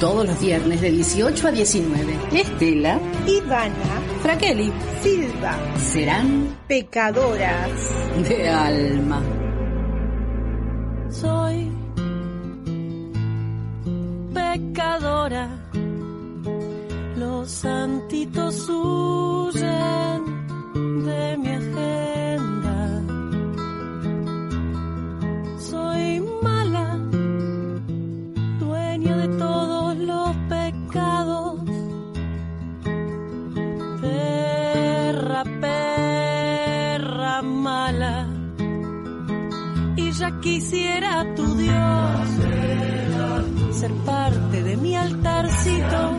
Todos 0.00 0.26
los 0.26 0.40
viernes 0.40 0.80
de 0.80 0.90
18 0.92 1.48
a 1.48 1.50
19. 1.50 2.18
Estela, 2.32 2.98
Ivana, 3.26 4.00
Fraqueli, 4.22 4.72
Silva 5.02 5.58
serán 5.76 6.56
pecadoras. 6.66 7.70
de 8.26 8.48
alma. 8.48 9.22
soy 11.10 11.70
pecadora. 14.32 15.50
Los 17.16 17.50
santitos 17.50 18.70
huyen 18.70 20.24
de 21.04 21.36
quisiera 40.40 41.26
tu 41.34 41.54
Dios 41.56 42.28
ser 43.72 43.92
parte 44.06 44.62
de 44.62 44.76
mi 44.76 44.96
altarcito 44.96 46.16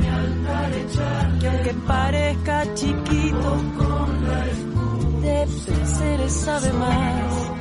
que 1.40 1.48
aunque 1.48 1.74
parezca 1.88 2.74
chiquito 2.74 3.62
de 5.22 5.48
placeres 5.66 6.34
sabe 6.34 6.74
más 6.74 7.52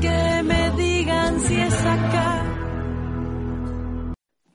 que 0.00 0.42
me 0.42 0.70
digan 0.82 1.40
si 1.40 1.60
es 1.60 1.80
acá 1.86 2.46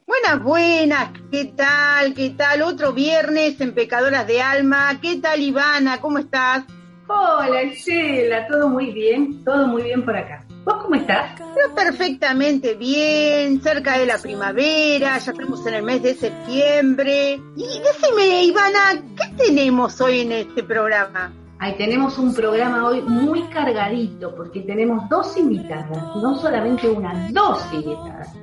Buenas, 0.08 0.44
buenas, 0.44 1.10
¿qué 1.32 1.46
tal? 1.46 2.14
¿Qué 2.14 2.32
tal? 2.32 2.62
Otro 2.64 2.94
viernes 2.94 3.60
en 3.62 3.74
Pecadoras 3.74 4.26
de 4.26 4.42
Alma. 4.42 5.00
¿Qué 5.02 5.18
tal, 5.18 5.42
Ivana? 5.42 6.00
¿Cómo 6.00 6.20
estás? 6.20 6.64
Hola, 7.08 7.64
Sheila, 7.66 8.48
todo 8.48 8.70
muy 8.70 8.92
bien, 8.92 9.44
todo 9.44 9.68
muy 9.68 9.84
bien 9.84 10.04
por 10.04 10.18
acá. 10.18 10.45
¿Vos 10.66 10.82
cómo 10.82 10.96
estás? 10.96 11.38
Yo 11.40 11.76
perfectamente 11.76 12.74
bien, 12.74 13.62
cerca 13.62 14.00
de 14.00 14.08
la 14.08 14.18
primavera, 14.18 15.20
ya 15.20 15.32
estamos 15.32 15.66
en 15.68 15.76
el 15.76 15.84
mes 15.84 16.02
de 16.02 16.16
septiembre. 16.16 17.40
Y 17.56 17.80
decime, 17.80 18.46
Ivana, 18.46 19.04
¿qué 19.16 19.46
tenemos 19.46 20.02
hoy 20.02 20.22
en 20.22 20.32
este 20.32 20.64
programa? 20.64 21.32
Ahí 21.60 21.78
tenemos 21.78 22.18
un 22.18 22.34
programa 22.34 22.88
hoy 22.88 23.04
muy 23.04 23.44
cargadito 23.44 24.36
porque 24.36 24.62
tenemos 24.62 25.08
dos 25.08 25.38
invitadas, 25.38 26.16
no 26.16 26.36
solamente 26.36 26.90
una, 26.90 27.30
dos 27.30 27.62
invitadas. 27.72 28.34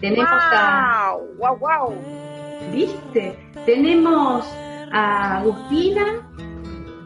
Tenemos 0.00 0.28
a, 0.30 1.16
¡Wow! 1.38 1.58
¡Wow, 1.58 1.58
wow! 1.58 1.94
¿viste? 2.72 3.36
Tenemos 3.66 4.46
a 4.92 5.38
Agustina, 5.38 6.30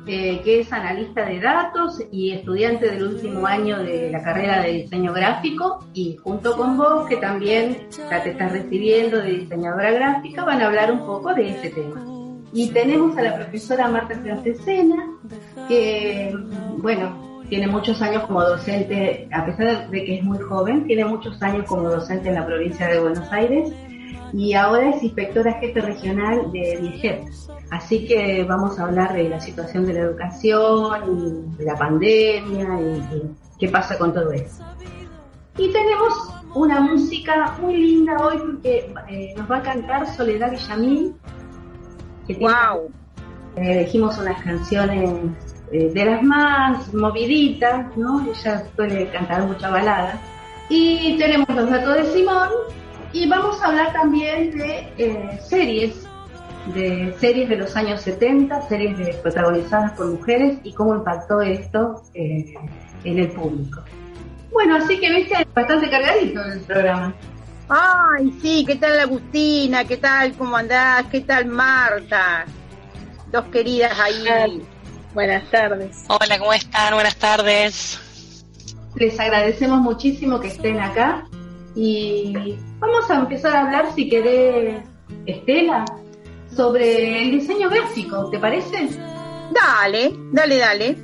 eh, 0.06 0.40
que 0.44 0.60
es 0.60 0.72
analista 0.72 1.24
de 1.24 1.40
datos 1.40 2.00
y 2.12 2.30
estudiante 2.30 2.90
del 2.90 3.08
último 3.08 3.46
año 3.46 3.78
de 3.78 4.10
la 4.10 4.22
carrera 4.22 4.62
de 4.62 4.72
diseño 4.72 5.12
gráfico, 5.12 5.84
y 5.94 6.16
junto 6.16 6.56
con 6.56 6.76
vos, 6.76 7.08
que 7.08 7.16
también 7.16 7.88
ya 8.10 8.22
te 8.22 8.30
estás 8.30 8.52
recibiendo 8.52 9.18
de 9.18 9.32
diseñadora 9.32 9.90
gráfica, 9.90 10.44
van 10.44 10.62
a 10.62 10.66
hablar 10.66 10.92
un 10.92 11.00
poco 11.00 11.34
de 11.34 11.50
ese 11.50 11.70
tema. 11.70 12.04
Y 12.52 12.70
tenemos 12.70 13.16
a 13.18 13.22
la 13.22 13.34
profesora 13.34 13.88
Marta 13.88 14.14
Francesena, 14.18 15.10
que, 15.68 16.34
bueno, 16.78 17.42
tiene 17.48 17.66
muchos 17.66 18.00
años 18.02 18.24
como 18.24 18.42
docente, 18.42 19.28
a 19.32 19.44
pesar 19.44 19.90
de 19.90 20.04
que 20.04 20.18
es 20.18 20.24
muy 20.24 20.38
joven, 20.38 20.86
tiene 20.86 21.04
muchos 21.04 21.40
años 21.42 21.66
como 21.66 21.88
docente 21.88 22.28
en 22.28 22.34
la 22.34 22.46
provincia 22.46 22.86
de 22.88 23.00
Buenos 23.00 23.30
Aires 23.32 23.72
y 24.36 24.52
ahora 24.52 24.90
es 24.90 25.02
inspectora 25.02 25.54
jefe 25.54 25.80
regional 25.80 26.52
de 26.52 26.78
DIEGET. 26.80 27.20
Así 27.70 28.06
que 28.06 28.44
vamos 28.44 28.78
a 28.78 28.84
hablar 28.84 29.14
de 29.14 29.28
la 29.30 29.40
situación 29.40 29.86
de 29.86 29.94
la 29.94 30.00
educación, 30.00 31.00
y 31.08 31.56
de 31.56 31.64
la 31.64 31.74
pandemia 31.74 32.68
y, 32.80 33.16
y 33.16 33.22
qué 33.58 33.68
pasa 33.68 33.96
con 33.96 34.12
todo 34.12 34.30
eso. 34.32 34.62
Y 35.56 35.72
tenemos 35.72 36.12
una 36.54 36.80
música 36.80 37.56
muy 37.62 37.76
linda 37.76 38.16
hoy 38.18 38.36
porque 38.38 38.92
eh, 39.08 39.34
nos 39.38 39.50
va 39.50 39.56
a 39.56 39.62
cantar 39.62 40.06
Soledad 40.14 40.50
Villamil. 40.50 41.14
Que 42.26 42.34
tiene- 42.34 42.52
¡Wow! 42.52 42.90
eh, 43.56 43.72
elegimos 43.72 44.18
unas 44.18 44.40
canciones 44.42 45.10
eh, 45.72 45.90
de 45.94 46.04
las 46.04 46.22
más 46.22 46.92
moviditas, 46.92 47.96
¿no? 47.96 48.20
Ella 48.30 48.64
suele 48.76 49.08
cantar 49.08 49.46
mucha 49.46 49.70
balada. 49.70 50.20
Y 50.68 51.16
tenemos 51.16 51.48
los 51.48 51.70
datos 51.70 51.94
de 51.94 52.04
Simón 52.12 52.50
y 53.16 53.26
vamos 53.26 53.60
a 53.62 53.66
hablar 53.68 53.92
también 53.94 54.50
de 54.58 54.92
eh, 54.98 55.40
series, 55.48 56.06
de 56.74 57.14
series 57.18 57.48
de 57.48 57.56
los 57.56 57.74
años 57.74 58.02
70, 58.02 58.68
series 58.68 58.98
de- 58.98 59.14
protagonizadas 59.14 59.92
por 59.92 60.06
mujeres 60.08 60.58
y 60.62 60.72
cómo 60.74 60.94
impactó 60.94 61.40
esto 61.40 62.02
eh, 62.14 62.52
en 63.04 63.18
el 63.18 63.28
público. 63.30 63.82
Bueno, 64.52 64.76
así 64.76 64.98
que 65.00 65.10
viste, 65.10 65.46
bastante 65.54 65.88
cargadito 65.88 66.42
el 66.44 66.60
programa. 66.60 67.14
Ay, 67.68 68.32
sí, 68.42 68.64
¿qué 68.66 68.76
tal 68.76 68.98
Agustina? 69.00 69.84
¿Qué 69.84 69.96
tal? 69.96 70.32
¿Cómo 70.34 70.56
andás? 70.56 71.06
¿Qué 71.10 71.20
tal 71.22 71.46
Marta? 71.46 72.44
Dos 73.32 73.44
queridas 73.46 73.98
ahí. 73.98 74.62
Buenas 75.14 75.50
tardes. 75.50 76.04
Hola, 76.08 76.38
¿cómo 76.38 76.52
están? 76.52 76.94
Buenas 76.94 77.16
tardes. 77.16 77.98
Les 78.94 79.18
agradecemos 79.18 79.80
muchísimo 79.80 80.38
que 80.38 80.48
estén 80.48 80.80
acá 80.80 81.26
y 81.76 82.32
vamos 82.78 83.08
a 83.10 83.16
empezar 83.16 83.54
a 83.54 83.60
hablar, 83.66 83.92
si 83.94 84.08
querés, 84.08 84.82
Estela, 85.26 85.84
sobre 86.54 87.22
el 87.22 87.32
diseño 87.38 87.68
gráfico, 87.68 88.30
¿te 88.30 88.38
parece? 88.38 88.88
Dale, 89.52 90.12
dale, 90.32 90.56
dale. 90.58 90.96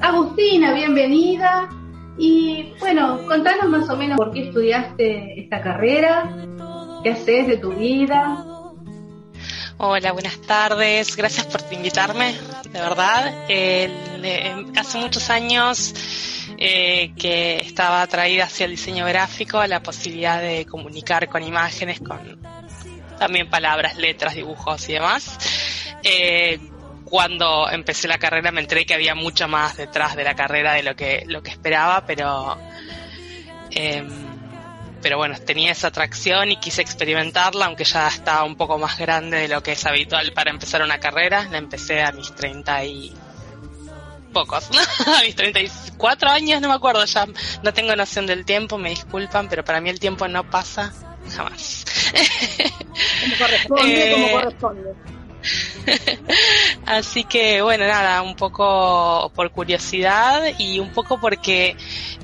Agustina, 0.00 0.72
bienvenida. 0.72 1.68
Y 2.18 2.72
bueno, 2.80 3.20
contanos 3.26 3.66
más 3.68 3.88
o 3.88 3.96
menos 3.96 4.16
por 4.16 4.32
qué 4.32 4.48
estudiaste 4.48 5.40
esta 5.40 5.62
carrera, 5.62 6.30
qué 7.02 7.10
haces 7.10 7.46
de 7.46 7.56
tu 7.58 7.70
vida. 7.72 8.44
Hola, 9.78 10.12
buenas 10.12 10.38
tardes. 10.42 11.16
Gracias 11.16 11.46
por 11.46 11.60
invitarme, 11.72 12.34
de 12.72 12.80
verdad. 12.80 13.44
El- 13.48 14.66
hace 14.76 14.98
muchos 14.98 15.30
años 15.30 15.94
eh, 16.62 17.12
que 17.16 17.56
estaba 17.56 18.02
atraída 18.02 18.44
hacia 18.44 18.66
el 18.66 18.72
diseño 18.72 19.06
gráfico, 19.06 19.64
la 19.66 19.82
posibilidad 19.82 20.42
de 20.42 20.66
comunicar 20.66 21.26
con 21.30 21.42
imágenes, 21.42 22.00
con 22.00 22.38
también 23.18 23.48
palabras, 23.48 23.96
letras, 23.96 24.34
dibujos 24.34 24.86
y 24.90 24.92
demás. 24.92 25.38
Eh, 26.02 26.60
cuando 27.04 27.68
empecé 27.70 28.08
la 28.08 28.18
carrera 28.18 28.52
me 28.52 28.60
enteré 28.60 28.84
que 28.84 28.92
había 28.92 29.14
mucho 29.14 29.48
más 29.48 29.78
detrás 29.78 30.14
de 30.16 30.24
la 30.24 30.34
carrera 30.34 30.74
de 30.74 30.82
lo 30.82 30.94
que, 30.94 31.24
lo 31.26 31.42
que 31.42 31.50
esperaba, 31.50 32.04
pero 32.06 32.58
em, 33.70 34.30
pero 35.02 35.16
bueno, 35.16 35.36
tenía 35.38 35.72
esa 35.72 35.88
atracción 35.88 36.50
y 36.50 36.56
quise 36.56 36.82
experimentarla, 36.82 37.66
aunque 37.66 37.84
ya 37.84 38.06
estaba 38.06 38.44
un 38.44 38.56
poco 38.56 38.78
más 38.78 38.98
grande 38.98 39.38
de 39.38 39.48
lo 39.48 39.62
que 39.62 39.72
es 39.72 39.86
habitual 39.86 40.32
para 40.32 40.50
empezar 40.50 40.82
una 40.82 40.98
carrera. 41.00 41.48
La 41.50 41.56
empecé 41.56 42.02
a 42.02 42.12
mis 42.12 42.34
30 42.34 42.84
y 42.84 43.14
pocos, 44.30 44.68
a 45.06 45.22
mis 45.22 45.34
34 45.36 46.30
años, 46.30 46.60
no 46.60 46.68
me 46.68 46.74
acuerdo, 46.74 47.04
ya 47.04 47.26
no 47.62 47.72
tengo 47.72 47.94
noción 47.96 48.26
del 48.26 48.44
tiempo, 48.44 48.78
me 48.78 48.90
disculpan, 48.90 49.48
pero 49.48 49.64
para 49.64 49.80
mí 49.80 49.90
el 49.90 50.00
tiempo 50.00 50.28
no 50.28 50.48
pasa 50.48 50.92
jamás. 51.34 51.84
Como 53.22 53.36
corresponde, 53.38 54.10
Eh, 54.10 54.12
como 54.12 54.32
corresponde. 54.32 54.94
Así 56.86 57.24
que 57.24 57.62
bueno, 57.62 57.86
nada, 57.86 58.22
un 58.22 58.36
poco 58.36 59.32
por 59.34 59.50
curiosidad 59.50 60.42
y 60.58 60.78
un 60.78 60.90
poco 60.92 61.20
porque 61.20 61.76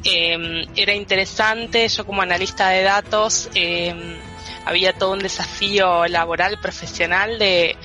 eh, 0.04 0.66
era 0.76 0.94
interesante, 0.94 1.88
yo 1.88 2.04
como 2.04 2.22
analista 2.22 2.68
de 2.68 2.82
datos, 2.82 3.48
eh, 3.54 3.94
había 4.66 4.92
todo 4.92 5.12
un 5.12 5.20
desafío 5.20 6.06
laboral, 6.06 6.58
profesional 6.60 7.38
de, 7.38 7.76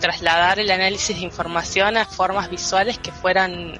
trasladar 0.00 0.58
el 0.58 0.70
análisis 0.70 1.16
de 1.16 1.22
información 1.22 1.96
a 1.96 2.04
formas 2.04 2.50
visuales 2.50 2.98
que 2.98 3.12
fueran 3.12 3.78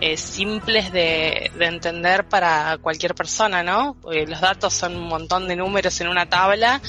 eh, 0.00 0.16
simples 0.16 0.90
de, 0.92 1.50
de 1.56 1.66
entender 1.66 2.24
para 2.24 2.78
cualquier 2.78 3.14
persona, 3.14 3.62
¿no? 3.62 3.96
Porque 4.00 4.26
los 4.26 4.40
datos 4.40 4.72
son 4.72 4.96
un 4.96 5.08
montón 5.08 5.46
de 5.46 5.56
números 5.56 6.00
en 6.00 6.08
una 6.08 6.24
tabla 6.24 6.80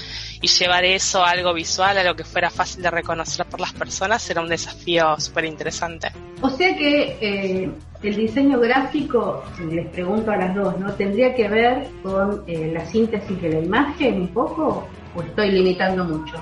y 0.42 0.48
llevar 0.48 0.86
eso 0.86 1.24
a 1.24 1.31
algo 1.31 1.54
visual, 1.54 1.98
a 1.98 2.04
lo 2.04 2.16
que 2.16 2.24
fuera 2.24 2.50
fácil 2.50 2.81
de 2.81 2.90
reconocer 2.90 3.46
por 3.46 3.60
las 3.60 3.74
personas, 3.74 4.28
era 4.30 4.40
un 4.40 4.48
desafío 4.48 5.19
súper 5.19 5.44
interesante. 5.44 6.10
O 6.42 6.50
sea 6.50 6.74
que 6.75 7.18
eh, 7.19 7.69
el 8.02 8.16
diseño 8.16 8.60
gráfico, 8.62 9.44
les 9.69 9.88
pregunto 9.90 10.31
a 10.31 10.38
las 10.38 10.56
dos, 10.56 10.80
¿no? 10.80 10.94
¿Tendría 10.94 11.36
que 11.36 11.50
ver 11.50 11.88
con 12.02 12.44
eh, 12.48 12.72
la 12.74 12.86
síntesis 12.86 13.42
de 13.42 13.50
la 13.50 13.60
imagen 13.60 14.22
un 14.22 14.28
poco? 14.30 14.88
¿O 15.16 15.22
estoy 15.22 15.52
limitando 15.52 16.04
mucho? 16.06 16.42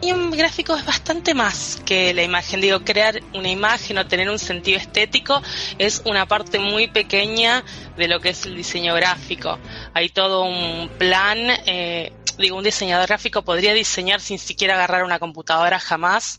Y 0.00 0.12
un 0.12 0.30
gráfico 0.30 0.76
es 0.76 0.84
bastante 0.84 1.32
más 1.32 1.80
que 1.86 2.12
la 2.12 2.22
imagen. 2.22 2.60
Digo, 2.60 2.80
crear 2.80 3.22
una 3.32 3.48
imagen 3.48 3.96
o 3.96 4.06
tener 4.06 4.28
un 4.28 4.38
sentido 4.38 4.78
estético 4.78 5.40
es 5.78 6.02
una 6.04 6.26
parte 6.26 6.58
muy 6.58 6.88
pequeña 6.88 7.64
de 7.96 8.08
lo 8.08 8.20
que 8.20 8.30
es 8.30 8.44
el 8.44 8.54
diseño 8.54 8.94
gráfico. 8.94 9.58
Hay 9.94 10.10
todo 10.10 10.44
un 10.44 10.90
plan, 10.98 11.38
eh, 11.64 12.12
digo, 12.36 12.58
un 12.58 12.64
diseñador 12.64 13.06
gráfico 13.06 13.42
podría 13.42 13.72
diseñar 13.72 14.20
sin 14.20 14.38
siquiera 14.38 14.74
agarrar 14.74 15.04
una 15.04 15.18
computadora 15.18 15.78
jamás, 15.78 16.38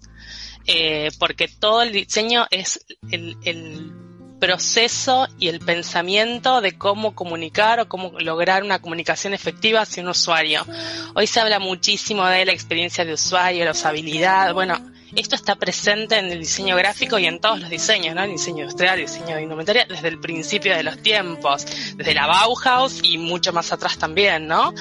eh, 0.67 1.09
porque 1.17 1.47
todo 1.47 1.81
el 1.81 1.91
diseño 1.91 2.45
es 2.51 2.85
el 3.09 4.04
proceso 4.39 5.27
y 5.39 5.47
el 5.47 5.59
pensamiento 5.59 6.61
de 6.61 6.77
cómo 6.77 7.15
comunicar 7.15 7.79
o 7.79 7.87
cómo 7.87 8.11
lograr 8.19 8.63
una 8.63 8.79
comunicación 8.79 9.33
efectiva 9.33 9.81
hacia 9.81 10.03
un 10.03 10.09
usuario. 10.09 10.65
Hoy 11.13 11.27
se 11.27 11.39
habla 11.39 11.59
muchísimo 11.59 12.25
de 12.25 12.45
la 12.45 12.51
experiencia 12.51 13.05
de 13.05 13.13
usuario, 13.13 13.65
la 13.65 13.71
usabilidad. 13.71 14.53
Bueno, 14.53 14.79
esto 15.15 15.35
está 15.35 15.55
presente 15.55 16.17
en 16.17 16.25
el 16.25 16.39
diseño 16.39 16.75
gráfico 16.75 17.17
y 17.17 17.25
en 17.25 17.39
todos 17.39 17.61
los 17.61 17.69
diseños, 17.69 18.15
¿no? 18.15 18.23
El 18.23 18.31
diseño 18.31 18.63
industrial, 18.63 18.99
el 18.99 19.05
diseño 19.05 19.35
de 19.35 19.43
indumentaria, 19.43 19.85
desde 19.87 20.09
el 20.09 20.19
principio 20.19 20.75
de 20.75 20.83
los 20.83 21.01
tiempos, 21.01 21.65
desde 21.95 22.13
la 22.13 22.27
Bauhaus 22.27 22.99
y 23.03 23.17
mucho 23.17 23.53
más 23.53 23.71
atrás 23.71 23.97
también, 23.97 24.47
¿no? 24.47 24.73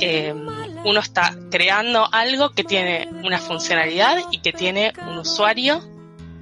Eh, 0.00 0.34
uno 0.84 1.00
está 1.00 1.34
creando 1.50 2.06
algo 2.12 2.50
que 2.50 2.64
tiene 2.64 3.08
una 3.24 3.38
funcionalidad 3.38 4.18
y 4.30 4.40
que 4.40 4.52
tiene 4.52 4.92
un 5.08 5.18
usuario 5.18 5.82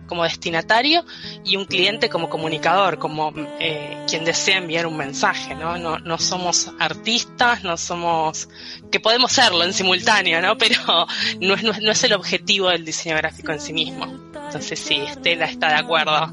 como 0.08 0.24
destinatario 0.24 1.04
y 1.44 1.56
un 1.56 1.66
cliente 1.66 2.08
como 2.08 2.28
comunicador, 2.28 2.98
como 2.98 3.32
eh, 3.60 4.04
quien 4.08 4.24
desea 4.24 4.58
enviar 4.58 4.86
un 4.86 4.96
mensaje, 4.96 5.54
¿no? 5.54 5.78
¿no? 5.78 6.18
Somos 6.18 6.72
artistas, 6.80 7.62
no 7.62 7.76
somos, 7.76 8.48
que 8.90 8.98
podemos 8.98 9.30
serlo 9.30 9.62
en 9.62 9.72
simultáneo, 9.72 10.40
¿no? 10.42 10.58
Pero 10.58 10.80
no 11.40 11.54
es, 11.54 11.62
no 11.62 11.92
es, 11.92 12.04
el 12.04 12.14
objetivo 12.14 12.70
del 12.70 12.84
diseño 12.84 13.16
gráfico 13.16 13.52
en 13.52 13.60
sí 13.60 13.72
mismo. 13.72 14.06
Entonces 14.46 14.80
sí, 14.80 14.96
Estela 14.96 15.44
está 15.44 15.68
de 15.68 15.74
acuerdo. 15.74 16.32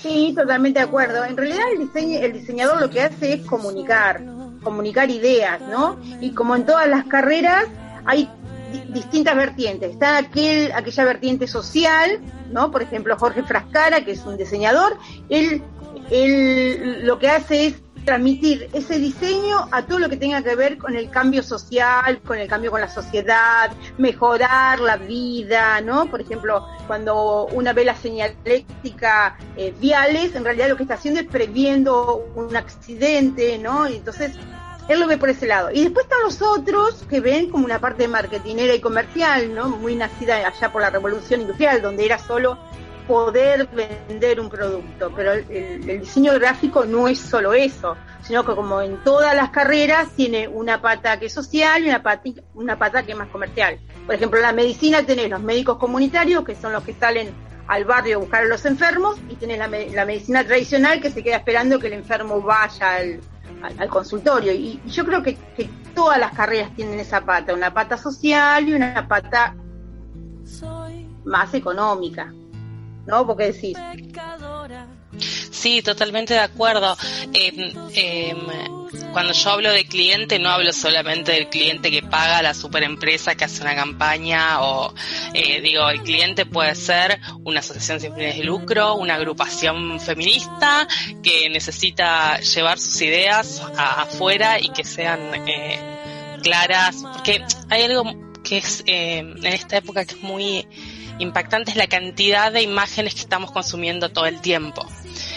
Sí, 0.00 0.34
totalmente 0.36 0.80
de 0.80 0.84
acuerdo. 0.84 1.24
En 1.24 1.36
realidad 1.36 1.64
el, 1.72 1.78
diseño, 1.78 2.18
el 2.18 2.32
diseñador 2.34 2.80
lo 2.80 2.90
que 2.90 3.00
hace 3.00 3.32
es 3.32 3.46
comunicar, 3.46 4.22
comunicar 4.62 5.10
ideas, 5.10 5.62
¿no? 5.62 5.98
Y 6.20 6.32
como 6.32 6.54
en 6.54 6.66
todas 6.66 6.86
las 6.86 7.06
carreras, 7.06 7.64
hay 8.04 8.28
distintas 8.92 9.36
vertientes. 9.36 9.92
Está 9.92 10.18
aquel, 10.18 10.72
aquella 10.72 11.04
vertiente 11.04 11.46
social, 11.46 12.20
¿no? 12.50 12.70
Por 12.70 12.82
ejemplo, 12.82 13.16
Jorge 13.16 13.42
Frascara, 13.42 14.04
que 14.04 14.12
es 14.12 14.24
un 14.24 14.36
diseñador, 14.36 14.96
él, 15.28 15.62
él 16.10 17.06
lo 17.06 17.18
que 17.18 17.28
hace 17.28 17.66
es 17.66 17.74
transmitir 18.04 18.68
ese 18.72 18.98
diseño 18.98 19.66
a 19.70 19.86
todo 19.86 19.98
lo 19.98 20.08
que 20.08 20.16
tenga 20.16 20.42
que 20.42 20.54
ver 20.54 20.78
con 20.78 20.94
el 20.94 21.10
cambio 21.10 21.42
social, 21.42 22.20
con 22.20 22.38
el 22.38 22.48
cambio 22.48 22.70
con 22.70 22.80
la 22.80 22.88
sociedad, 22.88 23.72
mejorar 23.98 24.80
la 24.80 24.96
vida, 24.96 25.80
¿no? 25.80 26.06
Por 26.06 26.20
ejemplo, 26.20 26.66
cuando 26.86 27.46
una 27.46 27.72
ve 27.72 27.84
la 27.84 27.96
señalética 27.96 29.38
eh, 29.56 29.74
viales, 29.80 30.34
en 30.34 30.44
realidad 30.44 30.68
lo 30.68 30.76
que 30.76 30.82
está 30.82 30.94
haciendo 30.94 31.20
es 31.20 31.26
previendo 31.26 32.26
un 32.34 32.54
accidente, 32.56 33.58
¿no? 33.58 33.86
Entonces 33.86 34.32
él 34.88 35.00
lo 35.00 35.06
ve 35.06 35.16
por 35.16 35.30
ese 35.30 35.46
lado. 35.46 35.70
Y 35.72 35.82
después 35.82 36.04
están 36.04 36.22
los 36.22 36.42
otros 36.42 37.04
que 37.08 37.20
ven 37.20 37.50
como 37.50 37.64
una 37.64 37.78
parte 37.78 38.08
marketinera 38.08 38.74
y 38.74 38.80
comercial, 38.80 39.54
¿no? 39.54 39.68
Muy 39.68 39.94
nacida 39.94 40.46
allá 40.46 40.72
por 40.72 40.82
la 40.82 40.90
revolución 40.90 41.42
industrial, 41.42 41.80
donde 41.80 42.04
era 42.04 42.18
solo 42.18 42.58
poder 43.08 43.68
vender 43.68 44.40
un 44.40 44.48
producto. 44.48 45.12
Pero 45.14 45.32
el, 45.32 46.00
diseño 46.00 46.34
gráfico 46.34 46.84
no 46.84 47.08
es 47.08 47.18
solo 47.18 47.54
eso, 47.54 47.96
sino 48.22 48.44
que 48.44 48.54
como 48.54 48.80
en 48.80 49.02
todas 49.04 49.34
las 49.34 49.50
carreras 49.50 50.10
tiene 50.10 50.48
una 50.48 50.80
pata 50.80 51.18
que 51.18 51.26
es 51.26 51.32
social 51.32 51.84
y 51.84 51.88
una 52.54 52.78
pata, 52.78 53.02
que 53.02 53.12
es 53.12 53.18
más 53.18 53.28
comercial. 53.28 53.78
Por 54.06 54.14
ejemplo, 54.14 54.38
en 54.38 54.44
la 54.44 54.52
medicina 54.52 55.02
tenés 55.02 55.30
los 55.30 55.40
médicos 55.40 55.78
comunitarios, 55.78 56.44
que 56.44 56.54
son 56.54 56.72
los 56.72 56.84
que 56.84 56.94
salen 56.94 57.32
al 57.66 57.86
barrio 57.86 58.16
a 58.16 58.20
buscar 58.20 58.42
a 58.42 58.46
los 58.46 58.64
enfermos, 58.66 59.16
y 59.30 59.36
tenés 59.36 59.58
la 59.58 60.04
medicina 60.04 60.44
tradicional 60.44 61.00
que 61.00 61.10
se 61.10 61.22
queda 61.22 61.36
esperando 61.36 61.78
que 61.78 61.86
el 61.86 61.94
enfermo 61.94 62.42
vaya 62.42 62.96
al 62.96 63.20
al, 63.64 63.88
consultorio. 63.88 64.52
Y, 64.52 64.80
yo 64.86 65.04
creo 65.04 65.22
que, 65.22 65.38
todas 65.94 66.18
las 66.18 66.32
carreras 66.32 66.74
tienen 66.74 66.98
esa 66.98 67.20
pata, 67.24 67.54
una 67.54 67.72
pata 67.72 67.96
social 67.96 68.68
y 68.68 68.74
una 68.74 69.06
pata 69.06 69.54
más 71.24 71.54
económica. 71.54 72.32
¿No? 73.06 73.26
Porque 73.26 73.52
decís. 73.52 73.76
Sí, 75.50 75.82
totalmente 75.82 76.34
de 76.34 76.40
acuerdo. 76.40 76.96
Em, 77.32 77.72
em, 77.94 78.83
cuando 79.14 79.32
yo 79.32 79.50
hablo 79.50 79.72
de 79.72 79.86
cliente, 79.86 80.40
no 80.40 80.50
hablo 80.50 80.72
solamente 80.72 81.32
del 81.32 81.48
cliente 81.48 81.90
que 81.90 82.02
paga 82.02 82.42
la 82.42 82.52
superempresa 82.52 83.36
que 83.36 83.44
hace 83.44 83.62
una 83.62 83.76
campaña 83.76 84.60
o, 84.60 84.92
eh, 85.32 85.60
digo, 85.60 85.88
el 85.88 86.02
cliente 86.02 86.44
puede 86.44 86.74
ser 86.74 87.20
una 87.44 87.60
asociación 87.60 88.00
sin 88.00 88.12
fines 88.12 88.36
de 88.36 88.42
lucro, 88.42 88.96
una 88.96 89.14
agrupación 89.14 90.00
feminista 90.00 90.88
que 91.22 91.48
necesita 91.48 92.40
llevar 92.40 92.78
sus 92.80 93.00
ideas 93.02 93.62
afuera 93.78 94.58
y 94.60 94.70
que 94.70 94.82
sean 94.82 95.20
eh, 95.46 95.78
claras, 96.42 96.96
porque 97.14 97.44
hay 97.70 97.82
algo 97.84 98.04
que 98.42 98.58
es 98.58 98.82
eh, 98.86 99.18
en 99.18 99.46
esta 99.46 99.76
época 99.76 100.04
que 100.04 100.14
es 100.14 100.22
muy 100.22 100.66
impactante, 101.18 101.70
es 101.70 101.76
la 101.76 101.86
cantidad 101.86 102.52
de 102.52 102.62
imágenes 102.62 103.14
que 103.14 103.20
estamos 103.20 103.50
consumiendo 103.50 104.10
todo 104.10 104.26
el 104.26 104.40
tiempo. 104.40 104.86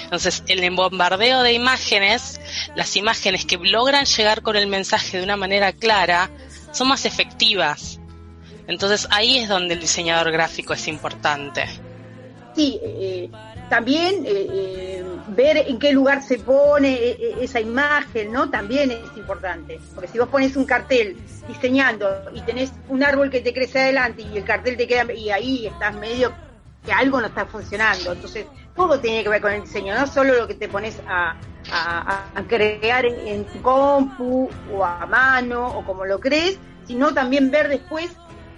Entonces, 0.03 0.43
el 0.47 0.69
bombardeo 0.71 1.43
de 1.43 1.53
imágenes, 1.53 2.39
las 2.75 2.95
imágenes 2.95 3.45
que 3.45 3.57
logran 3.57 4.05
llegar 4.05 4.41
con 4.41 4.55
el 4.55 4.67
mensaje 4.67 5.17
de 5.17 5.23
una 5.23 5.37
manera 5.37 5.73
clara, 5.73 6.29
son 6.71 6.87
más 6.87 7.05
efectivas. 7.05 7.99
Entonces, 8.67 9.07
ahí 9.11 9.37
es 9.37 9.49
donde 9.49 9.75
el 9.75 9.79
diseñador 9.79 10.31
gráfico 10.31 10.73
es 10.73 10.87
importante. 10.87 11.65
Sí, 12.55 12.79
eh, 12.81 13.29
también 13.69 14.25
eh, 14.25 14.47
eh, 14.51 15.05
ver 15.29 15.57
en 15.57 15.79
qué 15.79 15.91
lugar 15.91 16.23
se 16.23 16.39
pone 16.39 17.17
esa 17.41 17.59
imagen, 17.59 18.31
¿no? 18.31 18.49
También 18.49 18.91
es 18.91 19.17
importante. 19.17 19.79
Porque 19.93 20.09
si 20.09 20.19
vos 20.19 20.29
pones 20.29 20.55
un 20.55 20.65
cartel 20.65 21.17
diseñando 21.47 22.07
y 22.33 22.41
tenés 22.41 22.71
un 22.89 23.03
árbol 23.03 23.29
que 23.29 23.41
te 23.41 23.53
crece 23.53 23.79
adelante 23.79 24.23
y 24.23 24.37
el 24.37 24.43
cartel 24.43 24.77
te 24.77 24.87
queda 24.87 25.11
y 25.13 25.29
ahí 25.29 25.67
estás 25.67 25.95
medio 25.95 26.33
que 26.85 26.91
algo 26.91 27.19
no 27.19 27.27
está 27.27 27.45
funcionando. 27.45 28.13
Entonces, 28.13 28.45
todo 28.77 28.99
tiene 28.99 29.23
que 29.23 29.29
ver 29.29 29.41
con 29.41 29.51
el 29.51 29.61
diseño, 29.61 29.93
no 29.95 30.07
solo 30.07 30.35
lo 30.35 30.47
que 30.47 30.53
te 30.53 30.69
pones 30.69 31.01
a, 31.07 31.35
crear 32.47 33.05
en, 33.05 33.43
tu 33.45 33.61
compu 33.61 34.49
o 34.71 34.85
a 34.85 35.05
mano 35.05 35.67
o 35.67 35.83
como 35.83 36.05
lo 36.05 36.19
crees, 36.19 36.57
sino 36.85 37.13
también 37.13 37.51
ver 37.51 37.67
después 37.67 38.11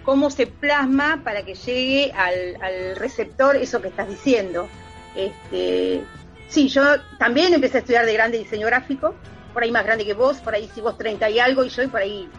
cómo 0.04 0.30
se 0.30 0.46
plasma 0.46 1.22
para 1.24 1.44
que 1.44 1.56
llegue 1.56 2.12
al, 2.12 2.96
receptor 2.98 3.56
eso 3.56 3.82
que 3.82 3.88
estás 3.88 4.10
diciendo. 4.10 4.68
Este, 5.16 6.04
sí, 6.48 6.68
yo 6.70 6.84
también 7.18 7.54
empecé 7.54 7.78
a 7.78 7.80
estudiar 7.82 8.06
de 8.06 8.14
grande 8.14 8.38
diseño 8.38 8.68
gráfico, 8.68 9.16
por 9.54 9.64
ahí 9.64 9.72
más 9.72 9.86
grande 9.86 10.06
que 10.06 10.14
vos, 10.14 10.38
por 10.38 10.54
ahí 10.54 10.70
si 10.74 10.82
vos 10.82 10.98
30 10.98 11.30
y 11.30 11.40
algo 11.40 11.64
y 11.64 11.70
yo 11.70 11.84
y 11.84 11.88
por 11.88 12.02
ahí 12.02 12.30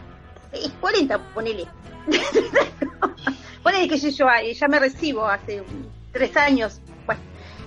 es 0.52 0.70
40, 0.80 1.18
ponele. 1.34 1.66
ponele 3.62 3.88
que 3.88 3.98
yo, 3.98 4.08
yo 4.08 4.26
ya 4.52 4.68
me 4.68 4.78
recibo 4.78 5.26
hace 5.26 5.62
tres 6.12 6.36
años 6.36 6.80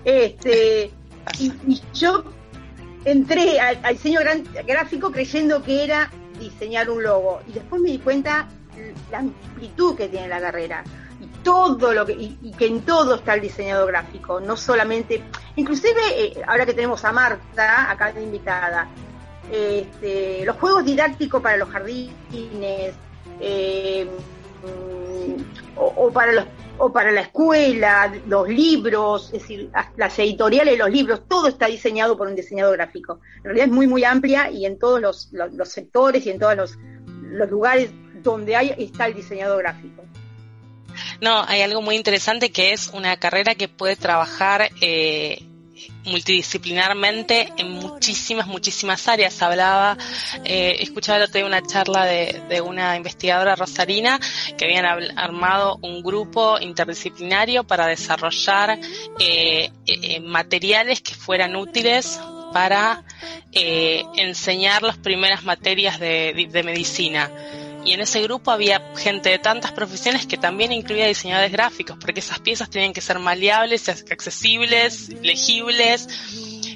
este, 0.05 0.91
y, 1.39 1.81
yo 1.93 2.24
entré 3.05 3.60
al, 3.60 3.81
diseño 3.93 4.19
gráfico 4.65 5.12
creyendo 5.12 5.63
que 5.63 5.83
era 5.83 6.12
diseñar 6.39 6.89
un 6.89 7.03
logo. 7.03 7.41
Y 7.48 7.53
después 7.53 7.81
me 7.81 7.91
di 7.91 8.00
cuenta 8.00 8.48
la 9.12 9.19
amplitud 9.19 9.95
que 9.95 10.10
tiene 10.10 10.27
la 10.27 10.39
carrera. 10.39 10.83
Todo 11.43 11.93
lo 11.93 12.05
que, 12.05 12.13
y, 12.13 12.51
que 12.57 12.67
en 12.67 12.81
todo 12.81 13.15
está 13.15 13.33
el 13.33 13.41
diseñador 13.41 13.88
gráfico, 13.88 14.39
no 14.39 14.55
solamente, 14.55 15.23
inclusive 15.55 16.01
eh, 16.15 16.41
ahora 16.47 16.65
que 16.65 16.73
tenemos 16.73 17.03
a 17.03 17.12
Marta 17.12 17.91
acá 17.91 18.13
de 18.13 18.23
invitada, 18.23 18.88
este, 19.51 20.45
los 20.45 20.55
juegos 20.57 20.85
didácticos 20.85 21.41
para 21.41 21.57
los 21.57 21.69
jardines, 21.69 22.95
eh, 23.41 24.07
mm, 24.63 25.41
o, 25.75 26.12
para 26.12 26.31
los 26.31 26.45
o 26.77 26.91
para 26.91 27.12
la 27.12 27.21
escuela, 27.21 28.12
los 28.27 28.47
libros, 28.50 29.27
es 29.27 29.41
decir, 29.41 29.69
las 29.95 30.17
editoriales, 30.19 30.77
los 30.77 30.89
libros, 30.89 31.21
todo 31.27 31.47
está 31.47 31.67
diseñado 31.67 32.17
por 32.17 32.27
un 32.27 32.35
diseñador 32.35 32.77
gráfico. 32.77 33.19
En 33.38 33.43
realidad 33.43 33.67
es 33.67 33.71
muy, 33.71 33.88
muy 33.88 34.03
amplia 34.03 34.50
y 34.50 34.65
en 34.65 34.79
todos 34.79 35.00
los, 35.00 35.29
sectores 35.69 36.25
y 36.25 36.31
en 36.31 36.39
todos 36.39 36.55
los, 36.55 36.77
lugares 37.50 37.91
donde 38.21 38.55
hay 38.55 38.75
está 38.77 39.07
el 39.07 39.13
diseñador 39.13 39.59
gráfico. 39.59 40.03
No, 41.24 41.42
hay 41.48 41.62
algo 41.62 41.82
muy 41.82 41.96
interesante 41.96 42.51
que 42.51 42.74
es 42.74 42.89
una 42.89 43.15
carrera 43.15 43.56
que 43.56 43.70
puede 43.70 43.96
trabajar 43.96 44.70
eh, 44.82 45.42
multidisciplinarmente 46.03 47.53
en 47.56 47.72
muchísimas, 47.72 48.46
muchísimas 48.46 49.08
áreas. 49.08 49.42
Hablaba, 49.42 49.98
eh, 50.44 50.75
escuchaba 50.82 51.20
el 51.20 51.24
otro 51.24 51.36
día 51.36 51.46
una 51.46 51.65
charla 51.65 52.03
de, 52.03 52.60
una 52.60 52.98
investigadora 52.98 53.56
rosarina 53.56 54.20
que 54.58 54.65
habían 54.65 54.86
armado 55.18 55.80
un 55.82 56.03
grupo 56.03 56.60
interdisciplinario 56.60 57.63
para 57.63 57.88
desarrollar 57.88 58.77
eh, 59.18 59.72
eh, 59.86 60.20
materiales 60.20 61.00
que 61.00 61.15
fueran 61.15 61.56
útiles 61.56 62.20
para 62.51 63.01
enseñar 63.53 64.84
las 64.84 64.98
primeras 64.98 65.46
materias 65.46 66.01
de 66.01 66.62
medicina 66.65 67.32
y 67.86 67.92
en 67.92 68.02
ese 68.02 68.22
grupo 68.22 68.52
había 68.52 68.82
gente 68.96 69.30
de 69.30 69.40
tantas 69.40 69.72
profesiones 69.72 70.25
que 70.25 70.38
también 70.38 70.72
incluía 70.72 71.08
diseñadores 71.08 71.52
gráficos, 71.52 71.98
porque 72.00 72.20
esas 72.20 72.40
piezas 72.40 72.70
tienen 72.70 72.94
que 72.94 73.02
ser 73.02 73.20
maleables, 73.20 73.90
accesibles, 73.90 75.10
legibles. 75.22 76.08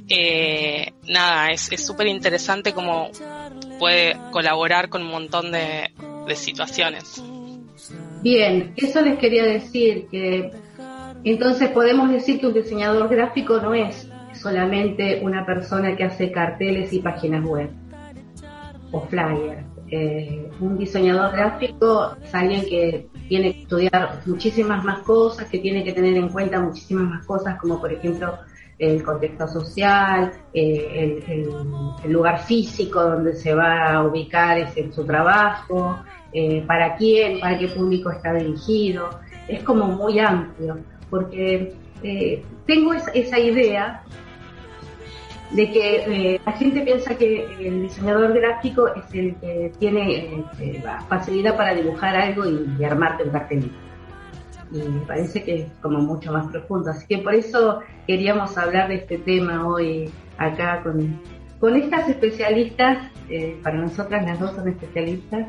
Eh, 0.10 0.94
nada, 1.04 1.52
es 1.52 1.86
súper 1.86 2.08
interesante 2.08 2.74
cómo 2.74 3.10
puede 3.80 4.18
colaborar 4.32 4.90
con 4.90 5.02
un 5.02 5.10
montón 5.10 5.52
de, 5.52 5.92
de 6.28 6.36
situaciones. 6.36 7.22
Bien, 8.22 8.74
eso 8.76 9.02
les 9.02 9.18
quería 9.20 9.44
decir, 9.44 10.08
que 10.10 10.52
entonces 11.24 11.70
podemos 11.70 12.10
decir 12.10 12.40
que 12.40 12.48
un 12.48 12.54
diseñador 12.54 13.08
gráfico 13.10 13.60
no 13.60 13.74
es 13.74 14.10
solamente 14.34 15.20
una 15.22 15.46
persona 15.46 15.96
que 15.96 16.04
hace 16.04 16.32
carteles 16.32 16.94
y 16.94 17.00
páginas 17.00 17.44
web 17.46 17.70
o 18.92 19.02
flyers. 19.08 19.77
Eh, 19.90 20.50
un 20.60 20.78
diseñador 20.78 21.32
gráfico 21.32 22.16
es 22.22 22.36
alguien 22.36 22.66
que 22.66 23.08
tiene 23.30 23.54
que 23.54 23.62
estudiar 23.62 24.22
muchísimas 24.26 24.84
más 24.84 25.00
cosas, 25.00 25.48
que 25.48 25.60
tiene 25.60 25.84
que 25.84 25.94
tener 25.94 26.18
en 26.18 26.28
cuenta 26.30 26.60
muchísimas 26.60 27.06
más 27.10 27.26
cosas, 27.26 27.58
como 27.60 27.80
por 27.80 27.94
ejemplo 27.94 28.38
el 28.78 29.02
contexto 29.02 29.48
social, 29.48 30.34
eh, 30.54 31.24
el, 32.04 32.12
lugar 32.12 32.40
físico 32.40 33.02
donde 33.02 33.34
se 33.34 33.56
va 33.56 33.94
a 33.94 34.04
ubicar 34.04 34.58
ese, 34.60 34.92
su 34.92 35.06
trabajo, 35.06 36.00
eh, 36.34 36.64
para 36.68 36.96
quién, 36.96 37.40
para 37.40 37.58
qué 37.58 37.70
público 37.70 38.12
está 38.12 38.34
dirigido. 38.34 39.10
Es 39.48 39.64
como 39.64 39.88
muy 39.88 40.20
amplio, 40.20 40.78
porque 41.10 41.74
tengo 42.66 42.94
esa 42.94 43.40
idea 43.40 44.04
de 45.52 45.72
que 45.72 45.96
eh, 46.36 46.42
la 46.46 46.52
gente 46.54 46.82
piensa 46.82 47.16
que 47.16 47.46
el 47.60 47.84
diseñador 47.84 48.34
gráfico 48.34 48.88
es 48.88 49.06
el 49.14 49.36
que 49.36 49.72
tiene 49.80 50.42
eh, 50.60 50.84
facilidad 51.08 51.56
para 51.56 51.74
dibujar 51.74 52.16
algo 52.16 52.44
y, 52.46 52.84
armarte 52.84 53.24
un 53.24 53.30
cartelito. 53.30 53.76
Y 54.72 54.80
me 54.80 55.00
parece 55.06 55.44
que 55.44 55.56
es 55.56 55.72
como 55.82 56.00
mucho 56.00 56.34
más 56.34 56.48
profundo. 56.48 56.92
Así 56.92 57.08
que 57.08 57.20
por 57.20 57.34
eso 57.34 57.80
queríamos 58.06 58.58
hablar 58.58 58.90
de 58.90 58.96
este 58.96 59.18
tema 59.20 59.66
hoy 59.66 60.10
acá 60.38 60.82
con, 60.84 61.18
con 61.60 61.76
estas 61.76 62.10
especialistas. 62.10 63.10
Eh, 63.30 63.58
para 63.64 63.78
nosotras 63.78 64.26
las 64.26 64.40
dos 64.40 64.52
son 64.52 64.68
especialistas, 64.68 65.48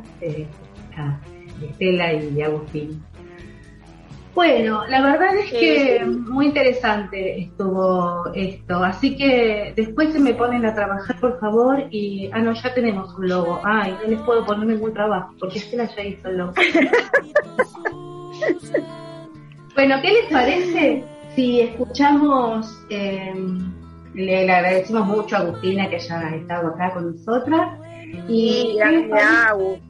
Estela 1.60 2.12
y 2.12 2.40
Agustín. 2.42 3.02
Bueno, 4.38 4.86
la 4.86 5.02
verdad 5.02 5.36
es 5.36 5.50
que 5.50 6.04
muy 6.04 6.46
interesante 6.46 7.40
estuvo 7.40 8.32
esto, 8.32 8.84
así 8.84 9.16
que 9.16 9.72
después 9.74 10.12
se 10.12 10.20
me 10.20 10.32
ponen 10.32 10.64
a 10.64 10.72
trabajar, 10.72 11.18
por 11.18 11.40
favor, 11.40 11.88
y, 11.90 12.30
ah, 12.32 12.38
no, 12.38 12.52
ya 12.52 12.72
tenemos 12.72 13.12
un 13.18 13.28
logo, 13.28 13.60
ay, 13.64 13.96
no 14.00 14.08
les 14.08 14.20
puedo 14.20 14.46
poner 14.46 14.68
ningún 14.68 14.94
trabajo, 14.94 15.34
porque 15.40 15.58
Estela 15.58 15.92
ya 15.92 16.04
hizo 16.04 16.28
el 16.28 16.38
logo. 16.38 16.52
bueno, 19.74 19.96
¿qué 20.02 20.08
les 20.08 20.26
parece 20.30 21.02
si 21.34 21.62
escuchamos, 21.62 22.80
em, 22.90 23.72
le, 24.14 24.48
agradecemos 24.48 25.04
mucho 25.04 25.34
a 25.34 25.40
Agustina 25.40 25.90
que 25.90 25.96
haya 25.96 26.36
estado 26.36 26.68
acá 26.68 26.94
con 26.94 27.10
nosotras, 27.10 27.76
y... 28.28 28.76
gracias, 28.78 29.80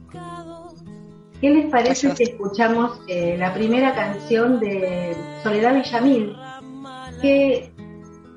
¿Qué 1.41 1.49
les 1.49 1.71
parece 1.71 2.13
si 2.17 2.23
escuchamos 2.23 2.99
eh, 3.07 3.37
la 3.37 3.53
primera 3.53 3.95
canción 3.95 4.59
de 4.59 5.15
Soledad 5.41 5.73
Villamil? 5.73 6.35
Que 7.21 7.71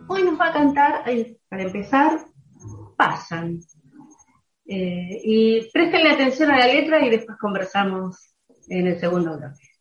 hoy 0.06 0.23
nos 0.23 0.38
va 0.38 0.49
a 0.49 0.52
cantar, 0.52 1.04
para 1.49 1.62
empezar, 1.64 2.25
Pasan. 2.97 3.59
Eh, 4.66 5.21
y 5.25 5.68
prestenle 5.73 6.11
atención 6.12 6.52
a 6.52 6.59
la 6.59 6.66
letra 6.68 7.04
y 7.04 7.11
después 7.11 7.37
conversamos 7.38 8.37
en 8.68 8.87
el 8.87 9.00
segundo 9.00 9.37
bloque. 9.37 9.72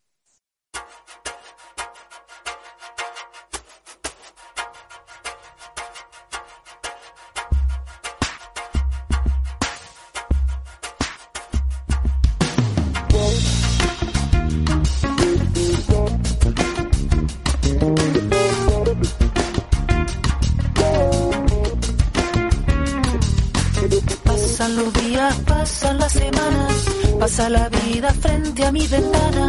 Pasa 27.21 27.49
la 27.49 27.69
vida 27.69 28.13
frente 28.13 28.65
a 28.65 28.71
mi 28.71 28.85
ventana, 28.87 29.47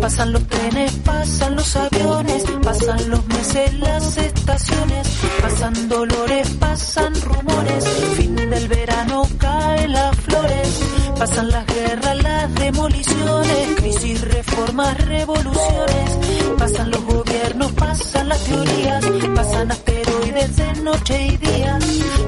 pasan 0.00 0.32
los 0.32 0.46
trenes, 0.48 0.92
pasan 1.04 1.54
los 1.54 1.76
aviones, 1.76 2.44
pasan 2.62 3.10
los 3.10 3.26
meses, 3.26 3.74
las 3.78 4.16
estaciones, 4.16 5.08
pasan 5.42 5.88
dolores, 5.88 6.48
pasan 6.58 7.14
rumores, 7.20 7.84
fin 8.16 8.34
del 8.36 8.68
verano 8.68 9.28
caen 9.38 9.92
las 9.92 10.16
flores, 10.16 10.80
pasan 11.18 11.50
las 11.50 11.66
guerras, 11.66 12.22
las 12.22 12.54
demoliciones, 12.54 13.76
crisis, 13.76 14.20
reformas, 14.22 15.06
revoluciones, 15.06 16.10
pasan 16.58 16.90
los 16.90 17.04
gobiernos, 17.04 17.72
pasan 17.72 18.28
las 18.30 18.38
teorías, 18.44 19.04
pasan 19.34 19.70
asteroides 19.70 20.56
de 20.56 20.72
noche 20.82 21.26
y 21.26 21.36
día, 21.36 21.78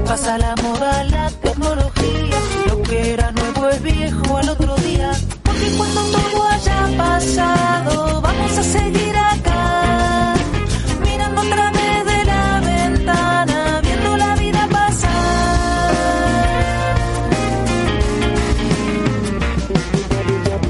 pasa 0.07 0.39
la 0.39 0.55
moda, 0.57 1.05
la 1.05 1.31
tecnología, 1.31 2.12
era 3.73 3.81
nuevo 3.81 3.83
es 3.83 3.83
viejo 3.83 4.37
al 4.37 4.49
otro 4.49 4.75
día, 4.77 5.11
porque 5.43 5.71
cuando 5.77 6.03
todo 6.05 6.49
haya 6.49 6.89
pasado, 6.97 8.21
vamos 8.21 8.59
a 8.59 8.63
seguir 8.63 9.17
acá, 9.17 10.35
mirando 11.03 11.41
a 11.41 11.45
través 11.45 12.07
de 12.07 12.25
la 12.25 12.61
ventana, 12.61 13.81
viendo 13.83 14.17
la 14.17 14.35
vida 14.37 14.69
pasar. 14.71 15.11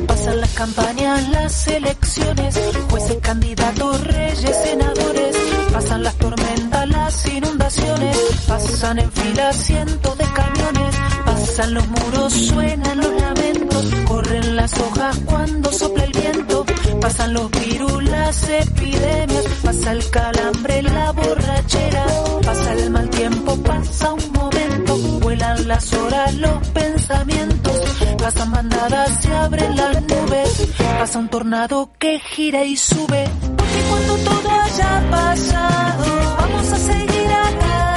Pasan 0.07 0.41
las 0.41 0.51
campañas, 0.51 1.29
las 1.29 1.69
elecciones, 1.69 2.61
jueces, 2.91 3.19
candidatos, 3.21 4.01
reyes, 4.05 4.57
senadores, 4.65 5.37
pasan 5.73 6.03
las 6.03 6.15
tormentas, 6.17 6.89
las 6.89 7.27
inundaciones, 7.27 8.17
pasan 8.47 8.99
en 8.99 9.13
fila 9.13 9.53
cientos 9.53 10.19
de 10.19 10.25
camiones 10.25 11.12
Pasan 11.55 11.75
los 11.75 11.87
muros, 11.87 12.33
suenan 12.33 12.97
los 12.97 13.21
lamentos, 13.21 13.87
corren 14.07 14.57
las 14.57 14.73
hojas 14.81 15.19
cuando 15.27 15.71
sopla 15.71 16.05
el 16.05 16.13
viento, 16.13 16.65
pasan 16.99 17.35
los 17.35 17.51
virus, 17.51 18.05
las 18.05 18.49
epidemias, 18.49 19.45
pasa 19.63 19.93
el 19.93 20.09
calambre, 20.09 20.81
la 20.81 21.13
borrachera, 21.13 22.07
pasa 22.43 22.73
el 22.73 22.91
mal 22.91 23.11
tiempo, 23.11 23.55
pasa 23.65 24.15
un 24.15 24.33
momento, 24.33 24.97
vuelan 25.21 25.69
las 25.69 25.93
horas, 25.93 26.35
los 26.37 26.69
pensamientos, 26.69 27.81
pasan 28.17 28.51
bandadas, 28.51 29.23
se 29.23 29.37
abren 29.37 29.77
las 29.77 30.03
nubes, 30.05 30.69
pasa 30.99 31.19
un 31.19 31.29
tornado 31.29 31.91
que 31.99 32.19
gira 32.19 32.65
y 32.65 32.79
sube, 32.79 33.29
porque 33.59 33.83
cuando 33.91 34.17
todo 34.17 34.51
haya 34.51 35.11
pasado, 35.11 36.05
vamos 36.39 36.73
a 36.73 36.79
seguir 36.79 37.31
acá, 37.31 37.95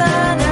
viendo 0.00 0.49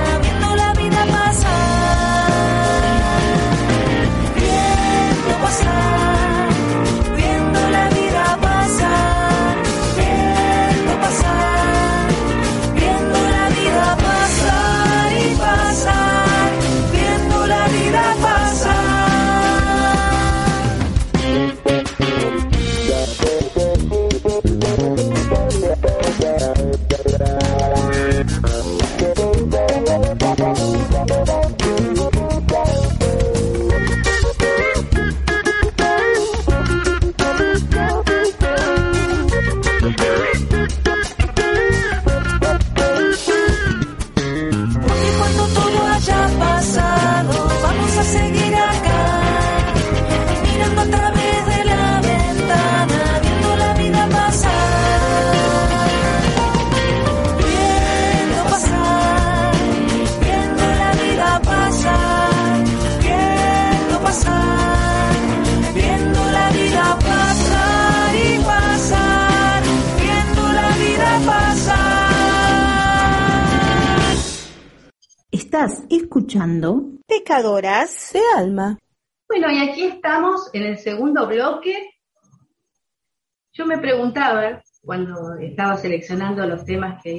Yo 83.59 83.67
me 83.67 83.79
preguntaba, 83.79 84.63
cuando 84.83 85.35
estaba 85.35 85.77
seleccionando 85.77 86.47
los 86.47 86.65
temas 86.65 87.03
que 87.03 87.11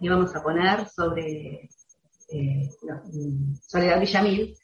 íbamos, 0.00 0.34
a 0.34 0.42
poner 0.42 0.88
sobre 0.88 1.68
eh, 2.28 2.68
Soledad 3.64 4.00
Villamil, 4.00 4.56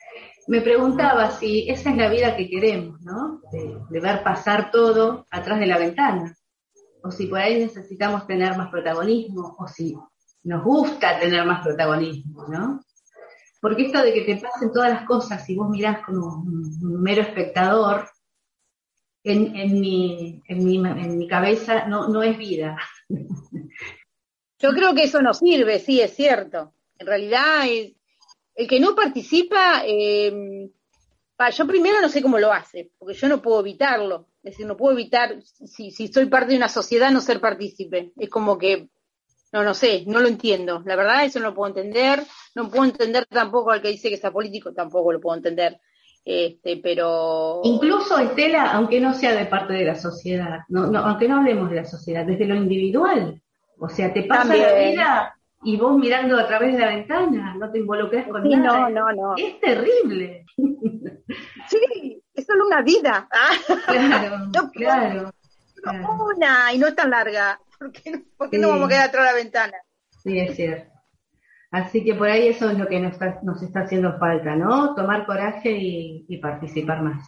me 0.49 0.61
preguntaba 0.62 1.31
si 1.31 1.71
esa 1.71 1.91
es 1.91 1.97
la 1.97 2.11
vida 2.11 2.37
que 2.37 2.50
queremos, 2.50 3.00
¿no? 3.02 3.41
De, 3.52 4.00
ver 4.00 4.25
pasar 4.25 4.73
todo 4.73 5.25
atrás 5.31 5.61
de 5.61 5.67
la 5.67 5.79
ventana. 5.79 6.37
O 7.05 7.12
si 7.12 7.29
por 7.29 7.38
ahí 7.38 7.61
necesitamos 7.61 8.26
tener 8.26 8.57
más 8.57 8.69
protagonismo, 8.71 9.55
o 9.61 9.69
si 9.69 9.97
nos 10.43 10.64
gusta 10.64 11.21
tener 11.21 11.47
más 11.47 11.62
protagonismo, 11.64 12.49
¿no? 12.49 12.81
Porque 13.61 13.87
esto 13.87 14.02
de 14.02 14.12
que 14.12 14.23
te 14.23 14.41
pasen 14.41 14.73
todas 14.73 14.91
las 14.91 15.07
cosas 15.07 15.49
y 15.49 15.55
vos 15.55 15.71
mirás 15.71 16.05
como 16.05 16.43
un, 16.43 17.00
mero 17.00 17.23
espectador, 17.23 18.09
en, 19.25 19.57
en, 19.57 19.81
mi, 19.81 20.43
en, 20.49 20.64
mi, 20.64 20.76
en 20.76 21.19
mi 21.19 21.29
cabeza 21.29 21.87
no, 21.87 22.09
no 22.09 22.23
es 22.23 22.37
vida. 22.37 22.76
Yo 24.59 24.71
creo 24.73 24.95
que 24.95 25.05
eso 25.05 25.21
no 25.23 25.35
sirve, 25.35 25.79
sí, 25.79 26.00
es 26.00 26.14
cierto. 26.14 26.75
En 26.99 27.07
realidad 27.07 27.67
es, 27.69 27.95
el 28.55 28.69
que 28.69 28.81
no 28.81 28.95
participa, 28.95 29.83
eh, 29.87 30.71
yo 31.57 31.67
primero 31.67 32.00
no 32.00 32.09
sé 32.09 32.23
cómo 32.23 32.38
lo 32.38 32.52
hace, 32.52 32.93
porque 32.99 33.14
yo 33.14 33.29
no 33.29 33.43
puedo 33.43 33.61
evitarlo. 33.61 34.29
Es 34.43 34.52
decir, 34.52 34.67
no 34.67 34.76
puedo 34.76 34.93
evitar, 34.93 35.43
si, 35.43 35.91
si 35.91 36.09
soy 36.09 36.26
parte 36.26 36.50
de 36.50 36.57
una 36.57 36.69
sociedad, 36.69 37.11
no 37.11 37.21
ser 37.21 37.41
partícipe. 37.41 38.12
Es 38.17 38.29
como 38.29 38.59
que, 38.59 38.88
no, 39.52 39.62
no 39.62 39.75
sé, 39.75 40.05
no 40.07 40.21
lo 40.21 40.29
entiendo. 40.29 40.83
La 40.85 40.97
verdad, 40.97 41.25
eso 41.25 41.41
no 41.41 41.49
lo 41.49 41.55
puedo 41.55 41.69
entender. 41.69 42.25
No 42.55 42.69
puedo 42.69 42.85
entender 42.85 43.26
tampoco 43.26 43.71
al 43.71 43.83
que 43.83 43.88
dice 43.88 44.09
que 44.09 44.14
está 44.14 44.31
político, 44.31 44.73
tampoco 44.73 45.12
lo 45.12 45.21
puedo 45.21 45.37
entender. 45.37 45.81
Este, 46.25 46.76
pero. 46.76 47.61
Incluso, 47.64 48.19
Estela, 48.19 48.73
aunque 48.73 49.00
no 49.00 49.12
sea 49.14 49.35
de 49.35 49.47
parte 49.47 49.73
de 49.73 49.85
la 49.85 49.97
sociedad, 49.97 50.61
no, 50.69 50.87
no, 50.87 51.00
aunque 51.00 51.29
no 51.29 51.38
hablemos 51.38 51.71
de 51.71 51.76
la 51.76 51.85
sociedad, 51.85 52.25
desde 52.25 52.47
lo 52.47 52.55
individual. 52.55 53.43
O 53.79 53.88
sea, 53.88 54.12
te 54.12 54.23
pasa 54.23 54.55
la 54.55 54.75
vida 54.75 55.35
y 55.64 55.76
vos 55.76 55.97
mirando 55.97 56.38
a 56.38 56.47
través 56.47 56.73
de 56.75 56.79
la 56.79 56.88
ventana, 56.88 57.55
no 57.59 57.71
te 57.71 57.79
involucras 57.79 58.29
con 58.29 58.49
nada. 58.49 58.88
No, 58.88 58.91
no, 58.91 59.12
no. 59.12 59.35
Es 59.37 59.59
terrible. 59.61 60.45
Sí, 61.69 62.23
es 62.35 62.47
solo 62.47 62.67
una 62.67 62.83
vida. 62.83 63.29
Claro, 63.87 64.71
claro, 64.73 65.33
Una, 66.37 66.73
y 66.73 66.79
no 66.79 66.87
es 66.88 66.95
tan 66.95 67.11
larga. 67.11 67.59
¿Por 67.79 67.91
qué, 68.50 68.59
no, 68.59 68.69
vamos 68.69 68.87
a 68.87 68.88
quedar 68.88 69.09
atrás 69.09 69.25
de 69.25 69.31
la 69.33 69.37
ventana? 69.37 69.76
Sí, 70.23 70.38
es 70.38 70.55
cierto. 70.55 70.92
Así 71.73 72.05
que 72.05 72.14
por 72.14 72.29
ahí 72.29 72.49
eso 72.49 72.69
es 72.69 72.79
lo 72.79 72.87
que 72.87 73.00
nos 73.00 73.12
está, 73.12 73.41
nos 73.43 73.62
está 73.62 73.81
haciendo 73.81 74.19
falta, 74.19 74.55
¿no? 74.55 74.95
Tomar 74.95 75.25
coraje 75.25 75.71
y, 75.73 76.37
participar 76.37 77.02
más. 77.02 77.26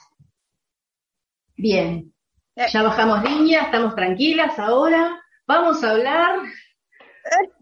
Bien, 1.56 2.12
eh. 2.54 2.66
ya 2.70 2.82
bajamos 2.82 3.22
línea, 3.24 3.62
estamos 3.62 3.94
tranquilas 3.94 4.58
ahora. 4.58 5.18
Vamos 5.46 5.82
a 5.82 5.92
hablar 5.92 6.40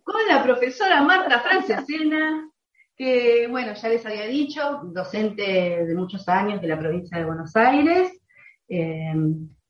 con 0.02 0.26
la 0.28 0.42
profesora 0.42 1.02
Marta 1.02 1.38
Francesena, 1.38 2.50
que, 2.96 3.46
bueno, 3.48 3.74
ya 3.74 3.88
les 3.88 4.04
había 4.04 4.26
dicho, 4.26 4.80
docente 4.86 5.84
de 5.86 5.94
muchos 5.94 6.28
años 6.28 6.60
de 6.60 6.66
la 6.66 6.78
provincia 6.80 7.16
de 7.16 7.24
Buenos 7.24 7.54
Aires. 7.54 8.10
Eh, 8.68 9.14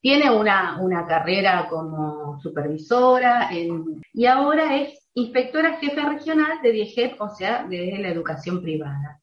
tiene 0.00 0.30
una, 0.30 1.06
carrera 1.06 1.68
como 1.68 2.40
supervisora 2.40 3.50
y 3.52 4.26
ahora 4.26 4.76
es 4.76 5.01
inspectora 5.14 5.78
jefe 5.78 6.00
regional 6.00 6.60
de 6.62 6.72
DIEGEP, 6.72 7.20
o 7.20 7.34
sea, 7.34 7.64
de 7.64 7.98
la 7.98 8.08
educación 8.08 8.62
privada. 8.62 9.20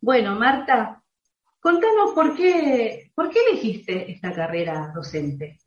Bueno, 0.00 0.34
Marta, 0.34 1.02
contanos 1.60 2.12
por 2.14 2.36
qué, 2.36 3.10
por 3.14 3.30
qué 3.30 3.40
elegiste 3.48 4.10
esta 4.10 4.32
carrera 4.32 4.90
docente. 4.94 5.58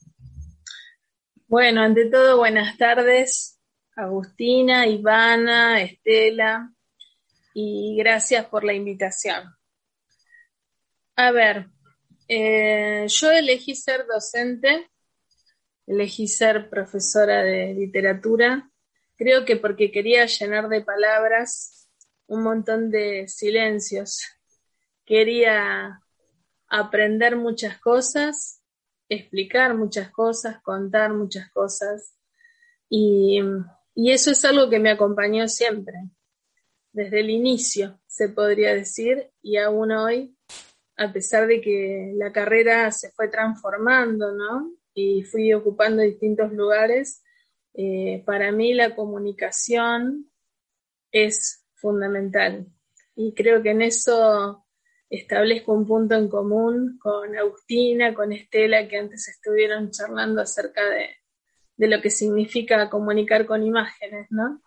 Bueno, 1.48 1.82
ante 1.82 2.10
todo, 2.10 2.38
buenas 2.38 2.78
tardes. 2.78 3.60
Agustina, 3.96 4.88
Ivana, 4.88 5.82
Estela, 5.82 6.70
y 7.54 7.96
gracias 7.98 8.46
por 8.48 8.66
la 8.66 8.74
invitación. 8.74 9.56
A 11.16 11.32
ver, 11.32 11.68
eh, 12.28 13.06
yo 13.08 13.32
elegí 13.32 13.74
ser 13.74 14.06
docente, 14.06 14.92
elegí 15.88 16.28
ser 16.28 16.70
profesora 16.70 17.42
de 17.42 17.74
literatura, 17.74 18.70
creo 19.18 19.46
que 19.46 19.56
porque 19.56 19.92
quería 19.92 20.26
llenar 20.26 20.70
de 20.70 20.82
palabras 20.82 21.90
un 22.28 22.44
montón 22.44 22.92
de 22.92 23.28
silencios, 23.28 24.24
quería 25.06 26.02
aprender 26.68 27.36
muchas 27.36 27.80
cosas, 27.80 28.62
explicar 29.10 29.76
muchas 29.76 30.10
cosas, 30.10 30.62
contar 30.62 31.14
muchas 31.14 31.52
cosas 31.52 32.16
y 32.90 33.40
y 33.98 34.12
eso 34.12 34.32
es 34.32 34.44
algo 34.44 34.70
que 34.70 34.80
me 34.80 34.92
acompañó 34.92 35.48
siempre, 35.48 35.94
desde 36.92 37.22
el 37.22 37.30
inicio, 37.30 38.02
se 38.06 38.28
podría 38.28 38.76
decir, 38.76 39.32
y 39.42 39.56
aún 39.56 39.94
hoy, 39.94 40.36
a 40.98 41.14
pesar 41.14 41.48
de 41.48 41.62
que 41.62 42.12
la 42.18 42.34
carrera 42.34 42.92
se 42.92 43.12
fue 43.12 43.30
transformando, 43.30 44.34
¿no? 44.34 44.74
Y 44.94 45.24
fui 45.24 45.54
ocupando 45.54 46.02
distintos 46.02 46.52
lugares, 46.52 47.24
eh, 47.78 48.24
para 48.26 48.52
mí 48.52 48.74
la 48.74 48.96
comunicación 48.96 50.32
es 51.12 51.66
fundamental. 51.74 52.68
Y 53.16 53.34
creo 53.34 53.62
que 53.62 53.72
en 53.72 53.82
eso 53.82 54.66
establezco 55.10 55.74
un 55.74 55.86
punto 55.86 56.16
en 56.16 56.30
común 56.30 56.98
con 57.02 57.38
Agustina, 57.38 58.14
con 58.14 58.32
Estela, 58.32 58.88
que 58.88 58.98
antes 58.98 59.28
estuvieron 59.28 59.92
charlando 59.92 60.42
acerca 60.42 60.90
de, 60.90 61.10
de 61.78 61.88
lo 61.88 62.02
que 62.02 62.10
significa 62.10 62.90
comunicar 62.90 63.46
con 63.46 63.64
imágenes, 63.64 64.28
¿no? 64.30 64.62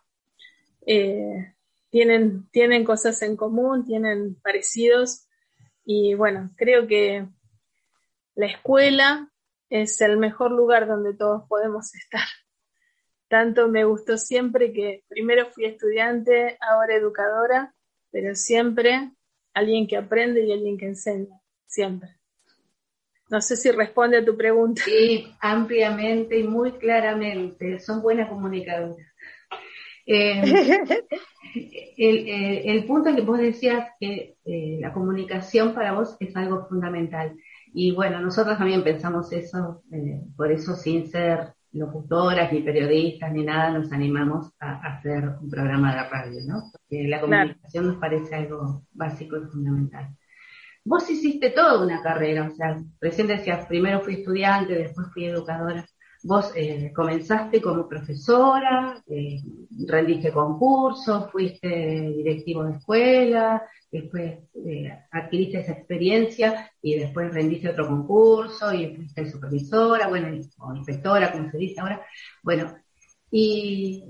Eh, 0.85 1.55
tienen, 1.89 2.49
tienen 2.51 2.83
cosas 2.83 3.21
en 3.21 3.35
común, 3.35 3.85
tienen 3.85 4.35
parecidos 4.41 5.27
y 5.83 6.13
bueno, 6.13 6.51
creo 6.55 6.87
que 6.87 7.27
la 8.35 8.45
escuela 8.45 9.31
es 9.69 9.99
el 10.01 10.17
mejor 10.17 10.51
lugar 10.51 10.87
donde 10.87 11.15
todos 11.15 11.47
podemos 11.47 11.93
estar. 11.95 12.27
Tanto 13.29 13.67
me 13.67 13.85
gustó 13.85 14.17
siempre 14.17 14.73
que 14.73 15.03
primero 15.07 15.45
fui 15.51 15.65
estudiante, 15.65 16.57
ahora 16.59 16.95
educadora, 16.95 17.75
pero 18.11 18.33
siempre 18.33 19.11
alguien 19.53 19.87
que 19.87 19.97
aprende 19.97 20.43
y 20.43 20.51
alguien 20.51 20.77
que 20.79 20.87
enseña, 20.87 21.39
siempre. 21.67 22.09
No 23.29 23.39
sé 23.41 23.55
si 23.55 23.69
responde 23.69 24.17
a 24.17 24.25
tu 24.25 24.35
pregunta. 24.35 24.81
Sí, 24.83 25.31
ampliamente 25.39 26.39
y 26.39 26.43
muy 26.43 26.71
claramente. 26.73 27.79
Son 27.79 28.01
buenas 28.01 28.27
comunicadoras. 28.29 29.07
Eh, 31.55 31.97
eh, 31.97 32.61
el, 32.65 32.85
punto 32.85 33.15
que 33.15 33.21
vos 33.21 33.39
decías 33.39 33.89
que 33.99 34.37
eh, 34.45 34.77
la 34.79 34.93
comunicación 34.93 35.73
para 35.73 35.93
vos 35.93 36.15
es 36.19 36.35
algo 36.35 36.67
fundamental. 36.67 37.35
Y 37.73 37.91
bueno, 37.91 38.19
nosotros 38.19 38.57
también 38.57 38.83
pensamos 38.83 39.31
eso, 39.33 39.83
por 40.37 40.51
eso 40.51 40.75
sin 40.75 41.07
ser 41.09 41.53
locutoras, 41.71 42.51
ni 42.51 42.61
periodistas, 42.61 43.31
ni 43.31 43.43
nada, 43.43 43.71
nos 43.71 43.91
animamos 43.91 44.51
a, 44.59 44.81
hacer 44.87 45.29
un 45.41 45.49
programa 45.49 45.95
de 45.95 46.09
radio, 46.09 46.39
¿no? 46.47 46.63
Porque 46.71 47.07
la 47.07 47.21
comunicación 47.21 47.87
nos 47.87 47.97
parece 47.97 48.35
algo 48.35 48.83
básico 48.91 49.37
y 49.37 49.45
fundamental. 49.47 50.15
Vos 50.83 51.09
hiciste 51.09 51.51
toda 51.51 51.83
una 51.83 52.01
carrera, 52.01 52.47
o 52.47 52.55
sea, 52.55 52.77
recién 52.99 53.27
decías, 53.27 53.67
primero 53.67 54.01
fui 54.01 54.15
estudiante, 54.15 54.73
después 54.73 55.07
fui 55.13 55.25
educadora. 55.25 55.85
Vos 56.23 56.51
eh, 56.55 56.91
comenzaste 56.93 57.61
como 57.61 57.87
profesora, 57.87 59.01
eh, 59.07 59.41
rendiste 59.87 60.31
concursos, 60.31 61.31
fuiste 61.31 61.67
directivo 61.67 62.65
de 62.65 62.73
escuela, 62.77 63.63
después 63.89 64.37
eh, 64.53 64.99
adquiriste 65.11 65.59
esa 65.59 65.71
experiencia 65.71 66.71
y 66.81 66.99
después 66.99 67.33
rendiste 67.33 67.69
otro 67.69 67.87
concurso 67.87 68.73
y 68.73 68.95
fuiste 68.95 69.31
supervisora, 69.31 70.07
bueno, 70.07 70.27
o 70.59 70.75
inspectora, 70.75 71.31
como 71.31 71.49
se 71.51 71.57
dice 71.57 71.79
ahora. 71.79 72.05
Bueno, 72.43 72.75
y, 73.31 74.03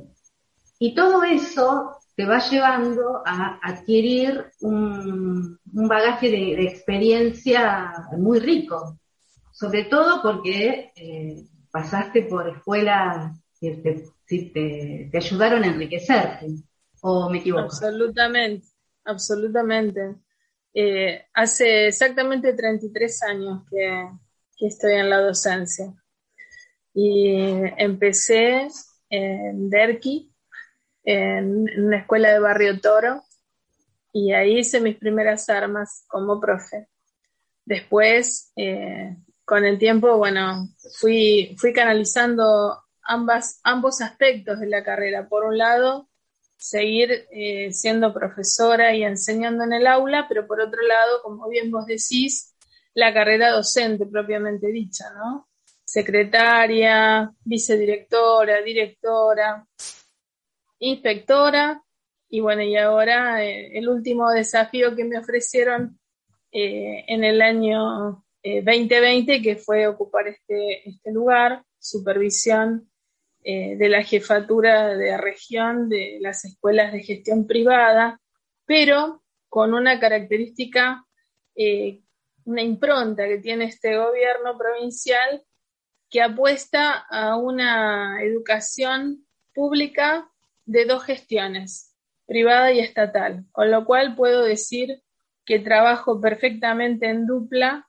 y 0.79 0.95
todo 0.95 1.23
eso 1.23 1.99
te 2.19 2.25
va 2.25 2.39
llevando 2.39 3.21
a 3.25 3.59
adquirir 3.63 4.51
un, 4.59 5.57
bagaje 5.63 6.29
de, 6.29 6.63
experiencia 6.63 7.93
muy 8.17 8.39
rico, 8.39 8.99
sobre 9.53 9.85
todo 9.85 10.21
porque 10.21 10.91
eh, 10.97 11.45
pasaste 11.71 12.23
por 12.23 12.49
escuelas 12.49 13.37
que 13.59 14.03
te, 14.27 15.11
ayudaron 15.17 15.63
a 15.63 15.67
enriquecerte, 15.67 16.47
¿o 17.01 17.29
me 17.29 17.39
equivoco? 17.39 17.65
Absolutamente, 17.65 18.67
absolutamente. 19.05 20.15
Eh, 20.73 21.25
hace 21.33 21.87
exactamente 21.87 22.53
33 22.53 23.23
años 23.23 23.63
que, 23.69 24.07
que 24.57 24.67
estoy 24.67 24.93
en 24.93 25.09
la 25.09 25.19
docencia 25.19 25.93
y 26.93 27.31
empecé 27.77 28.67
en 29.09 29.69
Derqui, 29.69 30.31
en 31.03 31.65
una 31.85 31.99
escuela 31.99 32.31
de 32.31 32.39
Barrio 32.39 32.79
Toro, 32.79 33.23
y 34.11 34.33
ahí 34.33 34.59
hice 34.59 34.81
mis 34.81 34.97
primeras 34.97 35.49
armas 35.49 36.03
como 36.07 36.39
profe. 36.39 36.87
Después, 37.65 38.51
eh, 38.55 39.15
con 39.49 39.65
el 39.65 39.79
tiempo, 39.79 40.15
bueno, 40.15 40.69
fui, 40.99 41.55
fui 41.57 41.73
canalizando 41.73 42.83
ambos 43.01 43.99
aspectos 43.99 44.59
de 44.59 44.67
la 44.67 44.83
carrera. 44.83 45.27
Por 45.27 45.43
un 45.43 45.57
lado, 45.57 46.07
seguir 46.55 47.25
eh, 47.31 47.73
siendo 47.73 48.13
profesora 48.13 48.93
y 48.95 49.03
enseñando 49.03 49.63
en 49.63 49.73
el 49.73 49.87
aula, 49.87 50.27
pero 50.29 50.45
por 50.45 50.61
otro 50.61 50.83
lado, 50.83 51.23
como 51.23 51.49
bien 51.49 51.71
vos 51.71 51.87
decís, 51.87 52.55
la 52.93 53.11
carrera 53.11 53.49
docente 53.49 54.05
propiamente 54.05 54.67
dicha, 54.67 55.05
¿no? 55.15 55.49
Secretaria, 55.83 57.33
vicedirectora, 57.43 58.61
directora, 58.61 59.65
inspectora, 60.77 61.81
y 62.29 62.39
bueno, 62.39 62.61
y 62.61 62.77
ahora 62.77 63.43
eh, 63.43 63.75
el 63.79 63.89
último 63.89 64.29
desafío 64.29 64.95
que 64.95 65.05
me 65.05 65.17
ofrecieron 65.17 65.99
eh, 66.51 67.03
en 67.07 67.23
el 67.23 67.41
año 67.41 68.23
2020, 68.43 69.41
que 69.41 69.57
fue 69.57 69.87
ocupar 69.87 70.27
este, 70.27 70.87
este 70.87 71.11
lugar, 71.11 71.63
supervisión 71.77 72.89
eh, 73.41 73.77
de 73.77 73.89
la 73.89 74.03
jefatura 74.03 74.95
de 74.95 75.17
región 75.17 75.87
de 75.87 76.17
las 76.19 76.43
escuelas 76.43 76.91
de 76.91 77.03
gestión 77.03 77.47
privada, 77.47 78.19
pero 78.65 79.23
con 79.47 79.73
una 79.73 79.99
característica, 79.99 81.05
eh, 81.55 82.01
una 82.43 82.61
impronta 82.61 83.27
que 83.27 83.37
tiene 83.37 83.65
este 83.65 83.97
gobierno 83.97 84.57
provincial 84.57 85.43
que 86.09 86.21
apuesta 86.21 87.05
a 87.09 87.37
una 87.37 88.21
educación 88.23 89.25
pública 89.53 90.29
de 90.65 90.85
dos 90.85 91.03
gestiones, 91.03 91.95
privada 92.25 92.73
y 92.73 92.79
estatal, 92.79 93.45
con 93.51 93.71
lo 93.71 93.85
cual 93.85 94.15
puedo 94.15 94.43
decir 94.43 95.01
que 95.45 95.59
trabajo 95.59 96.19
perfectamente 96.19 97.07
en 97.07 97.25
dupla 97.25 97.88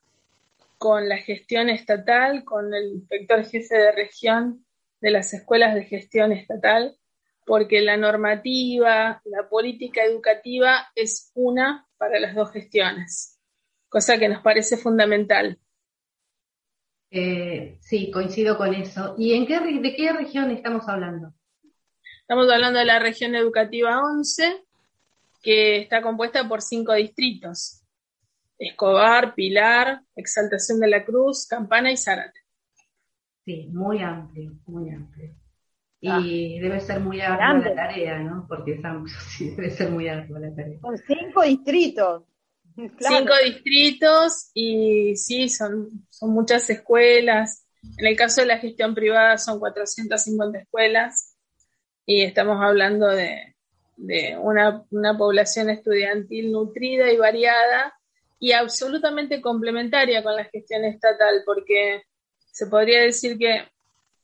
con 0.81 1.07
la 1.07 1.17
gestión 1.17 1.69
estatal, 1.69 2.43
con 2.43 2.73
el 2.73 2.93
inspector 2.93 3.45
jefe 3.45 3.77
de 3.77 3.91
región 3.91 4.65
de 4.99 5.11
las 5.11 5.31
escuelas 5.31 5.75
de 5.75 5.85
gestión 5.85 6.31
estatal, 6.31 6.97
porque 7.45 7.81
la 7.81 7.97
normativa, 7.97 9.21
la 9.25 9.47
política 9.47 10.03
educativa 10.03 10.87
es 10.95 11.31
una 11.35 11.87
para 11.99 12.19
las 12.19 12.33
dos 12.33 12.51
gestiones, 12.51 13.39
cosa 13.89 14.17
que 14.17 14.27
nos 14.27 14.41
parece 14.41 14.75
fundamental. 14.75 15.59
Eh, 17.11 17.77
sí, 17.79 18.09
coincido 18.09 18.57
con 18.57 18.73
eso. 18.73 19.13
¿Y 19.19 19.33
en 19.33 19.45
qué, 19.45 19.59
de 19.59 19.95
qué 19.95 20.11
región 20.11 20.49
estamos 20.49 20.89
hablando? 20.89 21.31
Estamos 22.21 22.51
hablando 22.51 22.79
de 22.79 22.85
la 22.85 22.97
región 22.97 23.35
educativa 23.35 24.01
11, 24.01 24.63
que 25.43 25.77
está 25.77 26.01
compuesta 26.01 26.49
por 26.49 26.63
cinco 26.63 26.95
distritos. 26.95 27.80
Escobar, 28.61 29.33
Pilar, 29.33 30.03
Exaltación 30.15 30.79
de 30.79 30.87
la 30.87 31.03
Cruz, 31.03 31.47
Campana 31.47 31.91
y 31.91 31.97
Zárate. 31.97 32.39
Sí, 33.43 33.67
muy 33.73 34.03
amplio, 34.03 34.53
muy 34.67 34.91
amplio. 34.91 35.33
Y 35.99 36.09
ah. 36.09 36.61
debe 36.61 36.79
ser 36.79 36.99
muy 36.99 37.21
ardua 37.21 37.69
la 37.69 37.75
tarea, 37.75 38.19
¿no? 38.19 38.45
Porque 38.47 38.79
sí, 39.29 39.49
debe 39.55 39.71
ser 39.71 39.89
muy 39.89 40.07
ardua 40.07 40.39
la 40.39 40.53
tarea. 40.53 40.79
Con 40.79 40.95
cinco 40.95 41.41
distritos. 41.41 42.23
Cinco 42.99 43.33
distritos 43.43 44.51
y 44.53 45.15
sí, 45.17 45.49
son, 45.49 46.05
son 46.09 46.29
muchas 46.29 46.69
escuelas. 46.69 47.67
En 47.97 48.05
el 48.05 48.15
caso 48.15 48.41
de 48.41 48.47
la 48.47 48.59
gestión 48.59 48.95
privada 48.95 49.37
son 49.37 49.59
450 49.59 50.59
escuelas 50.59 51.35
y 52.05 52.21
estamos 52.21 52.63
hablando 52.63 53.07
de, 53.07 53.55
de 53.97 54.37
una, 54.37 54.85
una 54.91 55.17
población 55.17 55.69
estudiantil 55.69 56.51
nutrida 56.51 57.11
y 57.11 57.17
variada 57.17 57.93
y 58.41 58.53
absolutamente 58.53 59.39
complementaria 59.39 60.23
con 60.23 60.35
la 60.35 60.45
gestión 60.45 60.83
estatal, 60.83 61.43
porque 61.45 62.01
se 62.51 62.65
podría 62.65 63.03
decir 63.03 63.37
que 63.37 63.69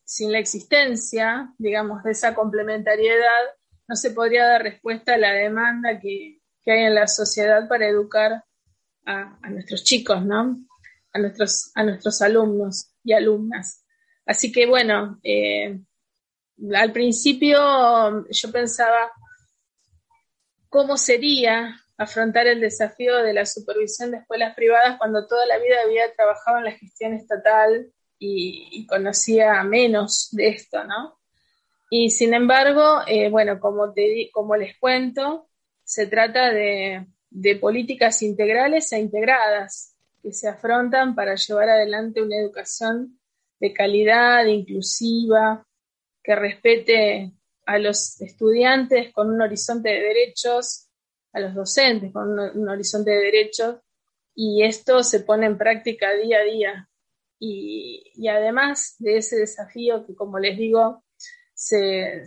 sin 0.03 0.31
la 0.31 0.39
existencia, 0.39 1.53
digamos, 1.59 2.03
de 2.03 2.11
esa 2.11 2.33
complementariedad, 2.33 3.43
no 3.87 3.95
se 3.95 4.11
podría 4.11 4.47
dar 4.47 4.63
respuesta 4.63 5.13
a 5.13 5.17
la 5.19 5.33
demanda 5.33 5.99
que, 5.99 6.41
hay 6.65 6.79
en 6.83 6.95
la 6.95 7.07
sociedad 7.07 7.69
para 7.69 7.87
educar 7.87 8.43
a, 9.05 9.49
nuestros 9.49 9.83
chicos, 9.85 10.25
¿no? 10.25 10.57
A 11.13 11.19
nuestros, 11.19 11.71
a 11.75 11.83
nuestros 11.83 12.21
alumnos 12.21 12.91
y 13.03 13.13
alumnas. 13.13 13.85
Así 14.25 14.51
que 14.51 14.65
bueno, 14.65 15.19
eh, 15.23 15.79
al 16.75 16.91
principio 16.91 18.25
yo 18.29 18.51
pensaba 18.51 19.11
cómo 20.67 20.97
sería 20.97 21.79
afrontar 21.97 22.47
el 22.47 22.61
desafío 22.61 23.17
de 23.17 23.33
la 23.33 23.45
supervisión 23.45 24.11
de 24.11 24.17
escuelas 24.17 24.55
privadas 24.55 24.97
cuando 24.97 25.25
toda 25.27 25.45
la 25.45 25.57
vida 25.57 25.75
había 25.83 26.13
trabajado 26.15 26.59
en 26.59 26.65
la 26.65 26.71
gestión 26.71 27.13
estatal 27.13 27.91
y, 28.19 28.85
conocía 28.87 29.61
menos 29.63 30.29
de 30.31 30.49
esto, 30.49 30.83
¿no? 30.83 31.19
Y 31.89 32.09
sin 32.09 32.33
embargo, 32.33 33.01
eh, 33.07 33.29
bueno, 33.29 33.59
como, 33.59 34.55
les 34.57 34.77
cuento, 34.79 35.49
se 35.83 36.07
trata 36.07 36.51
de, 36.51 37.07
de 37.29 37.55
políticas 37.55 38.21
integrales 38.21 38.91
e 38.91 38.99
integradas 38.99 39.95
que 40.21 40.33
se 40.33 40.47
afrontan 40.47 41.15
para 41.15 41.35
llevar 41.35 41.69
adelante 41.69 42.21
una 42.21 42.37
educación 42.37 43.19
de 43.59 43.73
calidad, 43.73 44.45
inclusiva, 44.45 45.65
que 46.23 46.35
respete 46.35 47.33
a 47.65 47.77
los 47.77 48.19
estudiantes 48.21 49.13
con 49.13 49.31
un 49.31 49.41
horizonte 49.41 49.89
de 49.89 50.01
derechos, 50.01 50.86
a 51.37 51.39
los 51.39 51.53
docentes 51.53 52.11
con 52.11 52.31
un, 52.31 52.39
un, 52.39 52.69
horizonte 52.69 53.11
de 53.11 53.17
derechos, 53.17 53.77
y 54.35 54.63
esto 54.63 55.01
se 55.01 55.21
pone 55.21 55.47
en 55.47 55.57
práctica 55.57 56.13
día 56.13 56.39
a 56.39 56.43
día. 56.43 56.89
Y, 57.39 58.27
además 58.27 58.95
de 58.99 59.17
ese 59.17 59.37
desafío 59.37 60.05
que, 60.05 60.15
como 60.15 60.39
les 60.39 60.57
digo, 60.57 61.03
se, 61.53 62.23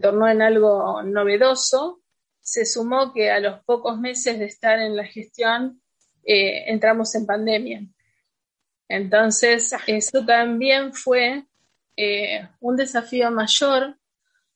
tornó 0.00 0.28
en 0.28 0.42
algo 0.42 1.02
novedoso, 1.02 2.00
se 2.40 2.64
sumó 2.64 3.12
que 3.12 3.30
a 3.30 3.40
los 3.40 3.64
pocos 3.64 3.98
meses 3.98 4.38
de 4.38 4.46
estar 4.46 4.78
en 4.78 4.96
la 4.96 5.04
gestión 5.04 5.80
eh, 6.24 6.70
entramos 6.70 7.14
en 7.14 7.26
pandemia. 7.26 7.82
Entonces, 8.88 9.72
eso 9.86 10.24
también 10.24 10.92
fue 10.92 11.46
eh, 11.96 12.48
un 12.60 12.76
desafío 12.76 13.30
mayor, 13.30 13.96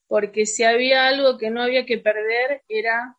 porque 0.08 0.46
si 0.46 0.64
había 0.64 1.08
algo 1.08 1.38
que 1.38 1.50
no 1.50 1.62
había 1.62 1.86
que 1.86 1.98
perder 1.98 2.62
era 2.68 3.16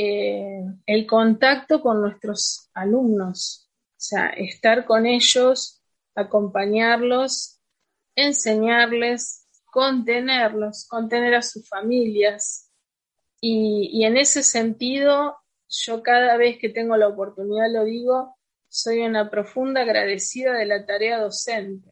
eh, 0.00 0.62
el 0.86 1.08
contacto 1.08 1.80
con 1.80 2.00
nuestros 2.00 2.70
alumnos, 2.72 3.68
o 3.68 3.96
sea, 3.96 4.28
estar 4.28 4.86
con 4.86 5.06
ellos 5.06 5.82
acompañarlos, 6.14 7.58
enseñarles, 8.14 9.48
contenerlos, 9.72 10.86
contener 10.88 11.34
a 11.34 11.42
sus 11.42 11.68
familias. 11.68 12.70
Y, 13.40 14.04
en 14.04 14.16
ese 14.16 14.44
sentido, 14.44 15.36
yo 15.68 16.00
cada 16.04 16.36
vez 16.36 16.58
que 16.60 16.68
tengo 16.68 16.96
la 16.96 17.08
oportunidad 17.08 17.66
lo 17.68 17.84
digo, 17.84 18.36
soy 18.68 19.00
una 19.00 19.28
profunda 19.28 19.80
agradecida 19.80 20.52
de 20.52 20.66
la 20.66 20.86
tarea 20.86 21.18
docente. 21.18 21.90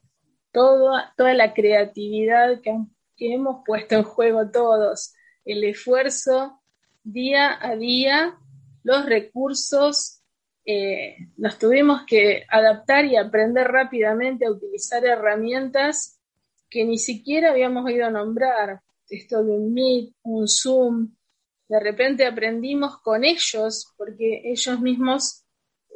Toda, 0.52 1.12
toda 1.16 1.34
la 1.34 1.54
creatividad 1.54 2.60
que, 2.60 2.72
que 3.16 3.34
hemos 3.34 3.64
puesto 3.66 3.96
en 3.96 4.04
juego 4.04 4.48
todos, 4.52 5.12
el 5.44 5.64
esfuerzo 5.64 6.62
día 7.06 7.56
a 7.60 7.76
día, 7.76 8.36
los 8.82 9.06
recursos 9.06 10.22
eh, 10.64 11.16
nos 11.36 11.58
tuvimos 11.58 12.02
que 12.06 12.44
adaptar 12.48 13.04
y 13.04 13.16
aprender 13.16 13.68
rápidamente 13.68 14.46
a 14.46 14.50
utilizar 14.50 15.04
herramientas 15.04 16.20
que 16.68 16.84
ni 16.84 16.98
siquiera 16.98 17.50
habíamos 17.50 17.84
oído 17.84 18.10
nombrar. 18.10 18.80
Esto 19.08 19.44
de 19.44 19.52
un 19.52 19.72
Meet, 19.72 20.14
un 20.24 20.48
Zoom. 20.48 21.14
De 21.68 21.78
repente 21.78 22.26
aprendimos 22.26 23.00
con 23.00 23.24
ellos 23.24 23.92
porque 23.96 24.42
ellos 24.44 24.80
mismos 24.80 25.44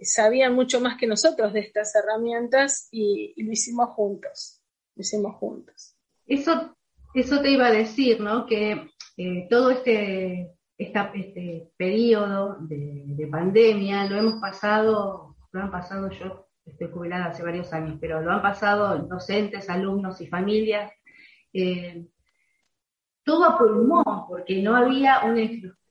sabían 0.02 0.54
mucho 0.54 0.80
más 0.80 0.96
que 0.96 1.08
nosotros 1.08 1.52
de 1.52 1.60
estas 1.60 1.94
herramientas 1.96 2.88
y, 2.92 3.34
lo 3.42 3.52
hicimos 3.52 3.90
juntos. 3.90 4.60
Lo 4.94 5.00
hicimos 5.00 5.34
juntos. 5.36 5.96
Eso, 6.26 6.76
eso 7.14 7.40
te 7.42 7.50
iba 7.50 7.66
a 7.66 7.72
decir, 7.72 8.20
¿no? 8.20 8.46
Que 8.46 8.88
eh, 9.16 9.46
todo 9.50 9.70
este 9.70 10.59
este 10.80 11.70
periodo 11.76 12.56
de, 12.60 13.28
pandemia 13.30 14.06
lo 14.06 14.16
hemos 14.16 14.40
pasado, 14.40 15.36
lo 15.52 15.60
han 15.60 15.70
pasado 15.70 16.10
yo, 16.10 16.48
estoy 16.64 16.88
jubilada 16.88 17.26
hace 17.26 17.42
varios 17.42 17.72
años, 17.72 17.98
pero 18.00 18.20
lo 18.22 18.32
han 18.32 18.42
pasado 18.42 18.98
docentes, 18.98 19.68
alumnos 19.68 20.20
y 20.20 20.26
familias, 20.26 20.90
eh, 21.52 22.06
todo 23.22 23.44
a 23.44 23.58
pulmón, 23.58 24.26
porque 24.26 24.62
no 24.62 24.74
había 24.74 25.20
una 25.24 25.42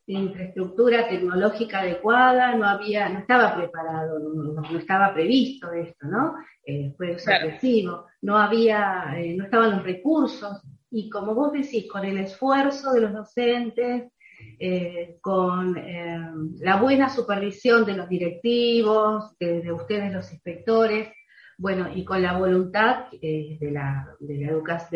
infraestructura 0.07 1.07
tecnológica 1.07 1.81
adecuada, 1.81 2.55
no 2.55 2.65
había, 2.65 3.09
no 3.09 3.19
estaba 3.19 3.55
preparado, 3.55 4.19
no, 4.19 4.77
estaba 4.77 5.13
previsto 5.13 5.71
esto, 5.71 6.07
¿no? 6.07 6.35
Eh, 6.65 6.93
fue 6.97 7.19
sorpresivo, 7.19 8.07
no 8.23 8.37
había, 8.37 9.13
eh, 9.17 9.35
no 9.35 9.43
estaban 9.43 9.71
los 9.71 9.83
recursos, 9.83 10.61
y 10.89 11.09
como 11.09 11.35
vos 11.35 11.53
decís, 11.53 11.87
con 11.89 12.03
el 12.03 12.17
esfuerzo 12.17 12.91
de 12.91 13.01
los 13.01 13.13
docentes, 13.13 14.11
eh, 14.59 15.17
con 15.21 15.77
eh, 15.77 16.19
la 16.59 16.77
buena 16.77 17.09
supervisión 17.09 17.85
de 17.85 17.93
los 17.93 18.09
directivos, 18.09 19.37
de, 19.39 19.71
ustedes 19.71 20.11
los 20.11 20.31
inspectores, 20.31 21.09
bueno, 21.57 21.89
y 21.93 22.05
con 22.05 22.21
la 22.21 22.37
voluntad 22.37 23.09
de, 23.11 23.57
la, 23.71 24.15
de, 24.19 24.37
la 24.39 24.87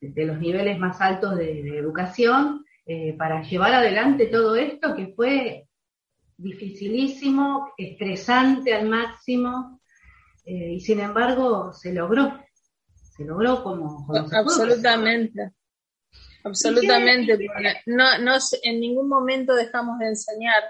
de, 0.00 0.24
los 0.24 0.38
niveles 0.38 0.78
más 0.78 1.00
altos 1.00 1.36
de, 1.36 1.78
educación 1.78 2.64
para 3.16 3.42
llevar 3.42 3.72
adelante 3.72 4.26
todo 4.26 4.56
esto 4.56 4.94
que 4.94 5.14
fue 5.14 5.66
dificilísimo, 6.36 7.72
estresante 7.78 8.74
al 8.74 8.88
máximo, 8.88 9.80
y 10.44 10.80
sin 10.80 11.00
embargo 11.00 11.72
se 11.72 11.94
logró 11.94 12.42
se 13.16 13.24
logró 13.24 13.62
como... 13.62 14.06
Absolutamente. 14.10 15.52
Absolutamente. 16.44 17.38
No, 17.86 18.18
no, 18.18 18.36
en 18.62 18.80
ningún 18.80 19.08
momento 19.08 19.54
dejamos 19.54 19.98
de 19.98 20.08
enseñar. 20.08 20.62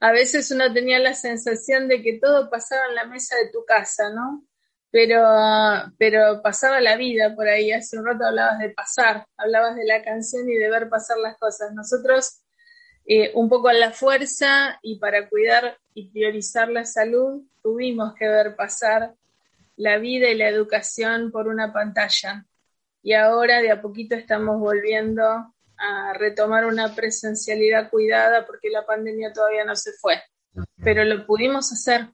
A 0.00 0.12
veces 0.12 0.50
uno 0.50 0.72
tenía 0.72 0.98
la 0.98 1.14
sensación 1.14 1.88
de 1.88 2.02
que 2.02 2.18
todo 2.18 2.50
pasaba 2.50 2.86
en 2.88 2.94
la 2.94 3.06
mesa 3.06 3.36
de 3.36 3.50
tu 3.50 3.64
casa, 3.64 4.10
¿no? 4.10 4.44
Pero, 4.90 5.22
pero 5.98 6.42
pasaba 6.42 6.80
la 6.80 6.96
vida 6.96 7.34
por 7.34 7.48
ahí. 7.48 7.72
Hace 7.72 7.98
un 7.98 8.06
rato 8.06 8.26
hablabas 8.26 8.58
de 8.58 8.70
pasar, 8.70 9.26
hablabas 9.36 9.76
de 9.76 9.84
la 9.84 10.02
canción 10.02 10.48
y 10.48 10.54
de 10.54 10.70
ver 10.70 10.88
pasar 10.88 11.18
las 11.18 11.36
cosas. 11.38 11.72
Nosotros, 11.72 12.42
eh, 13.06 13.32
un 13.34 13.48
poco 13.48 13.68
a 13.68 13.72
la 13.72 13.92
fuerza 13.92 14.78
y 14.82 14.98
para 14.98 15.28
cuidar 15.28 15.78
y 15.94 16.10
priorizar 16.10 16.68
la 16.68 16.84
salud, 16.84 17.42
tuvimos 17.62 18.14
que 18.14 18.28
ver 18.28 18.54
pasar 18.54 19.14
la 19.76 19.98
vida 19.98 20.28
y 20.28 20.36
la 20.36 20.48
educación 20.48 21.30
por 21.30 21.48
una 21.48 21.72
pantalla. 21.72 22.46
Y 23.06 23.12
ahora 23.12 23.62
de 23.62 23.70
a 23.70 23.80
poquito 23.80 24.16
estamos 24.16 24.58
volviendo 24.58 25.22
a 25.22 26.12
retomar 26.14 26.66
una 26.66 26.92
presencialidad 26.92 27.88
cuidada 27.88 28.44
porque 28.44 28.68
la 28.68 28.84
pandemia 28.84 29.32
todavía 29.32 29.64
no 29.64 29.76
se 29.76 29.92
fue. 29.92 30.20
Pero 30.82 31.04
lo 31.04 31.24
pudimos 31.24 31.70
hacer, 31.70 32.08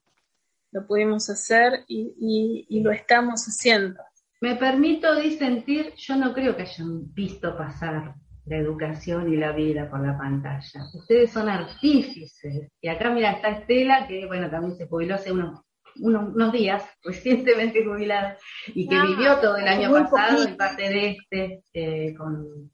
lo 0.70 0.86
pudimos 0.86 1.30
hacer 1.30 1.84
y, 1.88 2.78
lo 2.82 2.92
estamos 2.92 3.46
haciendo. 3.46 4.02
Me 4.42 4.56
permito 4.56 5.14
disentir, 5.14 5.94
yo 5.96 6.14
no 6.16 6.34
creo 6.34 6.54
que 6.54 6.64
hayan 6.64 7.10
visto 7.14 7.56
pasar 7.56 8.14
la 8.44 8.56
educación 8.58 9.32
y 9.32 9.38
la 9.38 9.52
vida 9.52 9.88
por 9.88 10.06
la 10.06 10.18
pantalla. 10.18 10.84
Ustedes 10.92 11.30
son 11.30 11.48
artífices. 11.48 12.68
Y 12.82 12.88
acá, 12.88 13.08
mira, 13.08 13.32
está 13.32 13.48
Estela, 13.48 14.06
que 14.06 14.26
bueno, 14.26 14.50
también 14.50 14.76
se 14.76 14.86
jubiló 14.86 15.14
hace 15.14 15.32
unos 15.32 15.62
unos, 16.00 16.52
días, 16.52 16.84
recientemente 17.04 17.84
jubilada, 17.84 18.36
y 18.68 18.88
que 18.88 18.96
ah, 18.96 19.04
vivió 19.06 19.38
todo 19.38 19.56
el 19.56 19.68
año 19.68 19.90
pasado 19.90 20.46
en 20.46 20.56
parte 20.56 20.88
de 20.88 21.10
este, 21.10 21.62
eh, 21.72 22.14
con, 22.14 22.70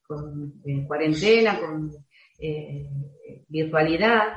eh, 0.64 0.84
cuarentena, 0.86 1.58
con 1.58 1.90
eh, 2.38 2.88
virtualidad, 3.48 4.28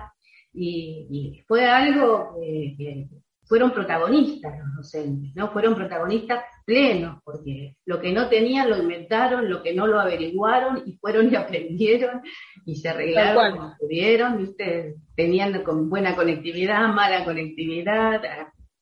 y, 0.53 1.41
fue 1.47 1.65
algo 1.65 2.35
que 2.77 3.07
fueron 3.51 3.71
protagonistas 3.71 4.57
los 4.59 4.77
docentes, 4.77 5.35
¿no? 5.35 5.51
Fueron 5.51 5.75
protagonistas 5.75 6.45
plenos, 6.65 7.19
porque 7.25 7.75
lo 7.85 7.99
que 7.99 8.13
no 8.13 8.29
tenían 8.29 8.69
lo 8.69 8.77
inventaron, 8.77 9.49
lo 9.49 9.61
que 9.61 9.73
no 9.73 9.87
lo 9.87 9.99
averiguaron, 9.99 10.83
y 10.85 10.93
fueron 10.93 11.29
y 11.29 11.35
aprendieron, 11.35 12.21
y 12.65 12.77
se 12.77 12.87
arreglaron 12.87 13.57
como 13.57 13.75
pudieron, 13.77 14.37
¿viste? 14.37 14.95
Tenían 15.17 15.63
con 15.63 15.89
buena 15.89 16.15
conectividad, 16.15 16.87
mala 16.93 17.25
conectividad, 17.25 18.21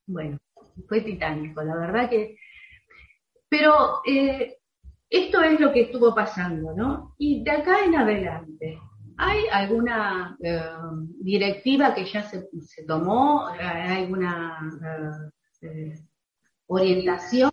bueno, 0.10 0.40
fue 0.88 1.02
titánico, 1.02 1.62
la 1.62 1.76
verdad 1.76 2.10
que... 2.10 2.36
Pero 3.48 4.02
eh, 4.06 4.58
esto 5.10 5.42
es 5.42 5.60
lo 5.60 5.72
que 5.72 5.82
estuvo 5.82 6.14
pasando, 6.14 6.74
¿no? 6.74 7.16
Y 7.18 7.44
de 7.44 7.52
acá 7.52 7.84
en 7.84 7.96
adelante, 7.96 8.80
¿hay 9.18 9.44
alguna 9.52 10.38
eh, 10.44 10.62
directiva 11.20 11.96
que 11.96 12.06
ya 12.06 12.24
se, 12.24 12.48
tomó? 12.88 13.48
¿Hay 13.48 14.04
alguna 14.04 14.72
eh, 15.62 15.96
orientación 16.68 17.52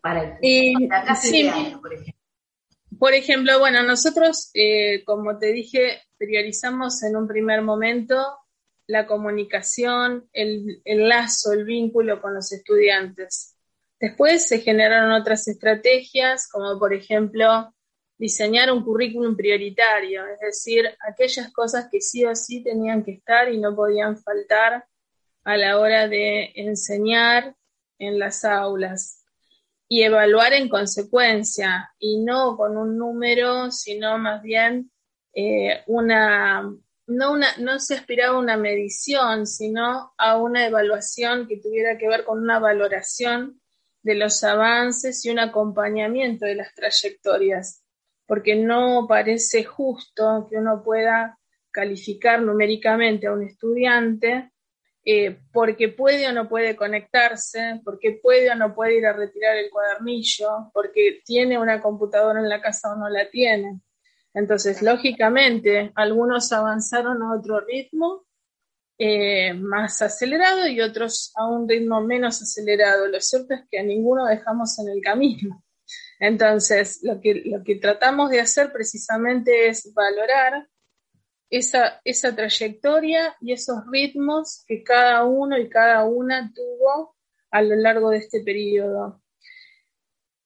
para 0.00 0.38
el 0.40 0.92
acá 0.92 1.14
sí, 1.14 1.50
por 1.80 1.94
ejemplo? 1.94 2.20
Por 2.98 3.12
ejemplo, 3.12 3.58
bueno, 3.58 3.82
nosotros, 3.82 4.52
como 5.04 5.36
te 5.38 5.52
dije, 5.52 6.00
priorizamos 6.16 7.02
en 7.02 7.16
un 7.16 7.26
primer 7.26 7.62
momento 7.62 8.38
la 8.86 9.06
comunicación, 9.06 10.28
el, 10.32 10.82
lazo, 10.84 11.52
el 11.52 11.64
vínculo 11.64 12.20
con 12.20 12.34
los 12.34 12.52
estudiantes. 12.52 13.56
Después 13.98 14.46
se 14.46 14.60
generaron 14.60 15.12
otras 15.12 15.48
estrategias, 15.48 16.48
como 16.50 16.78
por 16.78 16.92
ejemplo 16.92 17.74
diseñar 18.18 18.70
un 18.70 18.84
currículum 18.84 19.36
prioritario, 19.36 20.24
es 20.26 20.40
decir, 20.40 20.84
aquellas 21.08 21.52
cosas 21.52 21.88
que 21.90 22.00
sí 22.00 22.24
o 22.24 22.34
sí 22.34 22.62
tenían 22.62 23.02
que 23.02 23.12
estar 23.12 23.52
y 23.52 23.58
no 23.58 23.74
podían 23.74 24.16
faltar 24.18 24.84
a 25.44 25.56
la 25.56 25.78
hora 25.78 26.06
de 26.08 26.52
enseñar 26.54 27.54
en 27.98 28.18
las 28.18 28.44
aulas 28.44 29.24
y 29.88 30.02
evaluar 30.02 30.52
en 30.52 30.68
consecuencia 30.68 31.90
y 31.98 32.18
no 32.18 32.56
con 32.56 32.76
un 32.76 32.96
número, 32.96 33.70
sino 33.70 34.18
más 34.18 34.42
bien 34.42 34.90
eh, 35.34 35.82
una, 35.86 36.72
no, 37.06 37.36
no 37.58 37.78
se 37.78 37.94
aspiraba 37.94 38.36
a 38.36 38.40
una 38.40 38.56
medición, 38.56 39.46
sino 39.46 40.12
a 40.16 40.38
una 40.38 40.66
evaluación 40.66 41.46
que 41.46 41.58
tuviera 41.58 41.98
que 41.98 42.08
ver 42.08 42.24
con 42.24 42.40
una 42.40 42.58
valoración 42.58 43.60
de 44.02 44.14
los 44.14 44.42
avances 44.44 45.24
y 45.24 45.30
un 45.30 45.38
acompañamiento 45.38 46.44
de 46.46 46.56
las 46.56 46.74
trayectorias, 46.74 47.82
porque 48.26 48.54
no 48.54 49.06
parece 49.08 49.64
justo 49.64 50.46
que 50.50 50.56
uno 50.56 50.82
pueda 50.82 51.38
calificar 51.70 52.40
numéricamente 52.40 53.26
a 53.26 53.32
un 53.32 53.42
estudiante 53.42 54.52
eh, 55.06 55.38
porque 55.52 55.90
puede 55.90 56.26
o 56.28 56.32
no 56.32 56.48
puede 56.48 56.76
conectarse, 56.76 57.80
porque 57.84 58.18
puede 58.22 58.50
o 58.50 58.54
no 58.54 58.74
puede 58.74 58.96
ir 58.96 59.06
a 59.06 59.12
retirar 59.12 59.54
el 59.56 59.70
cuadernillo, 59.70 60.70
porque 60.72 61.20
tiene 61.26 61.58
una 61.58 61.82
computadora 61.82 62.40
en 62.40 62.48
la 62.48 62.62
casa 62.62 62.94
o 62.94 62.96
no 62.96 63.10
la 63.10 63.28
tiene. 63.28 63.80
Entonces, 64.34 64.82
lógicamente, 64.82 65.92
algunos 65.94 66.52
avanzaron 66.52 67.22
a 67.22 67.34
otro 67.34 67.60
ritmo 67.60 68.26
eh, 68.98 69.54
más 69.54 70.02
acelerado 70.02 70.66
y 70.66 70.80
otros 70.80 71.32
a 71.36 71.48
un 71.48 71.68
ritmo 71.68 72.00
menos 72.00 72.42
acelerado. 72.42 73.06
Lo 73.06 73.20
cierto 73.20 73.54
es 73.54 73.62
que 73.70 73.78
a 73.78 73.84
ninguno 73.84 74.26
dejamos 74.26 74.78
en 74.80 74.88
el 74.88 75.00
camino. 75.00 75.62
Entonces, 76.18 77.00
lo 77.02 77.20
que, 77.20 77.42
lo 77.44 77.62
que 77.62 77.76
tratamos 77.76 78.30
de 78.30 78.40
hacer 78.40 78.72
precisamente 78.72 79.68
es 79.68 79.92
valorar 79.94 80.68
esa, 81.48 82.00
esa 82.04 82.34
trayectoria 82.34 83.36
y 83.40 83.52
esos 83.52 83.84
ritmos 83.90 84.64
que 84.66 84.82
cada 84.82 85.24
uno 85.24 85.58
y 85.58 85.68
cada 85.68 86.04
una 86.04 86.52
tuvo 86.52 87.16
a 87.50 87.62
lo 87.62 87.76
largo 87.76 88.10
de 88.10 88.18
este 88.18 88.40
periodo 88.42 89.23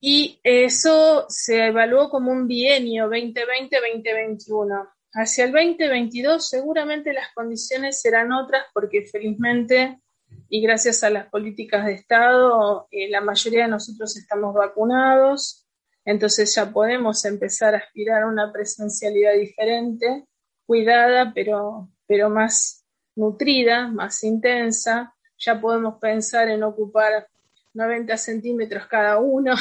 y 0.01 0.41
eso 0.45 1.27
se 1.29 1.67
evaluó 1.67 2.09
como 2.09 2.31
un 2.31 2.47
bienio 2.47 3.09
2020-2021. 3.09 4.89
Hacia 5.13 5.45
el 5.45 5.53
2022 5.53 6.49
seguramente 6.49 7.13
las 7.13 7.33
condiciones 7.35 8.01
serán 8.01 8.33
otras 8.33 8.65
porque 8.73 9.07
felizmente 9.07 10.01
y 10.49 10.63
gracias 10.63 11.03
a 11.03 11.11
las 11.11 11.27
políticas 11.29 11.87
de 11.87 11.95
Estado 11.95 12.87
eh, 12.91 13.09
la 13.11 13.21
mayoría 13.21 13.65
de 13.65 13.71
nosotros 13.71 14.17
estamos 14.17 14.55
vacunados, 14.55 15.67
entonces 16.05 16.55
ya 16.55 16.71
podemos 16.71 17.25
empezar 17.25 17.75
a 17.75 17.79
aspirar 17.79 18.23
a 18.23 18.29
una 18.29 18.53
presencialidad 18.53 19.35
diferente, 19.35 20.27
cuidada 20.65 21.33
pero, 21.35 21.91
pero 22.07 22.31
más 22.31 22.85
nutrida, 23.15 23.89
más 23.89 24.23
intensa. 24.25 25.15
Ya 25.39 25.61
podemos 25.61 25.99
pensar 26.01 26.49
en 26.49 26.63
ocupar 26.63 27.29
90 27.75 28.17
centímetros 28.17 28.87
cada 28.87 29.19
uno 29.19 29.55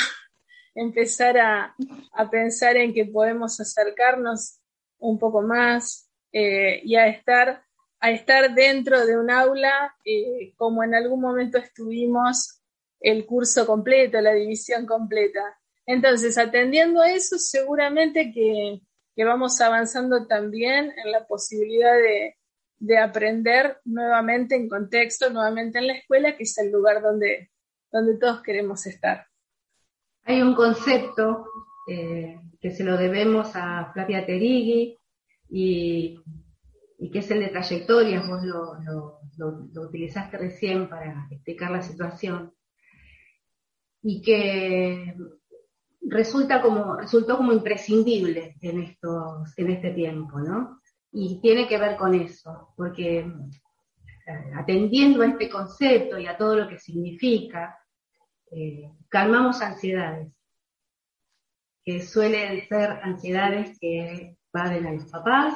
empezar 0.78 1.38
a, 1.40 1.76
pensar 2.30 2.78
en 2.78 2.94
que 2.94 3.06
podemos 3.06 3.60
acercarnos 3.60 4.60
un 5.00 5.18
poco 5.18 5.42
más 5.42 6.10
eh, 6.32 6.82
y 6.84 6.96
a 6.96 7.08
estar, 7.08 7.64
a 8.00 8.12
estar 8.12 8.54
dentro 8.54 9.06
de 9.06 9.18
un 9.18 9.32
aula 9.32 9.96
eh, 10.06 10.54
como 10.56 10.84
en 10.84 10.94
algún 10.94 11.20
momento 11.20 11.58
estuvimos 11.58 12.62
el 13.00 13.26
curso 13.26 13.66
completo, 13.66 14.22
la 14.22 14.34
división 14.34 14.86
completa. 14.86 15.58
Entonces, 15.86 16.38
atendiendo 16.38 17.02
a 17.02 17.12
eso, 17.12 17.38
seguramente 17.40 18.32
que, 18.32 18.82
vamos 19.24 19.60
avanzando 19.62 20.28
también 20.28 20.94
en 21.04 21.12
la 21.12 21.26
posibilidad 21.26 21.96
de, 21.96 22.36
de, 22.78 22.98
aprender 23.00 23.80
nuevamente 23.84 24.56
en 24.56 24.70
contexto, 24.70 25.32
nuevamente 25.32 25.80
en 25.80 25.88
la 25.88 25.94
escuela, 25.94 26.38
que 26.38 26.44
es 26.44 26.56
el 26.60 26.72
lugar 26.72 27.02
donde, 27.02 27.50
donde 27.92 28.18
todos 28.20 28.44
queremos 28.44 28.86
estar. 28.86 29.26
Hay 30.30 30.42
un 30.42 30.56
concepto 30.56 31.46
eh, 31.88 32.38
que 32.60 32.72
se 32.72 32.84
lo 32.84 32.98
debemos 32.98 33.56
a 33.56 33.94
Flavia 33.94 34.26
Terigui 34.26 35.00
y, 35.50 36.20
que 37.14 37.20
es 37.20 37.32
el 37.32 37.40
de 37.40 37.48
trayectorias, 37.48 38.28
vos 38.28 38.44
lo, 38.44 39.22
utilizaste 39.86 40.38
recién 40.38 40.90
para 40.90 41.28
explicar 41.32 41.72
la 41.72 41.82
situación, 41.82 42.54
y 44.02 44.22
que 44.22 45.16
resulta 46.02 46.62
como, 46.62 46.98
resultó 46.98 47.38
como 47.38 47.54
imprescindible 47.54 48.58
en, 48.60 48.82
estos, 48.82 49.58
en 49.58 49.72
este 49.72 49.92
tiempo, 49.92 50.42
¿no? 50.42 50.82
Y 51.14 51.40
tiene 51.40 51.70
que 51.70 51.78
ver 51.78 51.96
con 51.96 52.14
eso, 52.14 52.74
porque 52.76 53.20
eh, 53.20 54.52
atendiendo 54.58 55.22
a 55.22 55.28
este 55.28 55.50
concepto 55.50 56.20
y 56.20 56.28
a 56.28 56.38
todo 56.38 56.58
lo 56.58 56.68
que 56.68 56.80
significa, 56.80 57.78
eh, 58.52 58.92
calmamos 59.10 59.62
ansiedades, 59.62 60.32
que 61.84 62.02
suelen 62.02 62.68
ser 62.68 62.92
ansiedades 63.02 63.78
que 63.80 64.36
invaden 64.54 64.88
a 64.88 64.94
los 64.94 65.06
papás, 65.06 65.54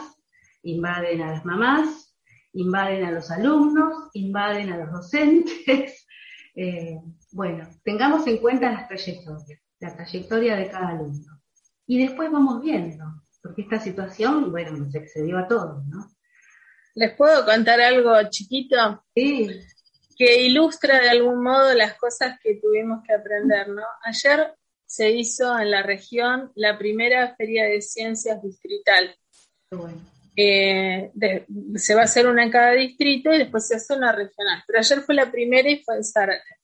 invaden 0.64 1.22
a 1.22 1.32
las 1.32 1.46
mamás, 1.46 2.16
invaden 2.54 3.06
a 3.06 3.12
los 3.12 3.32
alumnos, 3.32 4.10
invaden 4.14 4.72
a 4.72 4.78
los 4.78 4.92
docentes. 4.92 6.06
Eh, 6.54 7.00
bueno, 7.32 7.66
tengamos 7.86 8.28
en 8.28 8.36
cuenta 8.40 8.74
las 8.74 8.90
trayectorias, 8.90 9.62
la 9.80 9.96
trayectoria 9.96 10.58
de 10.58 10.70
cada 10.70 10.90
alumno. 10.90 11.42
Y 11.88 12.06
después 12.06 12.30
vamos 12.30 12.62
viendo, 12.62 13.06
porque 13.42 13.62
esta 13.62 13.80
situación, 13.80 14.52
bueno, 14.52 14.72
nos 14.72 14.94
excedió 14.94 15.38
a 15.38 15.48
todos, 15.48 15.88
¿no? 15.88 16.10
¿Les 16.96 17.16
puedo 17.16 17.46
contar 17.46 17.80
algo 17.80 18.12
chiquito? 18.30 19.02
Sí. 19.16 19.50
Que 20.22 20.40
ilustra 20.40 21.02
de 21.02 21.10
algún 21.10 21.42
modo 21.42 21.74
las 21.74 21.96
cosas 21.96 22.40
que 22.44 22.54
tuvimos 22.62 23.02
que 23.04 23.12
aprender, 23.12 23.70
¿no? 23.70 23.82
Ayer 24.04 24.54
se 24.86 25.10
hizo 25.10 25.58
en 25.58 25.72
la 25.72 25.82
región 25.82 26.52
la 26.54 26.78
primera 26.78 27.36
feria 27.36 27.66
de 27.66 27.82
ciencias 27.82 28.40
distrital. 28.44 29.18
Bueno. 29.72 30.00
Eh, 30.36 31.12
se 31.74 31.96
va 31.96 32.02
a 32.02 32.04
hacer 32.04 32.28
una 32.28 32.44
en 32.44 32.52
cada 32.52 32.74
distrito 32.74 33.34
y 33.34 33.40
después 33.40 33.68
se 33.68 33.78
hace 33.78 33.96
una 33.96 34.12
regional. 34.12 34.64
Pero 34.68 34.78
ayer 34.78 35.02
fue 35.02 35.16
la 35.16 35.32
primera 35.32 35.68
y 35.72 35.82
fue 35.82 35.96
en 35.96 36.04
Zárate. 36.04 36.56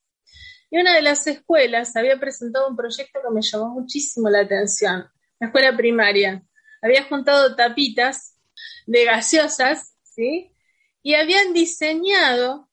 Y 0.70 0.78
una 0.78 0.94
de 0.94 1.02
las 1.02 1.26
escuelas 1.26 1.96
había 1.96 2.20
presentado 2.20 2.70
un 2.70 2.76
proyecto 2.76 3.22
que 3.28 3.34
me 3.34 3.42
llamó 3.42 3.70
muchísimo 3.70 4.30
la 4.30 4.42
atención, 4.42 5.10
la 5.40 5.48
escuela 5.48 5.76
primaria. 5.76 6.44
Había 6.80 7.06
juntado 7.06 7.56
tapitas 7.56 8.38
de 8.86 9.04
gaseosas 9.04 9.96
y 10.16 11.16
habían 11.16 11.54
diseñado 11.54 12.68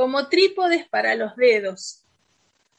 como 0.00 0.30
trípodes 0.30 0.88
para 0.88 1.14
los 1.14 1.36
dedos. 1.36 2.06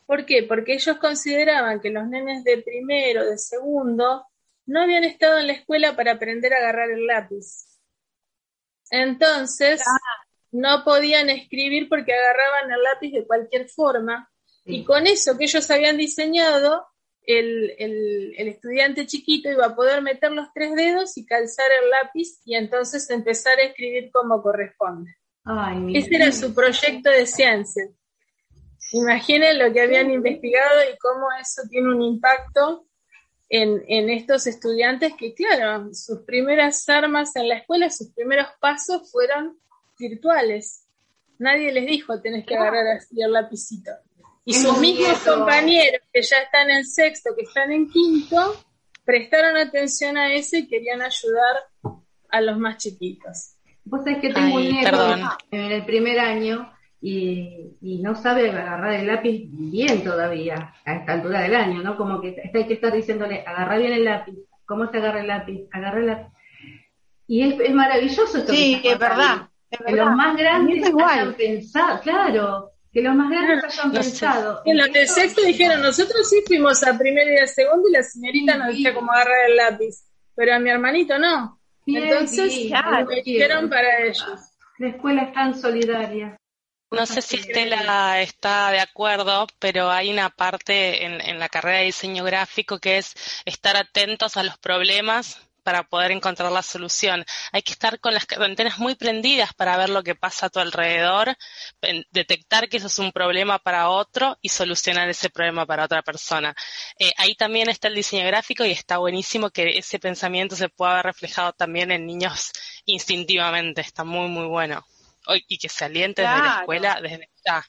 ¿Por 0.08 0.26
qué? 0.26 0.42
Porque 0.42 0.74
ellos 0.74 0.98
consideraban 0.98 1.80
que 1.80 1.92
los 1.92 2.08
nenes 2.08 2.44
de 2.44 2.64
primero, 2.64 3.24
de 3.24 3.38
segundo, 3.38 4.26
no 4.66 4.82
habían 4.82 5.04
estado 5.04 5.38
en 5.38 5.46
la 5.46 5.54
escuela 5.54 5.96
para 5.96 6.14
aprender 6.14 6.52
a 6.52 6.58
agarrar 6.58 6.90
el 6.90 7.06
lápiz. 7.06 7.78
Entonces, 8.90 9.84
no 10.52 10.84
podían 10.84 11.30
escribir 11.30 11.90
porque 11.90 12.12
agarraban 12.12 12.72
el 12.72 12.82
lápiz 12.82 13.12
de 13.12 13.28
cualquier 13.28 13.70
forma. 13.70 14.32
Y 14.66 14.84
con 14.84 15.06
eso 15.06 15.38
que 15.38 15.44
ellos 15.44 15.70
habían 15.70 15.98
diseñado, 15.98 16.88
el, 17.22 18.34
estudiante 18.36 19.06
chiquito 19.06 19.52
iba 19.52 19.68
a 19.68 19.76
poder 19.76 20.02
meter 20.02 20.32
los 20.32 20.52
tres 20.56 20.74
dedos 20.74 21.16
y 21.20 21.26
calzar 21.28 21.68
el 21.84 21.92
lápiz 21.92 22.42
y 22.46 22.56
entonces 22.56 23.08
empezar 23.12 23.60
a 23.60 23.66
escribir 23.66 24.10
como 24.10 24.42
corresponde. 24.42 25.21
Ese 25.94 26.16
era 26.16 26.32
su 26.32 26.54
proyecto 26.54 27.10
de 27.10 27.26
ciencia. 27.26 27.84
Imaginen 28.94 29.58
lo 29.58 29.72
que 29.74 29.82
habían 29.82 30.12
investigado 30.12 30.82
y 30.84 30.98
cómo 30.98 31.28
eso 31.40 31.62
tiene 31.70 31.90
un 31.90 32.02
impacto 32.02 32.86
en, 33.50 33.84
en, 33.88 34.10
estos 34.10 34.48
estudiantes 34.48 35.14
que, 35.18 35.34
claro, 35.34 35.94
sus 35.94 36.20
primeras 36.22 36.88
armas 36.88 37.36
en 37.36 37.48
la 37.48 37.58
escuela, 37.58 37.90
sus 37.90 38.14
primeros 38.14 38.48
pasos 38.60 39.10
fueron 39.12 39.60
virtuales. 39.98 40.86
Nadie 41.40 41.72
les 41.72 41.86
dijo, 41.86 42.22
tenés 42.22 42.46
que 42.46 42.56
agarrar 42.56 42.88
así 42.98 43.22
el 43.22 43.32
lapicito. 43.32 43.92
Y 44.46 44.54
sus 44.54 44.78
mismos 44.80 45.20
compañeros 45.20 46.02
que 46.12 46.22
ya 46.22 46.38
están 46.38 46.70
en 46.70 46.86
sexto, 46.86 47.32
que 47.36 47.44
están 47.44 47.72
en 47.72 47.90
quinto, 47.90 48.64
prestaron 49.06 49.58
atención 49.58 50.18
a 50.18 50.34
eso 50.34 50.58
y 50.58 50.68
querían 50.68 51.02
ayudar 51.02 51.58
a 52.30 52.42
los 52.42 52.58
más 52.58 52.78
chiquitos. 52.78 53.51
Vos 53.84 54.04
sabés 54.04 54.20
que 54.20 54.34
tengo 54.34 54.56
un 54.56 54.64
nieto 54.64 55.16
en 55.52 55.72
el 55.72 55.86
primer 55.86 56.20
año 56.20 56.72
y, 57.02 57.72
no 57.82 58.16
sabe 58.16 58.50
agarrar 58.50 58.94
el 58.94 59.08
lápiz 59.08 59.48
bien 59.50 60.04
todavía, 60.04 60.74
a 60.86 60.96
esta 60.96 61.14
altura 61.14 61.42
del 61.42 61.56
año, 61.56 61.82
¿no? 61.82 61.98
Como 61.98 62.22
que 62.22 62.52
hay 62.54 62.68
que 62.68 62.74
estar 62.74 62.94
diciéndole, 62.94 63.44
agarra 63.46 63.78
bien 63.78 63.94
el 63.94 64.06
lápiz, 64.06 64.36
¿cómo 64.66 64.90
se 64.90 64.98
agarra 64.98 65.22
el 65.22 65.28
lápiz? 65.28 65.68
Agarra 65.72 66.00
el 66.00 66.08
lápiz. 66.08 66.34
Y 67.28 67.44
es, 67.44 67.74
maravilloso 67.74 68.38
esto. 68.38 68.52
Sí, 68.52 68.82
es 68.84 69.00
verdad. 69.00 69.50
Que 69.70 69.96
los 69.96 70.12
más 70.16 70.36
grandes 70.36 70.86
hayan 70.86 71.34
pensado, 71.34 72.02
claro, 72.02 72.72
que 72.92 73.02
los 73.02 73.16
más 73.16 73.30
grandes 73.30 73.64
hayan 73.64 73.92
pensado. 73.92 74.62
En 74.66 74.78
los 74.78 74.92
de 74.92 75.08
sexto 75.08 75.42
dijeron, 75.42 75.82
nosotros 75.82 76.30
sí 76.30 76.44
fuimos 76.46 76.84
a 76.84 76.98
primero 76.98 77.32
y 77.32 77.40
a 77.40 77.48
segundo 77.48 77.88
y 77.88 77.94
la 77.94 78.04
señorita 78.04 78.58
nos 78.58 78.76
dijo 78.76 78.94
cómo 78.94 79.12
agarrar 79.12 79.50
el 79.50 79.56
lápiz, 79.56 80.04
pero 80.36 80.56
a 80.56 80.60
mi 80.60 80.70
hermanito 80.70 81.18
no. 81.18 81.61
Entonces, 81.86 82.70
lo 82.70 83.22
dijeron 83.24 83.70
para 83.70 84.04
ellos. 84.04 84.26
La 84.78 84.90
escuela 84.90 85.24
es 85.24 85.34
tan 85.34 85.60
solidaria. 85.60 86.38
No 86.92 87.06
sé 87.06 87.22
si 87.22 87.38
Estela 87.38 88.22
está 88.22 88.72
de 88.72 88.82
acuerdo, 88.82 89.48
pero 89.60 89.90
hay 89.90 90.12
una 90.12 90.30
parte 90.30 91.06
en, 91.06 91.22
en 91.22 91.40
la 91.40 91.48
carrera 91.48 91.78
de 91.78 91.86
diseño 91.86 92.26
gráfico 92.26 92.80
que 92.80 92.98
es 92.98 93.16
estar 93.46 93.78
atentos 93.78 94.36
a 94.36 94.44
los 94.44 94.58
problemas 94.58 95.40
para 95.64 95.84
poder 95.84 96.12
encontrar 96.12 96.52
la 96.52 96.62
solución. 96.62 97.26
Hay 97.52 97.62
que 97.62 97.74
estar 97.74 98.00
con 98.00 98.14
las 98.14 98.26
antenas 98.38 98.80
muy 98.80 98.96
prendidas 98.96 99.54
para 99.54 99.78
ver 99.78 99.90
lo 99.90 100.04
que 100.04 100.16
pasa 100.16 100.48
a 100.48 100.50
tu 100.50 100.60
alrededor, 100.60 101.36
detectar 102.12 102.70
que 102.70 102.78
eso 102.78 102.88
es 102.88 103.00
un 103.00 103.12
problema 103.12 103.60
para 103.60 103.90
otro 103.90 104.38
y 104.42 104.50
solucionar 104.50 105.10
ese 105.10 105.30
problema 105.30 105.66
para 105.66 105.86
otra 105.86 106.02
persona. 106.02 106.56
Eh, 107.00 107.12
ahí 107.18 107.36
también 107.36 107.70
está 107.70 107.88
el 107.88 107.96
diseño 107.96 108.26
gráfico 108.28 108.66
y 108.66 108.72
está 108.72 108.98
buenísimo 108.98 109.50
que 109.50 109.78
ese 109.78 110.00
pensamiento 110.00 110.56
se 110.56 110.70
pueda 110.70 110.96
ver 110.96 111.06
reflejado 111.06 111.54
también 111.54 111.92
en 111.92 112.06
niños 112.06 112.52
instintivamente. 112.86 113.82
Está 113.82 114.04
muy, 114.04 114.28
muy 114.28 114.48
bueno. 114.48 114.86
Y 115.48 115.58
que 115.60 115.70
se 115.70 115.86
aliente 115.86 116.24
desde 116.24 116.38
la 116.40 116.58
escuela, 116.60 117.00
desde 117.02 117.30
ya. 117.46 117.64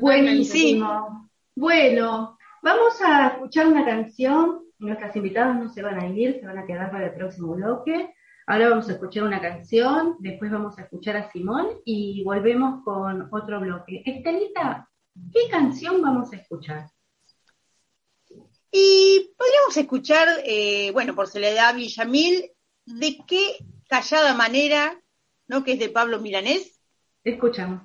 Buenísimo. 0.00 1.30
Bueno, 1.54 2.38
vamos 2.62 3.00
a 3.02 3.28
escuchar 3.28 3.66
una 3.66 3.84
canción 3.84 4.60
Nuestras 4.80 5.14
invitadas 5.14 5.56
no 5.56 5.68
se 5.68 5.82
van 5.82 6.00
a 6.00 6.06
ir, 6.08 6.40
se 6.40 6.46
van 6.46 6.56
a 6.56 6.64
quedar 6.64 6.90
para 6.90 7.06
el 7.06 7.14
próximo 7.14 7.54
bloque. 7.54 8.14
Ahora 8.46 8.70
vamos 8.70 8.88
a 8.88 8.92
escuchar 8.92 9.24
una 9.24 9.40
canción, 9.40 10.16
después 10.20 10.50
vamos 10.50 10.78
a 10.78 10.82
escuchar 10.82 11.18
a 11.18 11.30
Simón 11.30 11.68
y 11.84 12.24
volvemos 12.24 12.82
con 12.82 13.28
otro 13.30 13.60
bloque. 13.60 14.02
Estelita, 14.06 14.88
¿qué 15.32 15.50
canción 15.50 16.00
vamos 16.00 16.32
a 16.32 16.36
escuchar? 16.36 16.90
Y 18.72 19.34
podríamos 19.36 19.76
escuchar, 19.76 20.28
eh, 20.46 20.90
bueno, 20.92 21.14
por 21.14 21.28
Soledad 21.28 21.74
Villamil, 21.74 22.50
de 22.86 23.18
qué 23.26 23.58
callada 23.86 24.32
manera, 24.32 24.98
¿no? 25.46 25.62
Que 25.62 25.74
es 25.74 25.78
de 25.78 25.90
Pablo 25.90 26.20
Milanés. 26.20 26.80
Escuchamos. 27.22 27.82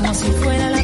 Como 0.00 0.14
si 0.14 0.30
fuera 0.30 0.70
la 0.70 0.77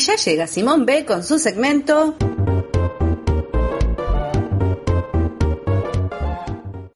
ya 0.00 0.16
llega 0.16 0.46
Simón 0.46 0.86
B 0.86 1.04
con 1.04 1.22
su 1.22 1.38
segmento 1.38 2.16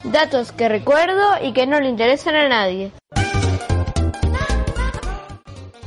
Datos 0.05 0.53
que 0.53 0.69
recuerdo 0.69 1.43
y 1.43 1.53
que 1.53 1.67
no 1.67 1.81
le 1.81 1.89
interesan 1.89 2.37
a 2.37 2.49
nadie. 2.49 2.93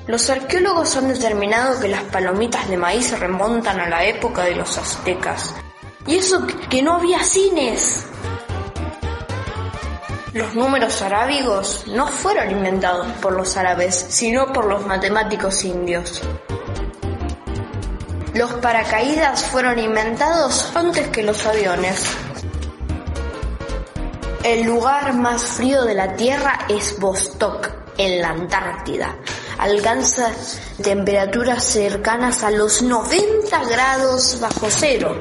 Los 0.06 0.30
arqueólogos 0.30 0.98
han 0.98 1.08
determinado 1.08 1.80
que 1.80 1.88
las 1.88 2.04
palomitas 2.04 2.70
de 2.70 2.78
maíz 2.78 3.08
se 3.08 3.16
remontan 3.16 3.80
a 3.80 3.88
la 3.88 4.06
época 4.06 4.44
de 4.44 4.56
los 4.56 4.78
aztecas. 4.78 5.56
Y 6.06 6.16
eso 6.16 6.46
que 6.70 6.82
no 6.82 6.96
había 6.96 7.24
cines. 7.24 8.06
Los 10.34 10.56
números 10.56 11.02
arábigos 11.02 11.86
no 11.88 12.08
fueron 12.08 12.52
inventados 12.52 13.08
por 13.22 13.34
los 13.34 13.56
árabes, 13.56 13.96
sino 14.10 14.52
por 14.52 14.66
los 14.66 14.86
matemáticos 14.86 15.64
indios. 15.64 16.22
Los 18.38 18.54
paracaídas 18.54 19.46
fueron 19.46 19.80
inventados 19.80 20.72
antes 20.76 21.08
que 21.08 21.24
los 21.24 21.44
aviones. 21.48 22.06
El 24.44 24.62
lugar 24.62 25.16
más 25.16 25.42
frío 25.42 25.84
de 25.86 25.96
la 25.96 26.16
Tierra 26.16 26.60
es 26.70 27.00
Vostok, 27.00 27.72
en 27.98 28.22
la 28.22 28.30
Antártida. 28.30 29.16
Alcanza 29.58 30.30
temperaturas 30.84 31.64
cercanas 31.64 32.44
a 32.44 32.52
los 32.52 32.84
90 32.84 33.64
grados 33.66 34.40
bajo 34.40 34.68
cero. 34.70 35.20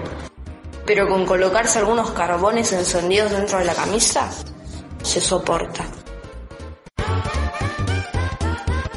Pero 0.85 1.09
con 1.09 1.25
colocarse 1.25 1.79
algunos 1.79 2.11
carbones 2.11 2.71
encendidos 2.73 3.33
dentro 3.33 3.59
de 3.61 3.65
la 3.65 3.75
camisa, 3.75 4.29
se 5.03 5.23
soporta. 5.23 5.87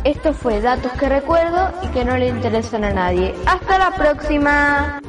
Esto 0.10 0.34
fue 0.34 0.60
Datos 0.60 0.92
que 0.94 1.08
recuerdo 1.08 1.72
y 1.84 1.88
que 1.90 2.04
no 2.04 2.18
le 2.18 2.30
interesan 2.30 2.84
a 2.84 2.92
nadie. 2.92 3.36
Hasta 3.46 3.78
la 3.78 3.92
próxima. 3.96 5.00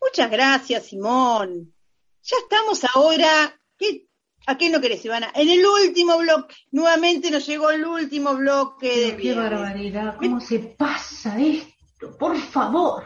Muchas 0.00 0.30
gracias, 0.30 0.86
Simón. 0.86 1.74
Ya 2.22 2.36
estamos 2.42 2.84
ahora. 2.94 3.54
¿qué- 3.76 4.06
¿A 4.46 4.56
qué 4.56 4.70
no 4.70 4.80
querés, 4.80 5.04
Ivana? 5.04 5.30
En 5.34 5.48
el 5.48 5.64
último 5.64 6.16
bloque. 6.18 6.54
Nuevamente 6.70 7.30
nos 7.30 7.46
llegó 7.46 7.70
el 7.70 7.84
último 7.84 8.34
bloque 8.34 9.12
de 9.12 9.16
Qué 9.16 9.34
barbaridad, 9.34 10.16
¿cómo 10.18 10.40
se 10.40 10.58
pasa 10.60 11.38
esto? 11.38 12.16
Por 12.18 12.36
favor. 12.38 13.04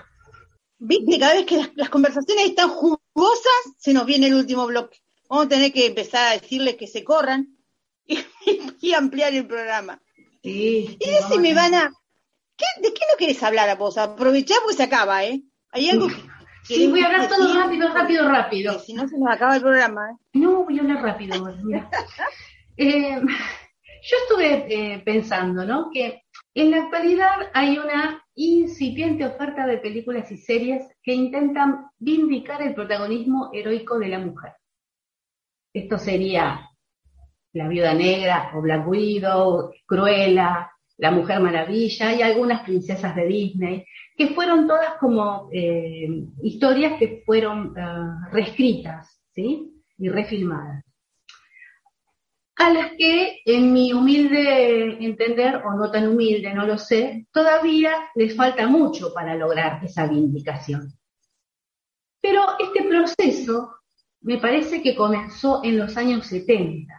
Viste, 0.79 1.19
cada 1.19 1.35
vez 1.35 1.47
que 1.47 1.57
las, 1.57 1.71
las 1.75 1.89
conversaciones 1.89 2.47
están 2.47 2.69
jugosas, 2.71 3.61
se 3.79 3.93
nos 3.93 4.07
viene 4.07 4.29
el 4.29 4.35
último 4.35 4.67
bloque. 4.67 5.02
Vamos 5.33 5.47
a 5.47 5.49
tener 5.49 5.73
que 5.73 5.87
empezar 5.87 6.29
a 6.29 6.39
decirles 6.39 6.77
que 6.77 6.87
se 6.87 7.03
corran 7.05 7.57
y, 8.07 8.19
y 8.83 8.93
ampliar 8.93 9.33
el 9.33 9.47
programa. 9.47 9.99
Sí, 10.43 10.99
Y 11.01 11.11
decime, 11.11 11.49
Ivana, 11.49 11.91
¿qué, 12.55 12.67
¿de 12.83 12.93
qué 12.93 13.01
no 13.11 13.17
querés 13.17 13.43
hablar 13.43 13.71
a 13.71 13.77
vos? 13.77 13.97
Aprovechá 13.97 14.57
porque 14.63 14.77
se 14.77 14.83
acaba, 14.83 15.25
¿eh? 15.25 15.41
Hay 15.71 15.89
algo 15.89 16.09
que... 16.09 16.17
Sí, 16.65 16.87
voy 16.87 17.01
a 17.01 17.07
hablar 17.07 17.29
todo 17.31 17.55
rápido, 17.55 17.95
rápido, 17.95 18.29
rápido. 18.29 18.79
Si 18.79 18.93
no, 18.93 19.09
se 19.09 19.19
nos 19.19 19.33
acaba 19.33 19.57
el 19.57 19.63
programa, 19.63 20.11
¿eh? 20.11 20.17
No, 20.35 20.65
voy 20.65 20.79
a 20.79 20.83
hablar 20.83 21.03
rápido. 21.03 21.43
mira. 21.65 21.89
Eh, 22.79 23.21
yo 23.21 24.17
estuve 24.23 24.67
eh, 24.69 25.03
pensando, 25.05 25.65
¿no? 25.65 25.91
Que 25.93 26.23
en 26.55 26.71
la 26.71 26.85
actualidad 26.85 27.51
hay 27.53 27.79
una 27.79 28.23
incipiente 28.35 29.27
oferta 29.27 29.67
de 29.67 29.77
películas 29.77 30.31
y 30.33 30.39
series 30.39 30.85
que 31.03 31.13
intentan 31.13 31.87
vindicar 31.99 32.63
el 32.63 32.75
protagonismo 32.75 33.51
heroico 33.53 33.99
de 33.99 34.09
la 34.09 34.19
mujer. 34.19 34.53
Esto 35.73 35.99
sería 35.99 36.69
La 37.55 37.69
Viuda 37.69 37.95
Negra 37.95 38.51
o 38.55 38.61
Black 38.61 38.87
Widow, 38.87 39.73
Cruella, 39.87 40.71
La 40.99 41.11
Mujer 41.11 41.41
Maravilla 41.41 42.15
y 42.15 42.23
algunas 42.23 42.63
princesas 42.63 43.17
de 43.17 43.27
Disney, 43.27 43.85
que 44.17 44.29
fueron 44.29 44.67
todas 44.67 44.95
como 45.01 45.49
eh, 45.51 46.09
historias 46.43 46.99
que 46.99 47.23
fueron 47.25 47.75
eh, 47.77 48.31
reescritas, 48.31 49.23
¿sí? 49.31 49.73
Y 49.97 50.09
refilmadas. 50.11 50.85
A 52.57 52.71
las 52.71 52.93
que, 52.99 53.41
en 53.47 53.73
mi 53.73 53.95
humilde 53.95 55.05
entender, 55.05 55.57
o 55.57 55.75
no 55.75 55.91
tan 55.91 56.07
humilde, 56.07 56.53
no 56.53 56.67
lo 56.67 56.77
sé, 56.77 57.27
todavía 57.33 57.93
les 58.15 58.37
falta 58.37 58.67
mucho 58.69 59.13
para 59.15 59.35
lograr 59.35 59.83
esa 59.83 60.07
vindicación. 60.07 60.93
Pero 62.21 62.43
este 62.61 62.85
proceso 62.85 63.82
me 64.23 64.39
parece 64.39 64.83
que 64.83 64.95
comenzó 64.95 65.63
en 65.65 65.79
los 65.79 65.97
años 65.97 66.27
70, 66.27 66.93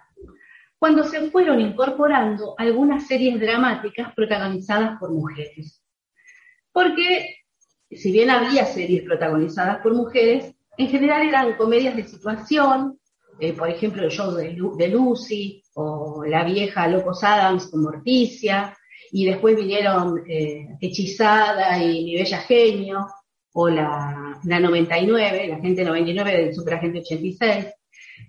cuando 0.77 1.03
se 1.05 1.31
fueron 1.31 1.61
incorporando 1.61 2.55
algunas 2.57 3.07
series 3.07 3.39
dramáticas 3.39 4.13
protagonizadas 4.13 4.99
por 4.99 5.11
mujeres. 5.11 5.81
Porque 6.71 7.37
si 7.91 8.11
bien 8.11 8.29
había 8.29 8.65
series 8.65 9.03
protagonizadas 9.03 9.77
por 9.81 9.93
mujeres, 9.93 10.53
en 10.77 10.87
general 10.89 11.27
eran 11.27 11.55
comedias 11.55 11.95
de 11.95 12.03
situación, 12.03 12.99
eh, 13.39 13.53
por 13.53 13.69
ejemplo 13.69 14.03
el 14.03 14.11
show 14.11 14.31
de, 14.33 14.53
Lu- 14.53 14.75
de 14.75 14.87
Lucy 14.89 15.63
o 15.75 16.23
la 16.25 16.43
vieja 16.43 16.87
Locos 16.87 17.23
Adams 17.23 17.67
con 17.67 17.83
Morticia, 17.83 18.75
y 19.11 19.25
después 19.25 19.55
vinieron 19.55 20.23
eh, 20.27 20.67
Hechizada 20.81 21.81
y 21.83 22.03
Mi 22.03 22.15
Bella 22.15 22.39
Genio, 22.39 23.07
o 23.53 23.69
la, 23.69 24.39
la 24.43 24.59
99, 24.59 25.47
la 25.47 25.59
gente 25.59 25.83
99 25.83 26.37
del 26.37 26.55
Superagente 26.55 26.99
86, 26.99 27.67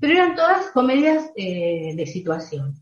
pero 0.01 0.13
eran 0.13 0.35
todas 0.35 0.71
comedias 0.71 1.31
eh, 1.37 1.95
de 1.97 2.07
situación. 2.07 2.75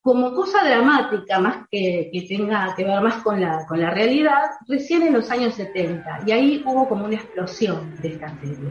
Como 0.00 0.32
cosa 0.32 0.64
dramática, 0.64 1.40
más 1.40 1.66
que, 1.70 2.08
que 2.12 2.22
tenga 2.22 2.74
que 2.74 2.84
ver 2.84 3.02
más 3.02 3.22
con 3.22 3.40
la, 3.40 3.66
con 3.66 3.80
la 3.80 3.90
realidad, 3.90 4.50
recién 4.66 5.02
en 5.02 5.12
los 5.12 5.30
años 5.30 5.54
70, 5.54 6.22
y 6.26 6.32
ahí 6.32 6.62
hubo 6.64 6.88
como 6.88 7.04
una 7.04 7.16
explosión 7.16 7.94
de 8.00 8.08
esta 8.08 8.28
serie. 8.40 8.70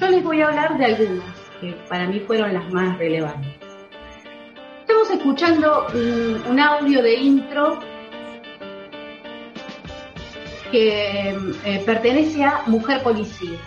Yo 0.00 0.08
les 0.08 0.24
voy 0.24 0.40
a 0.40 0.48
hablar 0.48 0.78
de 0.78 0.84
algunas, 0.86 1.40
que 1.60 1.72
para 1.88 2.08
mí 2.08 2.20
fueron 2.20 2.54
las 2.54 2.72
más 2.72 2.96
relevantes. 2.98 3.52
Estamos 4.80 5.10
escuchando 5.10 5.86
un, 5.92 6.42
un 6.50 6.60
audio 6.60 7.02
de 7.02 7.14
intro 7.16 7.78
que 10.72 11.36
eh, 11.64 11.82
pertenece 11.84 12.42
a 12.42 12.62
Mujer 12.66 13.02
Policía, 13.02 13.58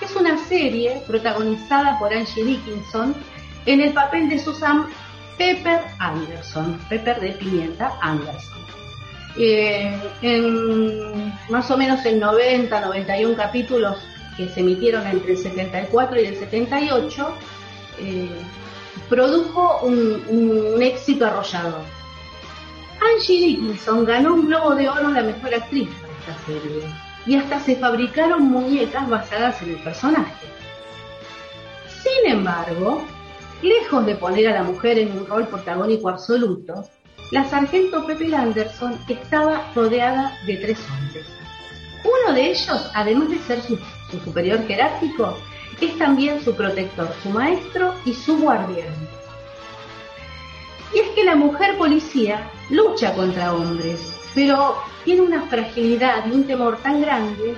es 0.00 0.14
una 0.14 0.36
serie 0.46 1.02
protagonizada 1.06 1.98
por 1.98 2.12
Angie 2.12 2.44
Dickinson 2.44 3.14
en 3.66 3.80
el 3.80 3.92
papel 3.92 4.28
de 4.28 4.38
Susan 4.38 4.86
Pepper 5.38 5.80
Anderson, 5.98 6.78
Pepper 6.88 7.18
de 7.20 7.32
Pimienta 7.32 7.98
Anderson. 8.02 8.60
Eh, 9.38 9.98
en 10.22 11.32
más 11.48 11.70
o 11.70 11.78
menos 11.78 12.04
en 12.04 12.20
90, 12.20 12.78
91 12.80 13.36
capítulos 13.36 13.96
que 14.36 14.48
se 14.48 14.60
emitieron 14.60 15.06
entre 15.06 15.32
el 15.32 15.38
74 15.38 16.20
y 16.20 16.26
el 16.26 16.36
78, 16.36 17.34
eh, 18.00 18.28
produjo 19.08 19.80
un, 19.82 20.22
un 20.28 20.82
éxito 20.82 21.26
arrollador. 21.26 21.84
Angie 23.00 23.46
Dickinson 23.46 24.04
ganó 24.04 24.34
un 24.34 24.46
Globo 24.46 24.74
de 24.74 24.88
Oro 24.88 25.08
a 25.08 25.12
la 25.12 25.22
mejor 25.22 25.54
actriz 25.54 25.88
serie 26.38 26.82
y 27.26 27.36
hasta 27.36 27.60
se 27.60 27.76
fabricaron 27.76 28.44
muñecas 28.44 29.08
basadas 29.08 29.60
en 29.62 29.70
el 29.70 29.76
personaje. 29.76 30.46
Sin 32.02 32.32
embargo, 32.32 33.04
lejos 33.62 34.06
de 34.06 34.14
poner 34.14 34.48
a 34.48 34.54
la 34.54 34.62
mujer 34.62 34.98
en 34.98 35.12
un 35.12 35.26
rol 35.26 35.46
protagónico 35.46 36.08
absoluto, 36.08 36.88
la 37.30 37.44
sargento 37.44 38.06
Pepe 38.06 38.34
Anderson 38.34 38.98
estaba 39.08 39.70
rodeada 39.74 40.36
de 40.46 40.56
tres 40.56 40.78
hombres. 40.90 41.26
Uno 42.02 42.34
de 42.34 42.50
ellos, 42.50 42.90
además 42.94 43.30
de 43.30 43.38
ser 43.40 43.60
su 43.62 43.78
superior 44.24 44.66
jerárquico, 44.66 45.36
es 45.80 45.96
también 45.98 46.42
su 46.42 46.54
protector, 46.54 47.08
su 47.22 47.30
maestro 47.30 47.94
y 48.04 48.14
su 48.14 48.38
guardián. 48.38 48.94
Y 50.92 50.98
es 50.98 51.08
que 51.10 51.24
la 51.24 51.36
mujer 51.36 51.76
policía 51.78 52.50
lucha 52.70 53.14
contra 53.14 53.54
hombres, 53.54 54.19
pero 54.34 54.76
tiene 55.04 55.22
una 55.22 55.42
fragilidad 55.42 56.26
y 56.26 56.32
un 56.32 56.44
temor 56.44 56.78
tan 56.78 57.00
grande 57.00 57.54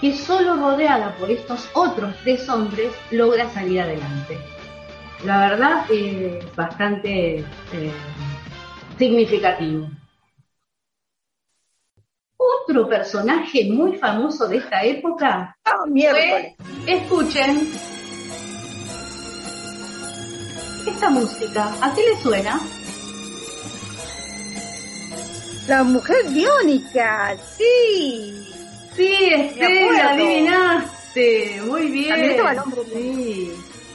que 0.00 0.16
solo 0.16 0.56
rodeada 0.56 1.14
por 1.16 1.30
estos 1.30 1.68
otros 1.74 2.14
tres 2.22 2.48
hombres 2.48 2.92
logra 3.10 3.48
salir 3.50 3.80
adelante. 3.82 4.38
La 5.24 5.50
verdad 5.50 5.84
es 5.90 6.56
bastante 6.56 7.36
eh, 7.38 7.92
significativo. 8.98 9.88
Otro 12.38 12.88
personaje 12.88 13.68
muy 13.70 13.98
famoso 13.98 14.48
de 14.48 14.58
esta 14.58 14.82
época 14.82 15.54
Ah, 15.64 15.84
fue, 15.86 16.56
escuchen, 16.86 17.68
esta 20.86 21.10
música, 21.10 21.74
¿a 21.82 21.94
qué 21.94 22.02
le 22.08 22.16
suena? 22.22 22.58
La 25.70 25.84
mujer 25.84 26.28
biónica, 26.30 27.36
sí. 27.56 28.44
Sí, 28.96 29.14
Estela, 29.32 30.10
adivinaste. 30.10 31.62
Muy 31.64 31.88
bien. 31.92 32.40
Hombre. 32.40 32.82
Sí. 32.92 33.52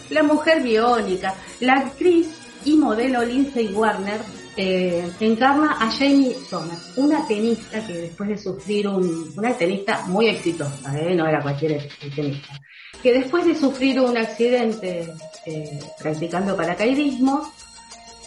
La 0.09 0.23
mujer 0.23 0.63
biónica. 0.63 1.35
La 1.59 1.73
actriz 1.73 2.29
y 2.63 2.77
modelo 2.77 3.25
Lindsay 3.25 3.73
Warner 3.73 4.21
eh, 4.55 5.11
encarna 5.19 5.73
a 5.73 5.91
Jamie 5.91 6.33
Somers, 6.49 6.93
una 6.95 7.27
tenista 7.27 7.85
que 7.85 7.93
después 7.93 8.29
de 8.29 8.37
sufrir 8.37 8.87
un, 8.87 9.33
una 9.35 9.51
tenista 9.51 10.05
muy 10.05 10.29
exitosa, 10.29 10.97
¿eh? 10.97 11.13
no 11.13 11.27
era 11.27 11.41
cualquier 11.41 11.89
tenista, 12.15 12.57
que 13.03 13.11
después 13.11 13.45
de 13.45 13.53
sufrir 13.53 13.99
un 13.99 14.17
accidente 14.17 15.13
eh, 15.45 15.79
practicando 15.99 16.55
paracaidismo, 16.55 17.51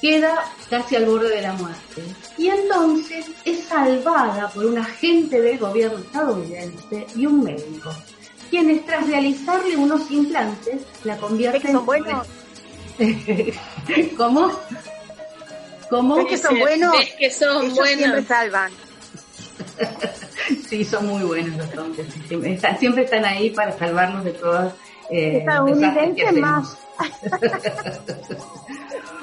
queda 0.01 0.45
casi 0.71 0.97
al 0.97 1.07
borde 1.07 1.29
de 1.29 1.43
la 1.43 1.53
muerte. 1.55 2.03
Y 2.37 2.49
entonces 2.49 3.27
es 3.45 3.65
salvada 3.65 4.49
por 4.51 4.65
un 4.67 4.79
agente 4.79 5.41
del 5.41 5.59
gobierno 5.59 5.99
estadounidense 5.99 7.07
y 7.17 7.27
un 7.27 7.43
médico, 7.45 7.91
quienes 8.51 8.85
tras 8.87 9.07
realizarle 9.07 9.77
unos 9.77 10.11
implantes 10.11 10.83
la 11.05 11.17
convierten 11.17 11.61
¿Es 11.61 11.67
que 11.67 11.73
son 11.73 11.87
buenos? 11.87 12.27
¿Cómo? 14.17 14.53
¿Cómo? 15.91 16.19
¿Es 16.19 16.27
que 16.27 16.39
son 16.39 16.59
buenos? 16.59 16.95
Es 17.01 17.15
que 17.15 17.31
son 17.31 17.65
Ellos 17.65 17.77
buenos. 17.77 17.99
siempre 17.99 18.25
salvan. 18.25 18.73
Sí, 20.69 20.83
son 20.85 21.07
muy 21.07 21.23
buenos 21.25 21.57
los 21.59 21.79
hombres. 21.79 22.07
siempre 22.79 23.05
están 23.05 23.25
ahí 23.25 23.51
para 23.51 23.77
salvarnos 23.79 24.25
de 24.25 24.33
todas. 24.33 24.73
Eh, 25.11 25.45
que 26.15 26.33
más. 26.33 26.77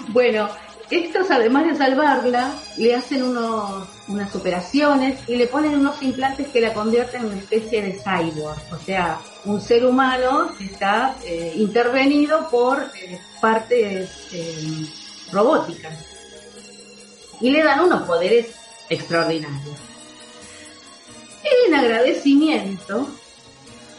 bueno, 0.09 0.49
estos 0.89 1.31
además 1.31 1.65
de 1.65 1.75
salvarla, 1.75 2.53
le 2.77 2.95
hacen 2.95 3.23
unos, 3.23 3.87
unas 4.07 4.35
operaciones 4.35 5.19
y 5.27 5.35
le 5.35 5.47
ponen 5.47 5.75
unos 5.75 6.01
implantes 6.03 6.47
que 6.49 6.61
la 6.61 6.73
convierten 6.73 7.21
en 7.21 7.27
una 7.27 7.37
especie 7.37 7.81
de 7.81 7.93
cyborg, 7.93 8.61
o 8.71 8.77
sea, 8.77 9.19
un 9.45 9.61
ser 9.61 9.85
humano 9.85 10.51
que 10.57 10.65
está 10.65 11.15
eh, 11.23 11.53
intervenido 11.55 12.49
por 12.49 12.79
eh, 13.01 13.19
partes 13.41 14.09
eh, 14.31 14.85
robóticas. 15.31 15.93
Y 17.41 17.49
le 17.49 17.63
dan 17.63 17.81
unos 17.81 18.03
poderes 18.03 18.47
extraordinarios. 18.89 19.77
En 21.67 21.73
agradecimiento 21.73 23.09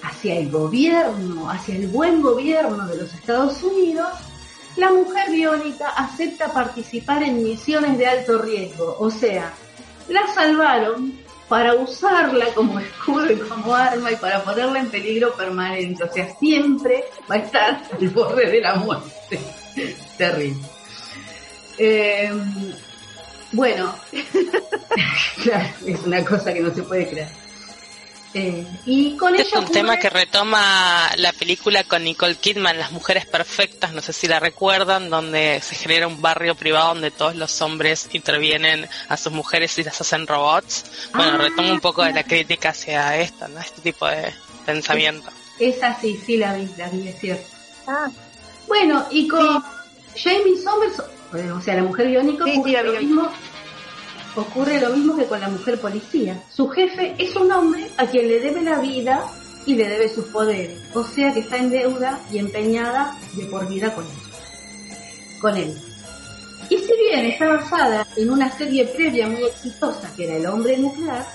hacia 0.07 0.39
el 0.39 0.51
gobierno, 0.51 1.51
hacia 1.51 1.77
el 1.77 1.89
buen 1.89 2.23
gobierno 2.23 2.87
de 2.87 2.97
los 2.97 3.13
Estados 3.13 3.63
Unidos, 3.63 4.09
la 4.77 4.93
mujer 4.93 5.31
biónica 5.31 5.89
acepta 5.91 6.53
participar 6.53 7.23
en 7.23 7.43
misiones 7.43 7.99
de 7.99 8.07
alto 8.07 8.39
riesgo, 8.39 8.97
o 8.99 9.11
sea, 9.11 9.53
la 10.09 10.27
salvaron 10.35 11.19
para 11.49 11.75
usarla 11.75 12.47
como 12.55 12.79
escudo 12.81 13.33
y 13.33 13.37
como 13.37 13.75
arma 13.75 14.13
y 14.13 14.17
para 14.17 14.43
ponerla 14.43 14.81
en 14.81 14.91
peligro 14.91 15.35
permanente, 15.35 16.05
o 16.05 16.13
sea, 16.13 16.29
siempre 16.39 17.05
va 17.31 17.37
a 17.37 17.39
estar 17.39 17.83
al 17.93 18.09
borde 18.11 18.51
de 18.51 18.61
la 18.61 18.75
muerte. 18.77 19.41
Terrible. 20.19 20.63
Eh, 21.79 22.33
bueno, 23.53 23.95
es 25.87 26.01
una 26.05 26.25
cosa 26.25 26.53
que 26.53 26.61
no 26.61 26.75
se 26.75 26.83
puede 26.83 27.09
creer. 27.09 27.46
Eh, 28.39 28.67
y 28.85 29.17
con 29.17 29.35
Este 29.35 29.49
ello 29.49 29.61
es 29.61 29.67
un 29.69 29.73
tema 29.73 29.97
que 29.97 30.11
retoma 30.11 31.11
la 31.17 31.33
película 31.33 31.85
con 31.85 32.05
Nicole 32.05 32.35
Kidman, 32.35 32.79
Las 32.79 32.93
Mujeres 32.93 33.25
Perfectas, 33.25 33.95
no 33.95 34.03
sé 34.03 34.13
si 34.13 34.29
la 34.29 34.39
recuerdan, 34.41 35.09
donde 35.09 35.61
se 35.63 35.75
genera 35.75 36.07
un 36.07 36.21
barrio 36.21 36.55
privado 36.55 36.89
donde 36.89 37.11
todos 37.11 37.35
los 37.35 37.63
hombres 37.63 38.09
intervienen 38.13 38.87
a 39.09 39.17
sus 39.17 39.33
mujeres 39.33 39.79
y 39.79 39.85
las 39.85 39.99
hacen 40.03 40.27
robots. 40.27 40.85
Bueno, 41.15 41.33
Ah, 41.35 41.39
retoma 41.39 41.73
un 41.73 41.81
poco 41.81 42.05
de 42.05 42.13
la 42.13 42.25
crítica 42.25 42.71
hacia 42.71 43.17
esto, 43.17 43.49
¿no? 43.49 43.59
Este 43.59 43.81
tipo 43.81 44.07
de 44.07 44.35
pensamiento. 44.67 45.31
Esa 45.59 45.99
sí, 45.99 46.21
sí 46.27 46.37
la 46.37 46.53
vi, 46.55 46.69
la 46.77 46.91
vi, 46.91 47.09
es 47.09 47.19
cierto. 47.19 47.47
Ah, 47.87 48.11
Bueno, 48.69 49.07
y 49.11 49.29
con 49.29 49.63
Jamie 50.15 50.61
Sommers, 50.63 50.99
eh, 51.37 51.51
o 51.53 51.61
sea, 51.63 51.77
la 51.77 51.85
mujer 51.85 52.09
biónica, 52.09 52.45
Sí, 52.45 52.61
sí, 52.63 52.73
lo 52.85 53.01
mismo, 53.01 53.33
ocurre 54.37 54.81
lo 54.81 54.91
mismo 54.91 55.17
que 55.17 55.27
con 55.27 55.41
la 55.41 55.49
mujer 55.49 55.81
policía. 55.81 56.43
Su 56.53 56.69
jefe 56.69 57.15
es 57.19 57.35
un 57.37 57.51
hombre 57.51 57.91
a 57.97 58.07
quien 58.07 58.29
le 58.29 58.41
debe 58.41 58.63
la 58.63 58.79
vida 58.79 59.25
y 59.67 59.75
le 59.75 59.89
debe 59.89 60.09
sus 60.09 60.27
poderes. 60.27 60.79
O 60.95 61.03
sea 61.03 61.33
que 61.33 61.41
está 61.41 61.57
en 61.57 61.71
deuda 61.71 62.21
y 62.31 62.39
empeñada 62.39 63.17
de 63.35 63.47
por 63.47 63.69
vida 63.69 63.95
con 63.95 64.05
él. 64.05 64.11
Con 65.41 65.57
él. 65.57 65.77
Y 66.69 66.79
si 66.79 66.93
bien 67.11 67.27
está 67.27 67.49
basada 67.49 68.07
en 68.17 68.31
una 68.31 68.51
serie 68.51 68.87
previa 68.87 69.29
muy 69.29 69.45
exitosa 69.45 70.11
que 70.17 70.25
era 70.25 70.37
El 70.37 70.47
hombre 70.47 70.77
nuclear, 70.79 71.27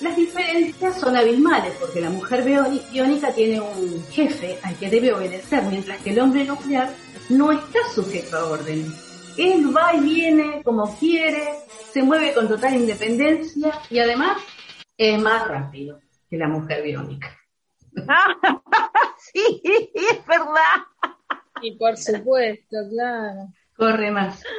las 0.00 0.16
diferencias 0.16 0.98
son 0.98 1.16
abismales 1.16 1.74
porque 1.78 2.00
la 2.00 2.10
mujer 2.10 2.44
biónica 2.44 3.32
tiene 3.32 3.60
un 3.60 4.04
jefe 4.10 4.58
al 4.62 4.74
que 4.76 4.90
debe 4.90 5.12
obedecer, 5.12 5.62
mientras 5.64 6.00
que 6.02 6.10
el 6.10 6.20
hombre 6.20 6.44
nuclear 6.44 6.92
no 7.28 7.52
está 7.52 7.78
sujeto 7.94 8.36
a 8.36 8.46
órdenes. 8.46 9.11
Él 9.36 9.74
va 9.74 9.94
y 9.94 10.00
viene 10.00 10.62
como 10.62 10.96
quiere, 10.98 11.60
se 11.92 12.02
mueve 12.02 12.34
con 12.34 12.48
total 12.48 12.74
independencia 12.74 13.80
y 13.90 13.98
además 13.98 14.42
es 14.96 15.20
más 15.20 15.48
rápido 15.48 16.00
que 16.28 16.36
la 16.36 16.48
mujer 16.48 16.82
biónica. 16.82 17.38
sí, 19.32 19.60
es 19.94 20.26
verdad. 20.26 20.86
Y 21.62 21.76
por 21.76 21.96
supuesto, 21.96 22.76
claro. 22.90 23.48
Corre 23.76 24.10
más. 24.10 24.42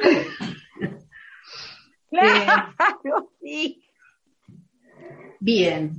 Claro, 2.10 3.28
sí. 3.40 3.82
Bien. 5.40 5.92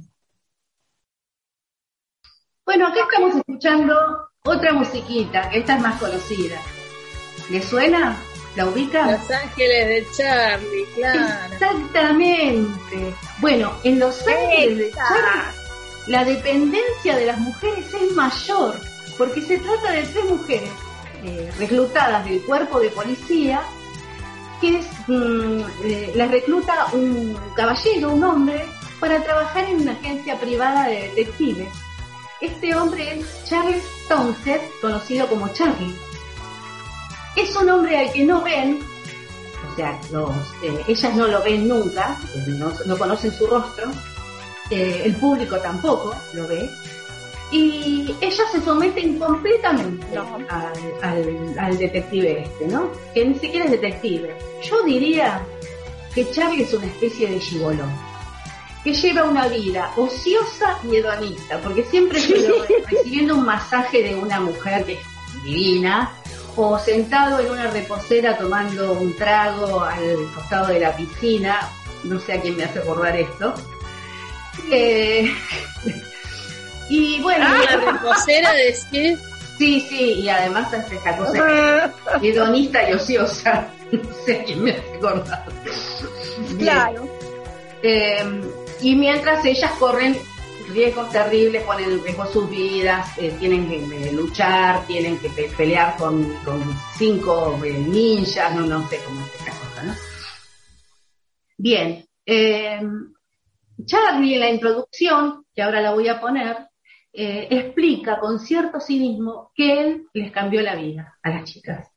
Bueno, 2.65 2.87
acá 2.87 3.01
estamos 3.01 3.35
escuchando 3.35 4.29
otra 4.45 4.71
musiquita, 4.71 5.49
que 5.49 5.59
esta 5.59 5.75
es 5.75 5.81
más 5.81 5.99
conocida. 5.99 6.57
¿Le 7.49 7.61
suena? 7.61 8.17
¿La 8.55 8.67
ubica? 8.67 9.11
Los 9.11 9.29
Ángeles 9.31 9.87
de 9.87 10.07
Charlie, 10.15 10.85
claro. 10.95 11.43
Exactamente. 11.53 13.13
Bueno, 13.39 13.73
en 13.83 13.99
Los 13.99 14.25
Ángeles 14.25 14.77
de. 14.77 14.91
Charlie, 14.91 15.65
la 16.07 16.23
dependencia 16.23 17.15
de 17.17 17.25
las 17.25 17.39
mujeres 17.39 17.93
es 17.93 18.11
mayor, 18.13 18.79
porque 19.17 19.41
se 19.41 19.57
trata 19.57 19.91
de 19.91 20.03
tres 20.03 20.25
mujeres 20.25 20.69
eh, 21.23 21.51
reclutadas 21.57 22.23
del 22.25 22.41
cuerpo 22.43 22.79
de 22.79 22.89
policía, 22.89 23.61
que 24.61 24.79
es, 24.79 24.85
mm, 25.07 25.61
eh, 25.83 26.11
las 26.15 26.29
recluta 26.29 26.87
un 26.93 27.37
caballero, 27.55 28.11
un 28.11 28.23
hombre, 28.23 28.65
para 28.99 29.21
trabajar 29.23 29.65
en 29.65 29.81
una 29.81 29.93
agencia 29.93 30.39
privada 30.39 30.87
de 30.87 31.09
detectives. 31.09 31.67
Este 32.41 32.75
hombre 32.75 33.19
es 33.19 33.43
Charles 33.45 33.83
Townsend, 34.07 34.61
conocido 34.81 35.27
como 35.27 35.47
Charlie. 35.49 35.95
Es 37.35 37.55
un 37.55 37.69
hombre 37.69 37.97
al 37.97 38.11
que 38.11 38.23
no 38.23 38.41
ven, 38.41 38.79
o 39.71 39.75
sea, 39.75 39.99
los, 40.11 40.31
eh, 40.63 40.83
ellas 40.87 41.15
no 41.15 41.27
lo 41.27 41.43
ven 41.43 41.67
nunca, 41.67 42.17
no, 42.47 42.71
no 42.85 42.97
conocen 42.97 43.31
su 43.31 43.45
rostro, 43.47 43.91
eh, 44.69 45.01
el 45.05 45.15
público 45.15 45.57
tampoco 45.57 46.15
lo 46.33 46.47
ve, 46.47 46.69
y 47.51 48.15
ellas 48.21 48.51
se 48.51 48.61
someten 48.61 49.19
completamente 49.19 50.05
al, 51.01 51.55
al, 51.57 51.77
detective 51.77 52.43
este, 52.43 52.67
¿no? 52.67 52.91
Que 53.13 53.25
ni 53.25 53.35
siquiera 53.35 53.65
es 53.65 53.71
detective. 53.71 54.35
Yo 54.63 54.83
diría 54.83 55.45
que 56.13 56.29
Charlie 56.31 56.63
es 56.63 56.73
una 56.73 56.87
especie 56.87 57.29
de 57.29 57.39
gigolón 57.39 57.91
que 58.83 58.93
lleva 58.93 59.23
una 59.23 59.47
vida 59.47 59.91
ociosa 59.97 60.77
y 60.83 60.97
hedonista, 60.97 61.59
porque 61.59 61.83
siempre 61.83 62.19
estoy 62.19 62.43
recibiendo 62.89 63.35
un 63.35 63.45
masaje 63.45 64.03
de 64.03 64.15
una 64.15 64.39
mujer 64.39 64.85
que 64.85 64.93
es 64.93 65.43
divina, 65.43 66.11
o 66.55 66.79
sentado 66.79 67.39
en 67.39 67.51
una 67.51 67.69
reposera 67.69 68.37
tomando 68.37 68.93
un 68.93 69.15
trago 69.15 69.81
al 69.81 70.31
costado 70.33 70.67
de 70.67 70.79
la 70.79 70.95
piscina, 70.95 71.59
no 72.03 72.19
sé 72.19 72.33
a 72.33 72.41
quién 72.41 72.55
me 72.55 72.63
hace 72.63 72.79
acordar 72.79 73.15
esto. 73.15 73.53
Eh, 74.71 75.31
y 76.89 77.21
bueno, 77.21 77.45
ah, 77.47 77.61
la 77.69 77.91
reposera 77.91 78.53
decir. 78.53 79.19
Sí, 79.57 79.79
sí, 79.89 80.13
y 80.21 80.29
además 80.29 80.73
hace 80.73 80.95
esta 80.95 81.15
cosa 81.15 81.93
hedonista 82.21 82.89
y 82.89 82.93
ociosa. 82.93 83.67
No 83.91 84.01
sé 84.25 84.41
a 84.41 84.43
quién 84.43 84.63
me 84.63 84.71
hace 84.71 84.95
acordar. 84.95 85.45
Claro. 86.57 87.07
Eh, 87.83 88.41
y 88.81 88.95
mientras 88.95 89.45
ellas 89.45 89.71
corren 89.79 90.17
riesgos 90.69 91.11
terribles, 91.11 91.63
ponen 91.63 91.91
en 91.91 92.03
riesgo 92.03 92.25
sus 92.27 92.49
vidas, 92.49 93.17
eh, 93.17 93.35
tienen 93.39 93.67
que 93.67 93.77
eh, 93.77 94.13
luchar, 94.13 94.85
tienen 94.85 95.17
que 95.19 95.29
pelear 95.29 95.95
con, 95.97 96.37
cinco 96.97 97.59
eh, 97.63 97.73
ninjas, 97.73 98.53
no, 98.55 98.65
no 98.65 98.87
sé 98.87 98.99
cómo 99.05 99.21
es 99.21 99.35
esta 99.35 99.51
cosa, 99.51 99.83
¿no? 99.83 99.93
Bien, 101.57 102.05
Charlie 103.85 104.33
en 104.35 104.39
la 104.39 104.49
introducción, 104.49 105.45
que 105.53 105.61
ahora 105.61 105.81
la 105.81 105.93
voy 105.93 106.09
a 106.09 106.19
poner, 106.19 106.67
explica 107.13 108.19
con 108.19 108.39
cierto 108.39 108.81
cinismo 108.81 109.51
que 109.55 109.79
él 109.79 110.07
les 110.13 110.31
cambió 110.33 110.61
la 110.61 110.75
vida 110.75 111.17
a 111.23 111.29
las 111.29 111.45
chicas. 111.45 111.87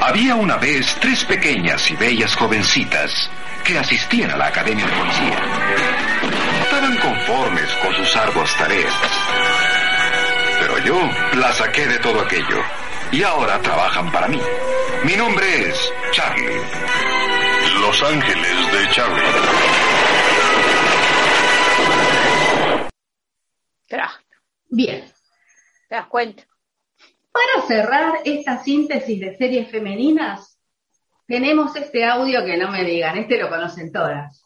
Había 0.00 0.36
una 0.36 0.58
vez 0.58 0.96
tres 1.00 1.24
pequeñas 1.24 1.90
y 1.90 1.96
bellas 1.96 2.36
jovencitas 2.36 3.28
que 3.64 3.78
asistían 3.78 4.30
a 4.30 4.36
la 4.36 4.46
Academia 4.46 4.86
de 4.86 4.92
Policía. 4.92 6.51
Estaban 6.72 6.96
conformes 7.00 7.70
con 7.82 7.94
sus 7.94 8.16
arduas 8.16 8.56
tareas. 8.56 8.94
Pero 10.58 10.78
yo 10.78 10.98
las 11.38 11.58
saqué 11.58 11.86
de 11.86 11.98
todo 11.98 12.18
aquello 12.18 12.62
y 13.12 13.22
ahora 13.22 13.60
trabajan 13.60 14.10
para 14.10 14.26
mí. 14.26 14.40
Mi 15.04 15.14
nombre 15.14 15.68
es 15.68 15.92
Charlie. 16.12 16.62
Los 17.78 18.02
Ángeles 18.02 18.72
de 18.72 18.90
Charlie. 18.90 19.22
Bien. 24.70 25.04
¿Te 25.90 25.94
das 25.94 26.06
cuenta? 26.06 26.44
Para 27.32 27.66
cerrar 27.66 28.14
esta 28.24 28.62
síntesis 28.62 29.20
de 29.20 29.36
series 29.36 29.70
femeninas, 29.70 30.58
tenemos 31.26 31.76
este 31.76 32.06
audio 32.06 32.42
que 32.46 32.56
no 32.56 32.70
me 32.70 32.82
digan, 32.82 33.18
este 33.18 33.38
lo 33.38 33.50
conocen 33.50 33.92
todas. 33.92 34.42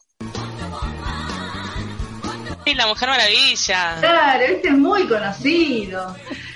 Sí, 2.67 2.73
La 2.75 2.87
Mujer 2.87 3.09
Maravilla. 3.09 3.97
Claro, 3.99 4.43
este 4.43 4.67
es 4.67 4.77
muy 4.77 5.07
conocido. 5.07 6.15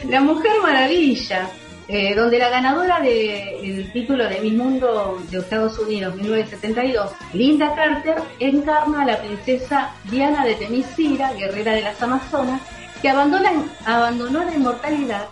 La 0.10 0.20
Mujer 0.20 0.52
Maravilla, 0.62 1.50
eh, 1.88 2.14
donde 2.16 2.38
la 2.38 2.50
ganadora 2.50 3.00
del 3.00 3.90
título 3.94 4.28
de 4.28 4.42
Mi 4.42 4.52
Mundo 4.52 5.22
de 5.30 5.38
Estados 5.40 5.80
Unidos 5.80 6.16
1972, 6.16 7.12
Linda 7.34 7.74
Carter, 7.76 8.16
encarna 8.40 9.04
a 9.04 9.06
la 9.06 9.22
princesa 9.22 9.92
Diana 10.06 10.46
de 10.46 10.56
Temisira, 10.56 11.34
guerrera 11.34 11.74
de 11.74 11.82
las 11.82 12.02
Amazonas, 12.02 12.62
que 13.02 13.10
abandona, 13.10 13.52
abandonó 13.86 14.44
la 14.44 14.54
inmortalidad 14.54 15.28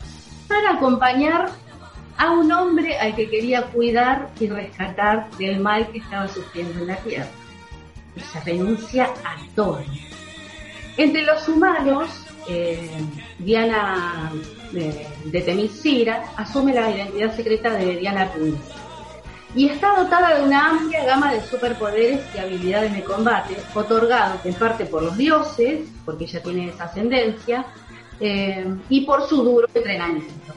para 0.47 0.71
acompañar 0.71 1.49
a 2.17 2.31
un 2.31 2.51
hombre 2.51 2.97
al 2.97 3.15
que 3.15 3.29
quería 3.29 3.63
cuidar 3.63 4.29
y 4.39 4.47
rescatar 4.47 5.29
del 5.37 5.59
mal 5.59 5.89
que 5.91 5.99
estaba 5.99 6.27
sufriendo 6.27 6.79
en 6.79 6.87
la 6.87 6.95
tierra. 6.97 7.29
Ella 8.15 8.41
renuncia 8.45 9.03
a 9.23 9.37
todo. 9.55 9.81
Entre 10.99 11.23
los 11.23 11.47
humanos, 11.47 12.09
eh, 12.49 12.91
Diana 13.37 14.33
de, 14.73 15.07
de, 15.23 15.41
Temisira 15.41 16.25
asume 16.35 16.73
la 16.73 16.91
identidad 16.91 17.33
secreta 17.33 17.69
de 17.69 17.95
Diana 17.95 18.29
Prince 18.33 18.59
y 19.55 19.69
está 19.69 19.95
dotada 19.95 20.35
de 20.35 20.43
una 20.43 20.71
amplia 20.71 21.05
gama 21.05 21.31
de 21.31 21.39
superpoderes 21.39 22.19
y 22.35 22.39
habilidades 22.39 22.93
de 22.93 23.03
combate, 23.05 23.55
otorgados 23.73 24.45
en 24.45 24.53
parte 24.55 24.85
por 24.87 25.01
los 25.01 25.15
dioses, 25.17 25.87
porque 26.03 26.25
ella 26.25 26.43
tiene 26.43 26.67
esa 26.67 26.83
ascendencia, 26.83 27.65
eh, 28.19 28.67
y 28.89 29.05
por 29.05 29.25
su 29.25 29.41
duro 29.41 29.69
entrenamiento 29.73 30.53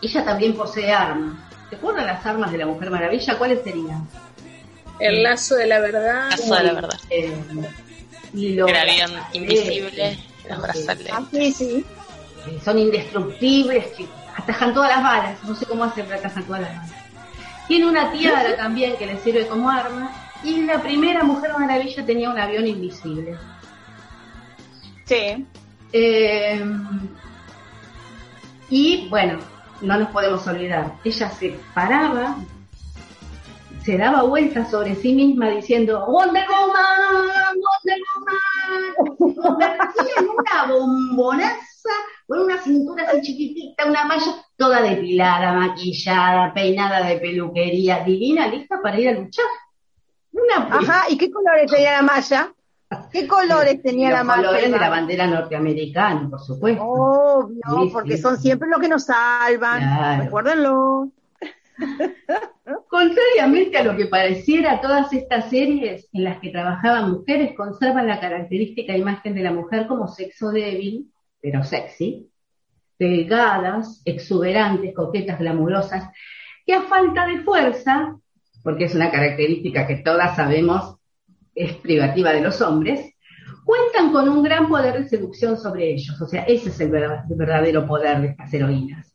ella 0.00 0.24
también 0.24 0.54
posee 0.54 0.92
armas. 0.92 1.38
¿Te 1.70 1.76
acuerdan 1.76 2.06
las 2.06 2.24
armas 2.24 2.52
de 2.52 2.58
la 2.58 2.66
Mujer 2.66 2.88
Maravilla? 2.88 3.36
¿Cuáles 3.36 3.64
serían? 3.64 4.06
El 5.00 5.24
lazo 5.24 5.56
de 5.56 5.66
la 5.66 5.80
verdad. 5.80 6.30
Lazo 6.30 6.54
de 6.54 6.62
la 6.62 6.72
verdad. 6.72 7.00
Eh, 7.10 7.36
y 8.34 8.54
lo, 8.54 8.66
Era 8.66 8.84
invisible, 9.32 10.18
los 10.48 10.60
brazales. 10.60 11.08
Ah, 11.12 11.22
sí, 11.30 11.52
sí. 11.52 11.84
Eh, 12.46 12.60
son 12.62 12.78
indestructibles, 12.78 13.86
que 13.96 14.06
atajan 14.36 14.74
todas 14.74 14.90
las 14.90 15.02
balas. 15.02 15.44
No 15.44 15.54
sé 15.54 15.66
cómo 15.66 15.84
hacen 15.84 16.04
para 16.06 16.18
atajar 16.18 16.42
todas 16.44 16.62
las 16.62 16.76
balas. 16.76 16.92
Tiene 17.68 17.86
una 17.86 18.12
tiara 18.12 18.56
también 18.56 18.96
que 18.96 19.06
le 19.06 19.18
sirve 19.18 19.46
como 19.46 19.70
arma. 19.70 20.10
Y 20.42 20.62
la 20.62 20.82
primera 20.82 21.22
Mujer 21.22 21.52
Maravilla 21.58 22.04
tenía 22.04 22.28
un 22.28 22.38
avión 22.38 22.66
invisible. 22.66 23.36
Sí. 25.06 25.46
Eh, 25.92 26.64
y 28.68 29.08
bueno, 29.08 29.38
no 29.80 29.98
nos 29.98 30.10
podemos 30.10 30.46
olvidar. 30.46 30.92
Ella 31.04 31.30
se 31.30 31.58
paraba, 31.72 32.36
se 33.84 33.98
daba 33.98 34.22
vueltas 34.22 34.70
sobre 34.70 34.94
sí 34.94 35.14
misma 35.14 35.50
diciendo 35.50 36.06
Wonder 36.06 36.46
Woman, 36.48 37.54
Wonder 37.54 37.98
Woman, 38.16 39.64
en 40.16 40.28
una 40.28 40.72
bombonaza, 40.72 41.90
con 42.26 42.40
una 42.40 42.58
cintura 42.58 43.04
así 43.04 43.20
chiquitita, 43.20 43.84
una 43.84 44.04
malla 44.06 44.42
toda 44.56 44.80
depilada, 44.80 45.52
maquillada, 45.52 46.54
peinada 46.54 47.06
de 47.06 47.18
peluquería, 47.18 48.02
divina, 48.04 48.46
lista 48.46 48.80
para 48.82 48.98
ir 48.98 49.10
a 49.10 49.12
luchar. 49.12 49.44
Una... 50.32 50.76
Ajá, 50.76 51.04
¿y 51.10 51.18
qué 51.18 51.30
colores 51.30 51.70
tenía 51.70 51.92
la 51.92 52.02
malla? 52.02 52.54
¿Qué 53.12 53.26
colores 53.26 53.82
tenía 53.82 54.10
la 54.10 54.24
malla? 54.24 54.48
Colores 54.48 54.72
de 54.72 54.78
la 54.78 54.88
bandera 54.88 55.26
norteamericana, 55.26 56.28
por 56.30 56.40
supuesto. 56.40 56.84
Obvio, 56.84 57.92
porque 57.92 58.16
son 58.16 58.38
siempre 58.38 58.68
los 58.68 58.80
que 58.80 58.88
nos 58.88 59.04
salvan. 59.04 60.20
Recuérdenlo. 60.20 61.10
Contrariamente 62.88 63.78
a 63.78 63.84
lo 63.84 63.96
que 63.96 64.06
pareciera, 64.06 64.80
todas 64.80 65.12
estas 65.12 65.50
series 65.50 66.08
en 66.12 66.24
las 66.24 66.40
que 66.40 66.50
trabajaban 66.50 67.10
mujeres 67.10 67.54
conservan 67.56 68.06
la 68.06 68.20
característica 68.20 68.96
imagen 68.96 69.34
de 69.34 69.42
la 69.42 69.52
mujer 69.52 69.86
como 69.86 70.08
sexo 70.08 70.50
débil, 70.50 71.10
pero 71.40 71.64
sexy, 71.64 72.30
delgadas, 72.98 74.02
exuberantes, 74.04 74.94
coquetas, 74.94 75.38
glamurosas, 75.38 76.10
que 76.64 76.74
a 76.74 76.82
falta 76.82 77.26
de 77.26 77.40
fuerza, 77.40 78.16
porque 78.62 78.84
es 78.84 78.94
una 78.94 79.10
característica 79.10 79.86
que 79.86 79.96
todas 79.96 80.36
sabemos 80.36 80.96
es 81.54 81.74
privativa 81.74 82.32
de 82.32 82.40
los 82.40 82.60
hombres, 82.62 83.14
cuentan 83.64 84.12
con 84.12 84.28
un 84.28 84.42
gran 84.42 84.68
poder 84.68 85.02
de 85.02 85.08
seducción 85.08 85.56
sobre 85.56 85.92
ellos. 85.92 86.20
O 86.20 86.26
sea, 86.26 86.42
ese 86.44 86.70
es 86.70 86.80
el 86.80 86.90
verdadero 86.90 87.86
poder 87.86 88.20
de 88.20 88.28
estas 88.28 88.52
heroínas. 88.52 89.13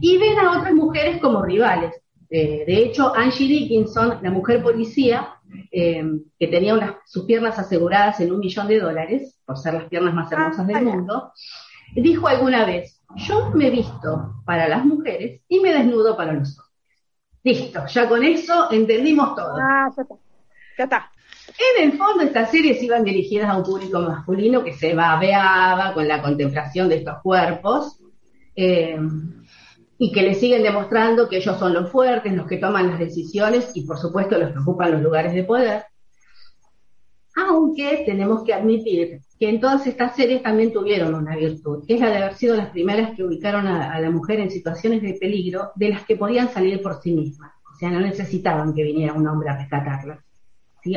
Y 0.00 0.18
ven 0.18 0.38
a 0.38 0.58
otras 0.58 0.74
mujeres 0.74 1.20
como 1.20 1.42
rivales. 1.42 1.94
Eh, 2.28 2.64
de 2.66 2.78
hecho, 2.78 3.14
Angie 3.14 3.46
Dickinson, 3.46 4.18
la 4.22 4.30
mujer 4.30 4.62
policía, 4.62 5.34
eh, 5.70 6.04
que 6.38 6.48
tenía 6.48 6.98
sus 7.06 7.24
piernas 7.24 7.58
aseguradas 7.58 8.20
en 8.20 8.32
un 8.32 8.40
millón 8.40 8.68
de 8.68 8.80
dólares, 8.80 9.40
por 9.44 9.56
ser 9.56 9.74
las 9.74 9.88
piernas 9.88 10.14
más 10.14 10.30
hermosas 10.32 10.66
del 10.66 10.84
mundo, 10.84 11.32
dijo 11.94 12.26
alguna 12.26 12.64
vez, 12.66 13.00
yo 13.14 13.50
me 13.54 13.70
visto 13.70 14.42
para 14.44 14.68
las 14.68 14.84
mujeres 14.84 15.42
y 15.48 15.60
me 15.60 15.72
desnudo 15.72 16.16
para 16.16 16.32
los 16.32 16.58
hombres. 16.58 16.66
Listo, 17.44 17.86
ya 17.86 18.08
con 18.08 18.24
eso 18.24 18.72
entendimos 18.72 19.36
todo. 19.36 19.56
Ah, 19.60 19.88
ya 19.96 20.02
está. 20.02 20.14
Ya 20.78 20.84
está. 20.84 21.12
En 21.78 21.90
el 21.90 21.96
fondo 21.96 22.24
estas 22.24 22.50
series 22.50 22.82
iban 22.82 23.04
dirigidas 23.04 23.48
a 23.48 23.56
un 23.56 23.62
público 23.62 24.00
masculino 24.00 24.64
que 24.64 24.72
se 24.72 24.94
babeaba 24.94 25.94
con 25.94 26.08
la 26.08 26.20
contemplación 26.20 26.88
de 26.88 26.96
estos 26.96 27.22
cuerpos 27.22 28.00
eh, 28.56 28.98
y 29.98 30.12
que 30.12 30.22
le 30.22 30.34
siguen 30.34 30.62
demostrando 30.62 31.28
que 31.28 31.38
ellos 31.38 31.58
son 31.58 31.72
los 31.72 31.90
fuertes, 31.90 32.32
los 32.34 32.46
que 32.46 32.58
toman 32.58 32.90
las 32.90 32.98
decisiones 32.98 33.70
y 33.74 33.86
por 33.86 33.98
supuesto 33.98 34.38
los 34.38 34.52
que 34.52 34.58
ocupan 34.58 34.92
los 34.92 35.02
lugares 35.02 35.34
de 35.34 35.44
poder. 35.44 35.84
Aunque 37.36 38.02
tenemos 38.06 38.44
que 38.44 38.54
admitir 38.54 39.20
que 39.38 39.48
en 39.48 39.60
todas 39.60 39.86
estas 39.86 40.16
series 40.16 40.42
también 40.42 40.72
tuvieron 40.72 41.14
una 41.14 41.36
virtud, 41.36 41.84
que 41.86 41.94
es 41.94 42.00
la 42.00 42.10
de 42.10 42.16
haber 42.16 42.34
sido 42.34 42.56
las 42.56 42.70
primeras 42.70 43.14
que 43.14 43.24
ubicaron 43.24 43.66
a, 43.66 44.00
la 44.00 44.10
mujer 44.10 44.40
en 44.40 44.50
situaciones 44.50 45.02
de 45.02 45.14
peligro 45.14 45.72
de 45.74 45.90
las 45.90 46.04
que 46.04 46.16
podían 46.16 46.48
salir 46.48 46.82
por 46.82 47.00
sí 47.02 47.12
mismas. 47.12 47.52
O 47.74 47.78
sea, 47.78 47.90
no 47.90 48.00
necesitaban 48.00 48.74
que 48.74 48.82
viniera 48.82 49.12
un 49.12 49.26
hombre 49.26 49.50
a 49.50 49.58
rescatarlas 49.58 50.26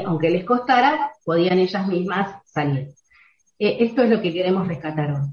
aunque 0.06 0.30
les 0.30 0.45
costara, 0.45 1.12
podían 1.26 1.60
ellas 1.60 1.88
mismas 1.88 2.41
salir. 2.45 2.89
Eh, 3.58 3.78
esto 3.80 4.04
es 4.04 4.10
lo 4.10 4.22
que 4.22 4.34
queremos 4.34 4.68
rescatar 4.68 5.12
hoy. 5.12 5.28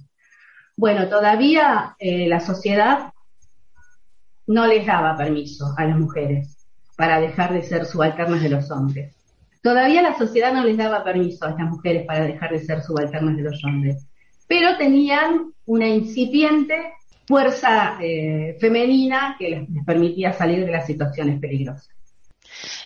Bueno, 0.76 1.08
todavía 1.08 1.96
eh, 1.98 2.28
la 2.28 2.40
sociedad 2.40 3.12
no 4.46 4.66
les 4.66 4.86
daba 4.86 5.16
permiso 5.16 5.74
a 5.76 5.84
las 5.84 5.98
mujeres 5.98 6.66
para 6.96 7.20
dejar 7.20 7.52
de 7.52 7.62
ser 7.62 7.84
subalternas 7.84 8.42
de 8.42 8.48
los 8.48 8.70
hombres. 8.70 9.14
Todavía 9.62 10.02
la 10.02 10.16
sociedad 10.16 10.52
no 10.52 10.64
les 10.64 10.76
daba 10.76 11.02
permiso 11.02 11.44
a 11.44 11.50
estas 11.50 11.68
mujeres 11.68 12.06
para 12.06 12.24
dejar 12.24 12.52
de 12.52 12.60
ser 12.60 12.82
subalternas 12.82 13.36
de 13.36 13.42
los 13.42 13.64
hombres, 13.64 14.06
pero 14.46 14.76
tenían 14.76 15.52
una 15.66 15.88
incipiente 15.88 16.92
fuerza 17.26 17.98
eh, 18.00 18.56
femenina 18.60 19.34
que 19.38 19.50
les 19.50 19.84
permitía 19.84 20.32
salir 20.32 20.64
de 20.64 20.70
las 20.70 20.86
situaciones 20.86 21.40
peligrosas. 21.40 21.95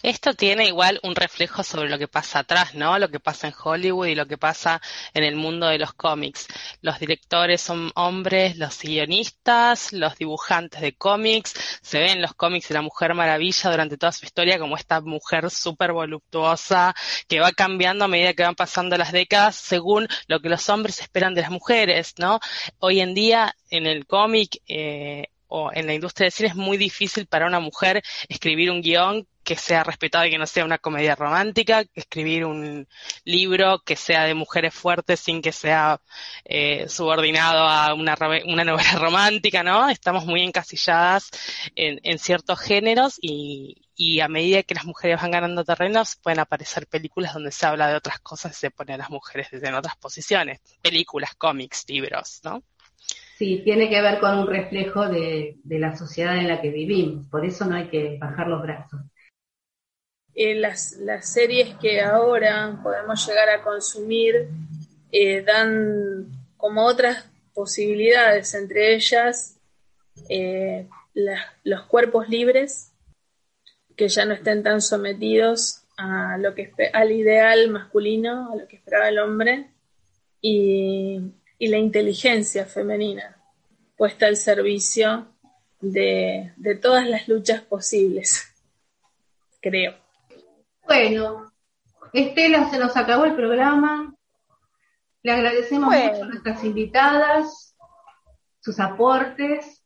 Esto 0.02 0.34
tiene 0.34 0.66
igual 0.66 1.00
un 1.02 1.14
reflejo 1.14 1.62
sobre 1.62 1.88
lo 1.88 1.98
que 1.98 2.08
pasa 2.08 2.40
atrás, 2.40 2.74
¿no? 2.74 2.98
Lo 2.98 3.08
que 3.08 3.20
pasa 3.20 3.48
en 3.48 3.54
Hollywood 3.62 4.06
y 4.06 4.14
lo 4.14 4.26
que 4.26 4.38
pasa 4.38 4.80
en 5.14 5.24
el 5.24 5.36
mundo 5.36 5.66
de 5.66 5.78
los 5.78 5.92
cómics. 5.94 6.46
Los 6.80 6.98
directores 6.98 7.60
son 7.60 7.90
hombres, 7.94 8.56
los 8.56 8.80
guionistas, 8.80 9.92
los 9.92 10.16
dibujantes 10.16 10.80
de 10.80 10.94
cómics. 10.94 11.54
Se 11.82 11.98
ven 12.00 12.22
los 12.22 12.34
cómics 12.34 12.68
de 12.68 12.74
la 12.74 12.82
Mujer 12.82 13.14
Maravilla 13.14 13.70
durante 13.70 13.96
toda 13.96 14.12
su 14.12 14.24
historia 14.24 14.58
como 14.58 14.76
esta 14.76 15.00
mujer 15.00 15.50
súper 15.50 15.92
voluptuosa 15.92 16.94
que 17.28 17.40
va 17.40 17.52
cambiando 17.52 18.04
a 18.04 18.08
medida 18.08 18.34
que 18.34 18.42
van 18.42 18.54
pasando 18.54 18.96
las 18.96 19.12
décadas 19.12 19.56
según 19.56 20.08
lo 20.26 20.40
que 20.40 20.48
los 20.48 20.68
hombres 20.68 21.00
esperan 21.00 21.34
de 21.34 21.42
las 21.42 21.50
mujeres, 21.50 22.14
¿no? 22.18 22.40
Hoy 22.78 23.00
en 23.00 23.14
día 23.14 23.54
en 23.70 23.86
el 23.86 24.06
cómic 24.06 24.62
eh, 24.66 25.28
o 25.51 25.70
en 25.72 25.86
la 25.86 25.94
industria 25.94 26.26
del 26.26 26.32
cine 26.32 26.48
es 26.48 26.57
muy 26.57 26.78
difícil 26.78 27.26
para 27.26 27.46
una 27.46 27.61
mujer 27.61 28.03
escribir 28.28 28.70
un 28.70 28.80
guion 28.80 29.26
que 29.42 29.57
sea 29.57 29.82
respetado 29.82 30.26
y 30.26 30.30
que 30.30 30.38
no 30.38 30.46
sea 30.46 30.64
una 30.64 30.78
comedia 30.78 31.16
romántica, 31.16 31.82
escribir 31.94 32.44
un 32.44 32.86
libro 33.24 33.80
que 33.84 33.96
sea 33.96 34.24
de 34.24 34.34
mujeres 34.34 34.74
fuertes 34.74 35.18
sin 35.20 35.42
que 35.42 35.51
sea 35.51 36.01
eh, 36.44 36.88
subordinado 36.88 37.62
a 37.62 37.94
una, 37.94 38.16
una, 38.46 38.64
novela 38.64 38.92
romántica, 38.98 39.62
¿no? 39.62 39.88
Estamos 39.88 40.26
muy 40.26 40.42
encasilladas 40.42 41.30
en, 41.74 42.01
en 42.03 42.18
ciertos 42.18 42.61
géneros 42.61 43.18
y, 43.20 43.88
y, 43.96 44.20
a 44.20 44.28
medida 44.28 44.62
que 44.62 44.74
las 44.74 44.84
mujeres 44.84 45.20
van 45.20 45.30
ganando 45.32 45.64
terrenos 45.64 46.16
pueden 46.22 46.40
aparecer 46.40 46.86
películas 46.86 47.34
donde 47.34 47.51
se 47.51 47.66
habla 47.66 47.88
de 47.88 47.96
otras 47.96 48.20
cosas 48.20 48.53
y 48.53 48.61
se 48.61 48.70
pone 48.70 48.96
las 48.98 49.11
mujeres 49.11 49.48
en 49.53 49.74
otras 49.74 49.96
posiciones, 49.96 50.61
películas, 50.82 51.34
cómics, 51.34 51.86
libros, 51.88 52.40
¿no? 52.44 52.62
Sí, 53.41 53.62
tiene 53.64 53.88
que 53.88 54.03
ver 54.03 54.20
con 54.20 54.38
un 54.38 54.47
reflejo 54.47 55.09
de, 55.09 55.57
la 55.64 55.97
sociedad 55.97 56.36
en 56.36 56.47
la 56.47 56.61
que 56.61 56.68
vivimos, 56.68 57.26
por 57.28 57.47
eso 57.47 57.64
no 57.64 57.74
hay 57.74 57.88
que 57.88 58.18
bajar 58.18 58.49
los 58.49 58.61
brazos. 58.61 59.01
Eh, 60.34 60.57
las, 60.57 60.93
las, 60.99 61.32
series 61.32 61.74
que 61.76 62.03
ahora 62.03 62.78
podemos 62.82 63.26
llegar 63.26 63.49
a 63.49 63.62
consumir 63.62 64.47
eh, 65.11 65.41
dan 65.41 66.26
como 66.59 66.84
otras 66.84 67.30
posibilidades, 67.55 68.53
entre 68.53 68.95
ellas 68.95 69.59
eh, 70.28 70.86
los 71.14 71.82
cuerpos 71.86 72.28
libres, 72.28 72.93
que 73.97 74.09
ya 74.09 74.26
no 74.26 74.34
estén 74.34 74.62
tan 74.62 74.82
sometidos 74.82 75.84
a 75.97 76.36
lo 76.36 76.55
que 76.55 76.74
al 76.93 77.11
ideal 77.11 77.70
masculino, 77.70 78.53
a 78.53 78.57
lo 78.57 78.68
que 78.68 78.76
esperaba 78.76 79.09
el 79.09 79.18
hombre, 79.18 79.70
y, 80.43 81.22
y 81.61 81.68
la 81.68 81.76
inteligencia 81.76 82.64
femenina 82.64 83.36
puesta 83.94 84.26
al 84.26 84.36
servicio 84.36 85.28
de, 85.78 86.54
de 86.56 86.74
todas 86.76 87.06
las 87.06 87.28
luchas 87.28 87.61
posibles, 87.61 88.50
creo. 89.61 89.94
Bueno, 90.86 91.52
Estela, 92.14 92.70
se 92.70 92.78
nos 92.78 92.96
acabó 92.96 93.26
el 93.26 93.36
programa. 93.36 94.14
Le 95.22 95.32
agradecemos 95.32 95.94
mucho 95.94 96.22
a 96.22 96.26
nuestras 96.26 96.64
invitadas, 96.64 97.76
sus 98.61 98.80
aportes. 98.80 99.84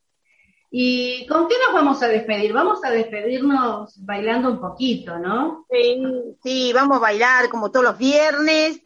¿Y 0.71 1.27
con 1.27 1.49
qué 1.49 1.55
nos 1.65 1.73
vamos 1.73 2.01
a 2.01 2.07
despedir? 2.07 2.53
Vamos 2.53 2.85
a 2.85 2.89
despedirnos 2.89 4.01
bailando 4.05 4.49
un 4.49 4.61
poquito, 4.61 5.19
¿no? 5.19 5.65
Sí, 5.69 6.01
sí 6.41 6.73
vamos 6.73 6.97
a 6.97 7.01
bailar 7.01 7.49
como 7.49 7.69
todos 7.69 7.85
los 7.85 7.97
viernes. 7.97 8.81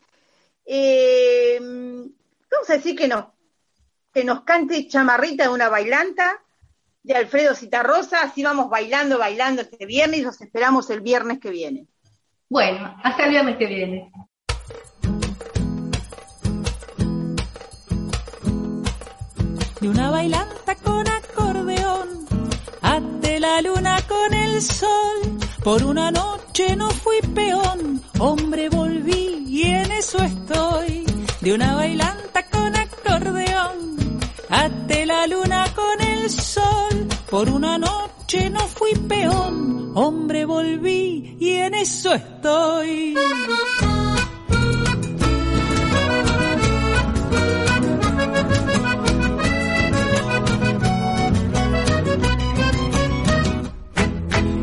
Eh, 0.65 1.59
vamos 2.51 2.69
a 2.69 2.73
decir 2.73 2.95
que 2.95 3.07
nos, 3.07 3.25
que 4.13 4.23
nos 4.23 4.41
cante 4.43 4.87
Chamarrita 4.87 5.43
de 5.43 5.49
una 5.49 5.69
bailanta 5.69 6.43
de 7.03 7.15
Alfredo 7.15 7.55
Citarrosa, 7.55 8.21
así 8.21 8.43
vamos 8.43 8.69
bailando, 8.69 9.17
bailando 9.17 9.61
este 9.61 9.85
viernes 9.85 10.19
y 10.19 10.23
los 10.23 10.41
esperamos 10.41 10.89
el 10.89 11.01
viernes 11.01 11.39
que 11.39 11.49
viene. 11.49 11.87
Bueno, 12.49 12.95
hasta 13.03 13.25
el 13.25 13.31
viernes 13.31 13.57
que 13.57 13.65
viene. 13.67 14.11
De 19.79 19.87
una 19.87 20.11
bailanta 20.11 20.75
con 20.75 21.07
acordeón, 21.07 22.27
ante 22.81 23.39
la 23.39 23.61
luna 23.61 23.97
con 24.07 24.33
el 24.33 24.61
sol. 24.61 25.39
Por 25.63 25.83
una 25.83 26.11
noche 26.11 26.75
no 26.75 26.89
fui 26.89 27.19
peón, 27.33 28.01
hombre 28.19 28.69
volví 28.69 29.45
y 29.47 29.63
en 29.63 29.91
eso 29.91 30.21
estoy. 30.23 31.08
De 31.49 31.55
una 31.55 31.73
bailanta 31.73 32.45
con 32.51 32.75
acordeón, 32.75 34.19
ante 34.49 35.03
la 35.07 35.25
luna 35.25 35.65
con 35.73 35.99
el 36.07 36.29
sol. 36.29 37.07
Por 37.27 37.49
una 37.49 37.75
noche 37.79 38.51
no 38.51 38.59
fui 38.67 38.93
peón, 38.93 39.93
hombre 39.95 40.45
volví 40.45 41.37
y 41.39 41.49
en 41.53 41.73
eso 41.73 42.13
estoy. 42.13 43.17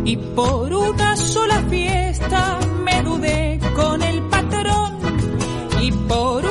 Y 0.05 0.17
por 0.37 0.73
una 0.73 1.17
sola 1.17 1.63
fiesta 1.69 2.61
me 2.85 3.03
dudé 3.03 3.59
con 3.75 4.01
el 4.03 4.23
patrón. 4.29 4.93
Y 5.83 5.91
por 5.93 6.46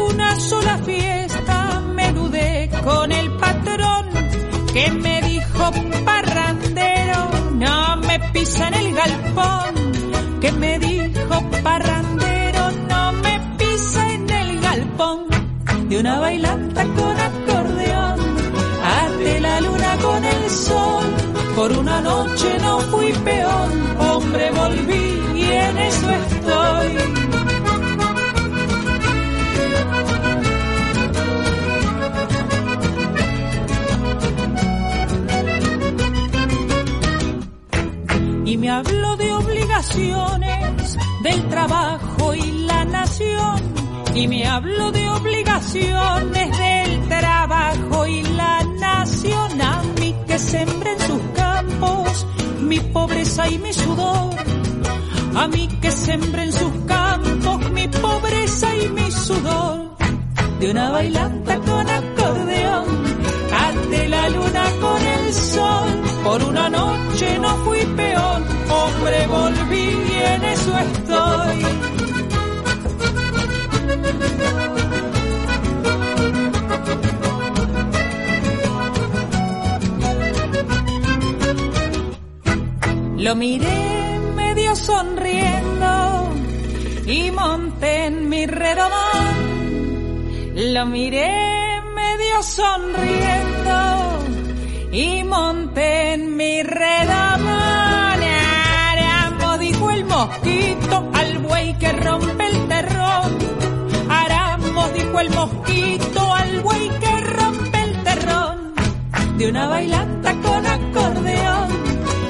una 0.45 0.61
sola 0.61 0.77
fiesta 0.79 1.81
me 1.95 2.11
dudé 2.11 2.69
con 2.83 3.11
el 3.11 3.31
patrón 3.37 4.05
que 4.73 4.91
me 4.91 5.21
dijo 5.21 5.71
pisa 8.33 8.67
en 8.67 8.73
el 8.73 8.93
galpón, 8.93 10.39
que 10.41 10.51
me 10.51 10.77
dijo 10.79 11.49
parrandero, 11.63 12.71
no 12.89 13.11
me 13.13 13.39
pisa 13.57 14.13
en 14.13 14.29
el 14.29 14.61
galpón, 14.61 15.27
de 15.89 15.99
una 15.99 16.19
bailanta 16.19 16.83
con 16.83 17.19
acordeón, 17.19 18.19
ante 18.83 19.39
la 19.39 19.61
luna 19.61 19.97
con 20.01 20.25
el 20.25 20.49
sol, 20.49 21.05
por 21.55 21.71
una 21.71 22.01
noche 22.01 22.57
no 22.61 22.79
fui 22.81 23.11
peón, 23.13 23.71
hombre 23.99 24.51
volví 24.51 25.39
y 25.41 25.43
en 25.43 25.77
eso 25.77 26.09
estoy. 26.11 27.34
Y 44.15 44.27
me 44.27 44.45
habló 44.45 44.91
de 44.91 45.09
obligaciones, 45.09 46.57
del 46.57 47.07
trabajo 47.09 48.07
y 48.07 48.23
la 48.23 48.63
nación. 48.79 49.61
A 49.61 49.83
mí 49.99 50.15
que 50.25 50.39
sembré 50.39 50.93
en 50.93 50.99
sus 50.99 51.21
campos 51.35 52.27
mi 52.61 52.79
pobreza 52.79 53.49
y 53.49 53.59
mi 53.59 53.73
sudor. 53.73 54.35
A 55.35 55.47
mí 55.47 55.67
que 55.81 55.91
sembré 55.91 56.43
en 56.43 56.53
sus 56.53 56.71
campos 56.87 57.71
mi 57.71 57.87
pobreza 57.89 58.75
y 58.77 58.89
mi 58.89 59.11
sudor. 59.11 59.95
De 60.59 60.71
una 60.71 60.91
bailanta 60.91 61.59
con 61.59 61.89
acordeón, 61.89 62.85
ante 63.67 64.07
la 64.07 64.29
luna 64.29 64.63
con 64.79 65.01
el 65.05 65.33
sol. 65.33 65.89
Por 66.23 66.43
una 66.43 66.69
noche 66.69 67.37
no 67.39 67.49
fui 67.65 67.79
peón 67.97 68.43
hombre 68.69 69.27
volví 69.27 69.89
y 70.09 70.23
en 70.33 70.43
eso 70.45 70.77
estoy. 70.79 71.84
Lo 83.17 83.35
miré 83.35 84.19
medio 84.35 84.75
sonriendo 84.75 86.29
y 87.07 87.31
monté 87.31 88.05
en 88.05 88.29
mi 88.29 88.45
redomón. 88.45 89.35
Lo 90.73 90.85
miré 90.85 91.81
medio 91.95 92.43
sonriendo 92.43 94.19
y 94.91 95.23
monté 95.23 96.13
en 96.13 96.35
mi 96.37 96.61
redomón 96.61 97.85
mosquito 100.15 101.09
al 101.13 101.39
buey 101.39 101.73
que 101.77 101.91
rompe 101.91 102.47
el 102.47 102.67
terrón. 102.67 103.34
El 105.19 105.29
mosquito 105.29 106.33
al 106.33 106.61
buey 106.61 106.89
que 106.99 107.21
rompe 107.21 107.83
el 107.83 109.37
de 109.37 109.49
una 109.49 109.67
bailanta 109.67 110.33
con 110.41 110.65
acordeón. 110.65 111.69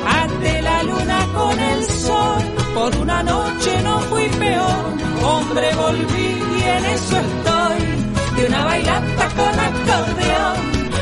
Ante 0.07 0.61
la 0.61 0.83
luna 0.83 1.27
con 1.33 1.59
el 1.59 1.83
sol, 1.85 2.43
por 2.73 2.95
una 2.97 3.23
noche 3.23 3.81
no 3.83 3.99
fui 4.01 4.27
peor. 4.29 4.85
Hombre, 5.23 5.75
volví 5.75 6.29
y 6.57 6.63
en 6.63 6.85
eso 6.85 7.17
estoy, 7.17 8.37
de 8.37 8.47
una 8.47 8.65
bailanta 8.65 9.29
con 9.29 9.59
acordeón. 9.69 10.57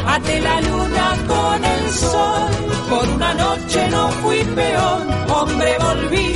Ante 0.08 0.42
la 0.42 0.62
luna 0.62 1.18
con 1.28 1.66
el 1.66 1.92
sol, 1.92 2.52
por 2.90 3.08
una 3.10 3.34
noche 3.34 3.90
no 3.90 4.10
fui 4.22 4.44
peor. 4.56 5.02
Hombre, 5.30 5.78
volví 5.80 6.34